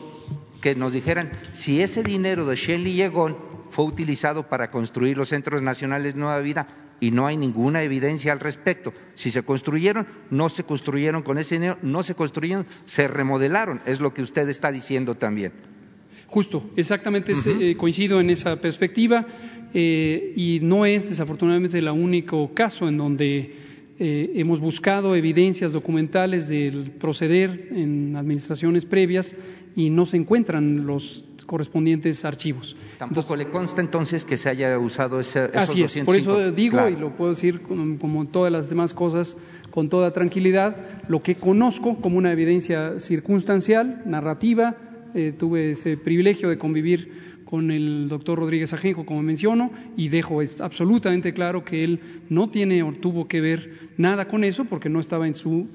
[0.62, 3.38] que nos dijeran si ese dinero de Shelly Yegon
[3.70, 6.68] fue utilizado para construir los centros nacionales Nueva Vida
[7.04, 8.94] y no hay ninguna evidencia al respecto.
[9.14, 14.00] Si se construyeron, no se construyeron con ese dinero, no se construyeron, se remodelaron, es
[14.00, 15.52] lo que usted está diciendo también.
[16.28, 19.28] Justo, exactamente eh, coincido en esa perspectiva
[19.74, 23.54] eh, y no es desafortunadamente el único caso en donde
[24.00, 29.36] eh, hemos buscado evidencias documentales del proceder en administraciones previas
[29.76, 32.76] y no se encuentran los correspondientes archivos.
[32.98, 36.88] Tampoco le consta entonces que se haya usado ese, esos Así es, por eso digo
[36.90, 39.38] y lo puedo decir como, todas las demás cosas
[39.72, 44.76] con toda tranquilidad, lo que conozco como una evidencia circunstancial, narrativa,
[45.16, 50.42] eh, tuve ese privilegio de convivir con el doctor Rodríguez Ajenjo, como menciono, y dejo
[50.60, 52.00] absolutamente claro que él
[52.30, 55.68] no tiene o tuvo que ver nada con eso porque no estaba en su,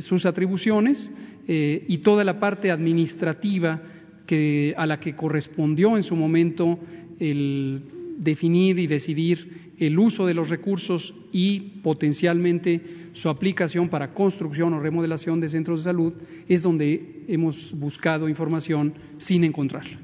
[0.00, 1.10] sus atribuciones
[1.48, 3.82] eh, y toda la parte administrativa
[4.26, 6.78] que, a la que correspondió en su momento
[7.18, 7.82] el
[8.18, 12.80] definir y decidir el uso de los recursos y potencialmente
[13.12, 16.14] su aplicación para construcción o remodelación de centros de salud
[16.48, 19.98] es donde hemos buscado información sin encontrarla.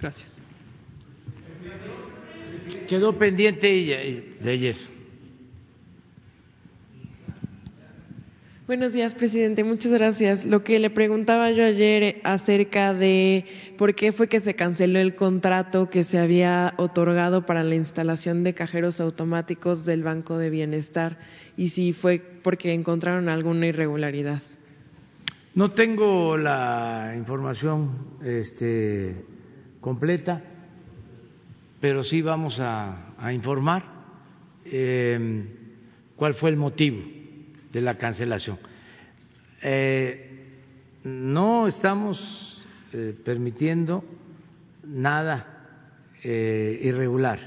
[0.00, 0.36] Gracias.
[2.88, 3.66] Quedó pendiente
[4.40, 4.88] de eso.
[8.68, 9.64] Buenos días, presidente.
[9.64, 10.44] Muchas gracias.
[10.44, 13.46] Lo que le preguntaba yo ayer acerca de
[13.78, 18.44] por qué fue que se canceló el contrato que se había otorgado para la instalación
[18.44, 21.18] de cajeros automáticos del Banco de Bienestar
[21.56, 24.42] y si fue porque encontraron alguna irregularidad.
[25.54, 29.24] No tengo la información este,
[29.80, 30.44] completa,
[31.80, 33.82] pero sí vamos a, informar
[34.66, 35.46] eh,
[36.16, 37.17] cuál fue el motivo
[37.72, 38.58] de la cancelación.
[39.62, 40.30] Eh,
[41.04, 44.04] no estamos eh, permitiendo
[44.84, 47.38] nada eh, irregular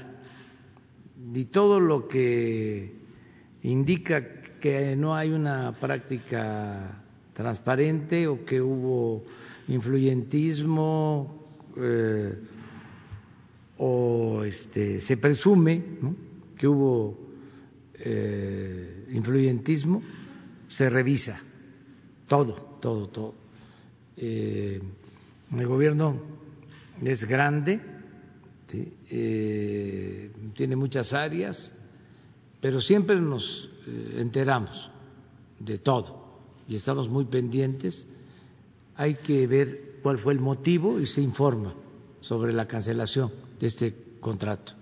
[1.34, 2.92] y todo lo que
[3.62, 9.24] indica que no hay una práctica transparente o que hubo
[9.68, 11.40] influyentismo
[13.78, 15.82] o este, se presume
[16.56, 17.18] que hubo
[19.12, 20.02] influyentismo,
[20.68, 21.40] se revisa
[22.26, 23.34] todo, todo, todo.
[24.16, 24.80] Eh,
[25.56, 26.20] el gobierno
[27.02, 27.80] es grande,
[29.10, 31.72] eh, tiene muchas áreas,
[32.60, 34.90] pero siempre nos eh, enteramos
[35.58, 38.06] de todo y estamos muy pendientes.
[38.96, 41.74] Hay que ver cuál fue el motivo y se informa
[42.20, 44.81] sobre la cancelación de este contrato.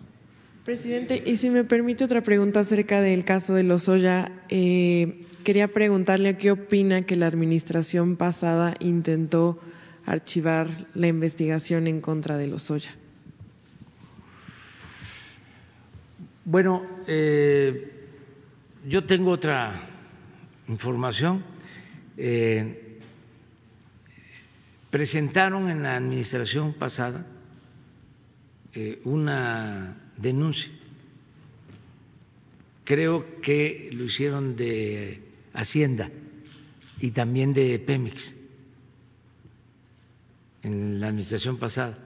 [0.65, 6.37] Presidente, y si me permite otra pregunta acerca del caso de Lozoya, eh, quería preguntarle
[6.37, 9.59] qué opina que la administración pasada intentó
[10.05, 12.91] archivar la investigación en contra de Lozoya.
[16.45, 17.93] Bueno, eh,
[18.87, 19.89] yo tengo otra
[20.69, 21.45] información.
[22.17, 22.99] Eh,
[24.91, 27.25] presentaron en la administración pasada
[28.75, 30.71] eh, una denuncia.
[32.85, 35.23] Creo que lo hicieron de
[35.53, 36.11] Hacienda
[37.01, 38.35] y también de Pemex
[40.63, 41.99] en la administración pasada,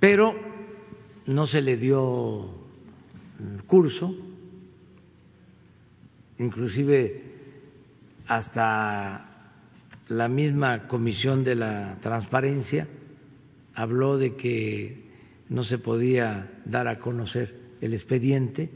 [0.00, 0.34] pero
[1.26, 2.48] no se le dio
[3.66, 4.14] curso,
[6.38, 7.22] inclusive
[8.26, 9.52] hasta
[10.08, 12.88] la misma Comisión de la Transparencia
[13.74, 15.05] habló de que
[15.48, 18.70] no se podía dar a conocer el expediente,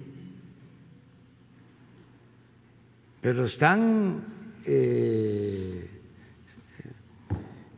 [3.20, 4.24] pero están
[4.66, 5.88] eh,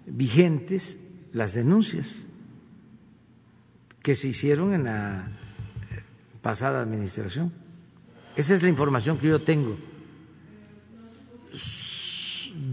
[0.06, 2.26] vigentes las denuncias
[4.02, 5.28] que se hicieron en la
[6.42, 7.52] pasada administración.
[8.36, 9.76] Esa es la información que yo tengo.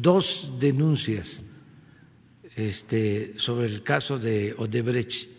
[0.02, 1.42] Dos denuncias
[2.56, 5.39] este, sobre el caso de Odebrecht.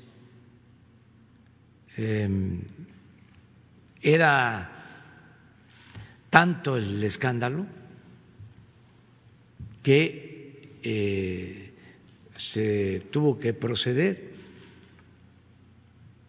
[2.00, 2.62] Em,
[4.00, 4.70] era
[6.30, 7.66] tanto el escándalo
[9.82, 11.74] que eh,
[12.38, 14.32] se tuvo que proceder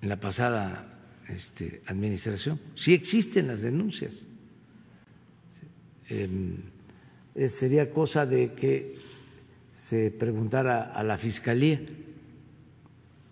[0.01, 0.91] en la pasada
[1.29, 2.59] este, administración.
[2.75, 4.25] Sí existen las denuncias.
[6.09, 6.57] Em,
[7.47, 8.95] sería cosa de que
[9.73, 11.79] se preguntara a la Fiscalía,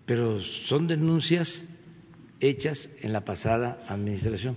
[0.06, 1.66] pero son denuncias
[2.40, 4.56] hechas en la pasada administración.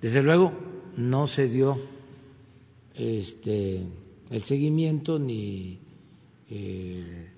[0.00, 0.52] Desde luego
[0.96, 1.78] no se dio
[2.94, 3.86] este,
[4.30, 5.78] el seguimiento ni
[6.50, 7.30] eh,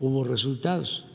[0.00, 1.06] hubo resultados.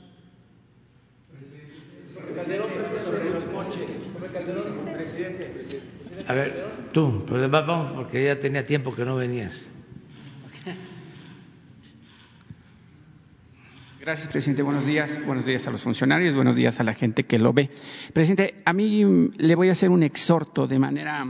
[6.28, 6.54] A ver,
[6.94, 9.70] tú, porque ya tenía tiempo que no venías.
[14.02, 14.64] Gracias, presidente.
[14.64, 15.24] Buenos días.
[15.28, 17.70] Buenos días a los funcionarios, buenos días a la gente que lo ve.
[18.14, 19.06] Presidente, a mí
[19.38, 21.24] le voy a hacer un exhorto de manera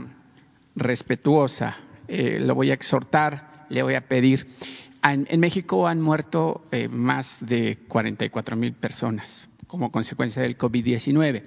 [0.74, 1.76] respetuosa.
[2.08, 4.46] Eh, lo voy a exhortar, le voy a pedir.
[5.02, 11.42] En, México han muerto eh, más de 44 mil personas como consecuencia del COVID-19.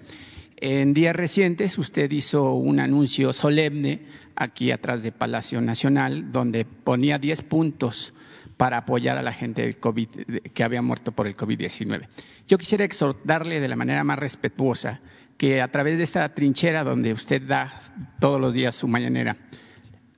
[0.57, 7.17] En días recientes usted hizo un anuncio solemne aquí atrás de Palacio Nacional donde ponía
[7.17, 8.13] 10 puntos
[8.57, 10.09] para apoyar a la gente del COVID,
[10.53, 12.07] que había muerto por el COVID-19.
[12.47, 15.01] Yo quisiera exhortarle de la manera más respetuosa
[15.37, 17.77] que a través de esta trinchera donde usted da
[18.19, 19.37] todos los días su mañanera,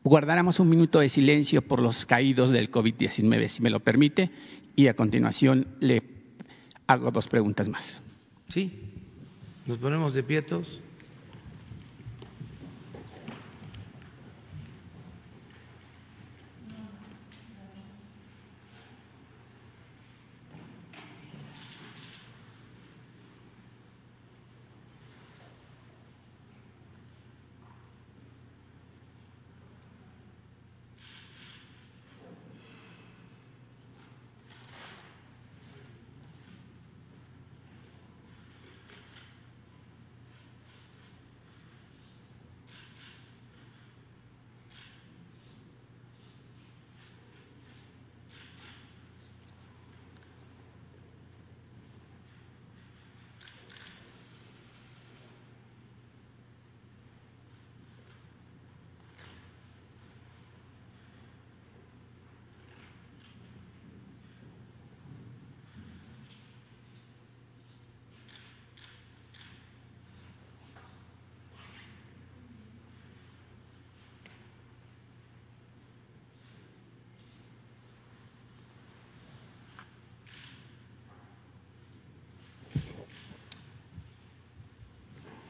[0.03, 4.29] guardáramos un minuto de silencio por los caídos del COVID-19, si me lo permite,
[4.75, 6.03] y a continuación le
[6.85, 8.01] hago dos preguntas más.
[8.47, 8.71] Sí,
[9.65, 10.79] nos ponemos de pie todos.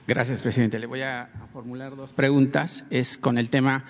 [0.08, 0.80] Gracias, presidente.
[0.80, 2.86] Le voy a formular dos preguntas.
[2.90, 3.84] Es con el tema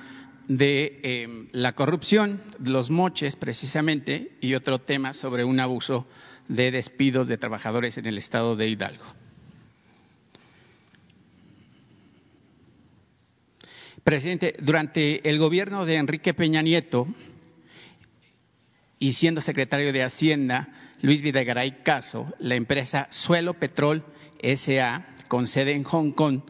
[0.48, 6.08] de em, la corrupción, los moches precisamente, y otro tema sobre un abuso
[6.48, 9.06] de despidos de trabajadores en el estado de Hidalgo.
[14.04, 17.08] Presidente, durante el gobierno de Enrique Peña Nieto
[18.98, 20.70] y siendo secretario de Hacienda
[21.02, 24.04] Luis Videgaray Caso, la empresa Suelo Petrol
[24.42, 26.42] SA, con sede en Hong Kong,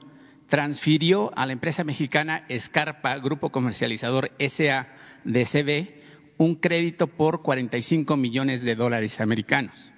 [0.47, 4.87] transfirió a la empresa mexicana Escarpa Grupo Comercializador SA
[5.25, 6.01] de CB
[6.37, 9.91] un crédito por 45 millones de dólares americanos.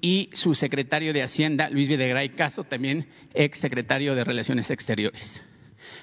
[0.00, 5.42] y su secretario de Hacienda, Luis Videgaray Caso, también ex secretario de Relaciones Exteriores.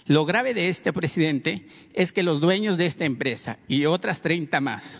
[0.05, 4.59] Lo grave de este presidente es que los dueños de esta empresa y otras 30
[4.61, 4.99] más,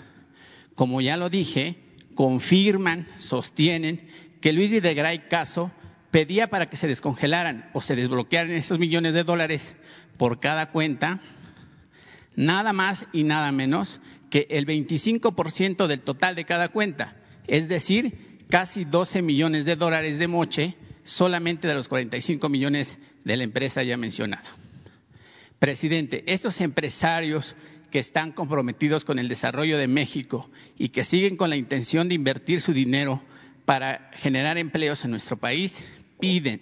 [0.76, 1.78] como ya lo dije,
[2.16, 4.08] confirman, sostienen
[4.42, 5.72] que Luis Videgaray Caso
[6.12, 9.74] pedía para que se descongelaran o se desbloquearan esos millones de dólares
[10.18, 11.22] por cada cuenta,
[12.36, 14.00] nada más y nada menos
[14.30, 17.16] que el 25% del total de cada cuenta,
[17.48, 23.38] es decir, casi 12 millones de dólares de moche solamente de los 45 millones de
[23.38, 24.44] la empresa ya mencionada.
[25.60, 27.56] Presidente, estos empresarios
[27.92, 32.16] que están comprometidos con el desarrollo de México y que siguen con la intención de
[32.16, 33.22] invertir su dinero
[33.66, 35.86] para generar empleos en nuestro país,
[36.20, 36.62] piden,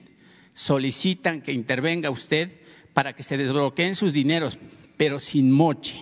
[0.53, 2.51] solicitan que intervenga usted
[2.93, 4.59] para que se desbloqueen sus dineros,
[5.01, 5.95] pero sin moche.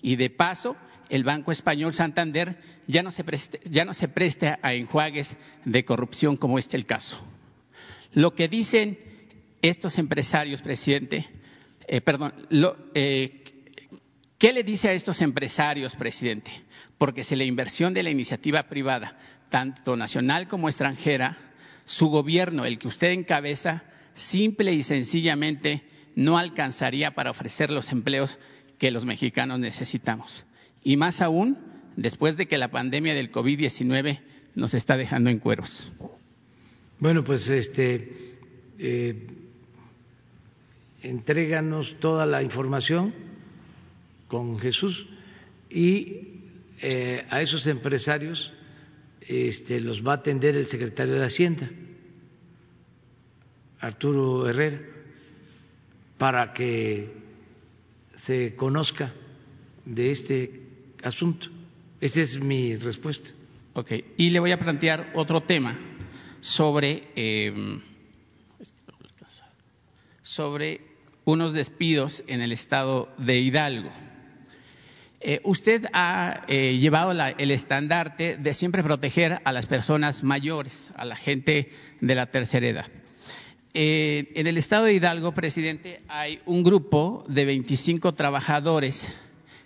[0.00, 0.76] Y de paso,
[1.08, 2.56] el Banco Español Santander
[2.86, 3.24] ya no se
[3.64, 4.08] ya no se
[4.62, 7.20] a enjuagues de corrupción como este el caso.
[8.12, 8.96] Lo que dicen
[9.60, 11.26] estos empresarios, presidente,
[11.88, 12.32] eh, perdón,
[12.94, 13.42] eh,
[14.38, 16.52] ¿qué le dice a estos empresarios, presidente?
[16.96, 21.38] Porque si la inversión de la iniciativa privada, tanto nacional como extranjera,
[21.86, 23.82] su gobierno, el que usted encabeza,
[24.14, 25.82] simple y sencillamente
[26.18, 28.40] no alcanzaría para ofrecer los empleos
[28.76, 30.44] que los mexicanos necesitamos
[30.82, 31.56] y más aún
[31.94, 34.18] después de que la pandemia del COVID-19
[34.56, 35.92] nos está dejando en cueros.
[36.98, 38.34] Bueno, pues este,
[38.80, 39.28] eh,
[41.04, 43.14] entréganos toda la información
[44.26, 45.06] con Jesús
[45.70, 46.40] y
[46.82, 48.52] eh, a esos empresarios
[49.20, 51.70] este, los va a atender el secretario de Hacienda,
[53.78, 54.80] Arturo Herrera,
[56.18, 57.12] para que
[58.14, 59.14] se conozca
[59.84, 60.62] de este
[61.02, 61.48] asunto.
[62.00, 63.30] Esa es mi respuesta.
[63.74, 65.78] Ok, y le voy a plantear otro tema
[66.40, 67.80] sobre, eh,
[70.22, 70.80] sobre
[71.24, 73.90] unos despidos en el estado de Hidalgo.
[75.20, 81.04] Eh, usted ha eh, llevado el estandarte de siempre proteger a las personas mayores, a
[81.04, 82.86] la gente de la tercera edad.
[83.74, 89.12] En el estado de Hidalgo, presidente, hay un grupo de 25 trabajadores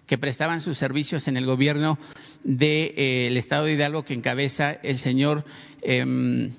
[0.06, 1.98] que prestaban sus servicios en el gobierno
[2.44, 5.44] del eh, Estado de Hidalgo que encabeza el señor,
[5.80, 6.52] em,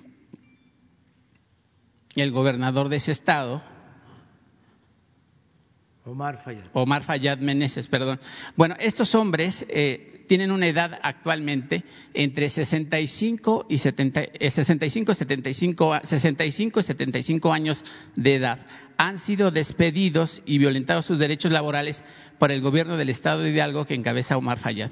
[2.15, 3.63] el gobernador de ese estado,
[6.05, 6.65] Omar Fayad.
[6.73, 8.19] Omar Fayad Meneses, perdón.
[8.57, 16.80] Bueno, estos hombres eh, tienen una edad actualmente entre 65 y 70, 65, 75, 65
[16.80, 17.85] y 75 años
[18.17, 18.59] de edad.
[18.97, 22.03] Han sido despedidos y violentados sus derechos laborales
[22.38, 24.91] por el gobierno del Estado de Hidalgo que encabeza Omar Fayad,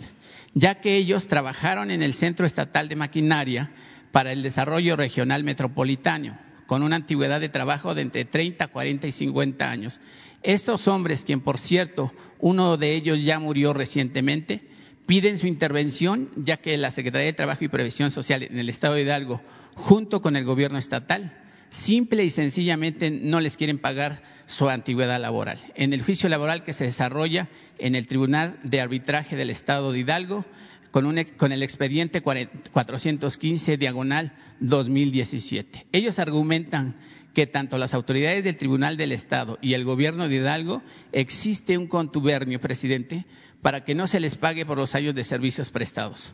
[0.53, 3.71] ya que ellos trabajaron en el Centro Estatal de Maquinaria
[4.13, 6.37] para el Desarrollo Regional Metropolitano
[6.71, 9.99] con una antigüedad de trabajo de entre 30, 40 y 50 años.
[10.43, 14.61] Estos hombres, quien por cierto, uno de ellos ya murió recientemente,
[15.05, 18.95] piden su intervención, ya que la Secretaría de Trabajo y Previsión Social en el Estado
[18.95, 19.41] de Hidalgo,
[19.75, 21.37] junto con el gobierno estatal,
[21.69, 25.59] simple y sencillamente no les quieren pagar su antigüedad laboral.
[25.75, 29.99] En el juicio laboral que se desarrolla en el Tribunal de Arbitraje del Estado de
[29.99, 30.45] Hidalgo,
[30.91, 35.87] con, un, con el expediente 415 diagonal 2017.
[35.93, 36.95] Ellos argumentan
[37.33, 40.81] que tanto las autoridades del Tribunal del Estado y el gobierno de Hidalgo
[41.11, 43.25] existe un contubernio, presidente,
[43.61, 46.33] para que no se les pague por los años de servicios prestados.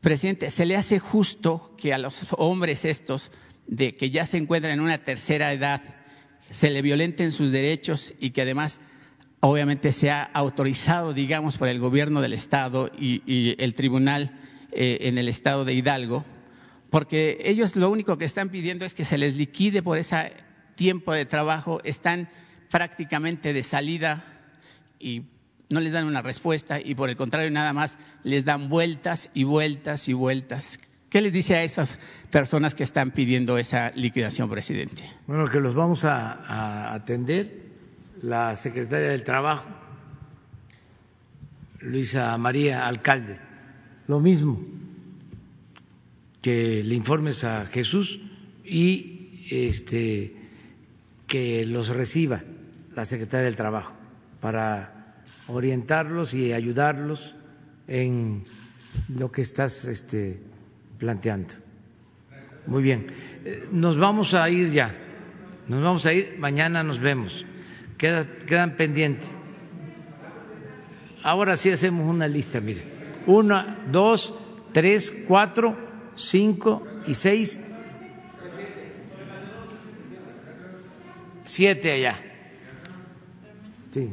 [0.00, 3.30] Presidente, ¿se le hace justo que a los hombres estos,
[3.66, 5.82] de que ya se encuentran en una tercera edad,
[6.48, 8.80] se le violenten sus derechos y que además
[9.40, 14.38] obviamente sea autorizado, digamos, por el gobierno del Estado y, el tribunal
[14.72, 16.24] eh, en el Estado de Hidalgo?
[16.90, 20.32] Porque ellos lo único que están pidiendo es que se les liquide por ese
[20.74, 22.28] tiempo de trabajo, están
[22.70, 24.24] prácticamente de salida
[24.98, 25.22] y
[25.68, 29.44] no les dan una respuesta y por el contrario nada más les dan vueltas y
[29.44, 30.80] vueltas y vueltas.
[31.10, 31.98] ¿Qué les dice a esas
[32.30, 35.10] personas que están pidiendo esa liquidación, presidente?
[35.26, 37.70] Bueno, que los vamos a, atender
[38.22, 39.66] la secretaria del Trabajo,
[41.80, 43.40] Luisa María Alcalde,
[44.06, 44.60] lo mismo,
[46.42, 48.20] que le informes a Jesús
[48.64, 50.34] y este
[51.26, 52.42] que los reciba
[52.94, 53.94] la secretaria del Trabajo
[54.40, 55.14] para
[55.46, 57.34] orientarlos y ayudarlos
[57.86, 58.44] en
[59.08, 60.40] lo que estás este,
[60.98, 61.54] planteando.
[62.66, 63.06] Muy bien,
[63.44, 64.96] eh, nos vamos a ir ya,
[65.68, 67.44] nos vamos a ir, mañana nos vemos,
[67.96, 69.28] quedan pendientes.
[71.22, 72.82] Ahora sí hacemos una lista, mire,
[73.26, 74.34] una, dos,
[74.72, 75.89] tres, cuatro,
[76.20, 77.72] cinco y seis,
[81.44, 82.16] siete allá.
[83.90, 84.10] Sí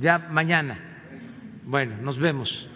[0.00, 0.78] ya mañana.
[1.64, 2.68] Bueno, nos vemos.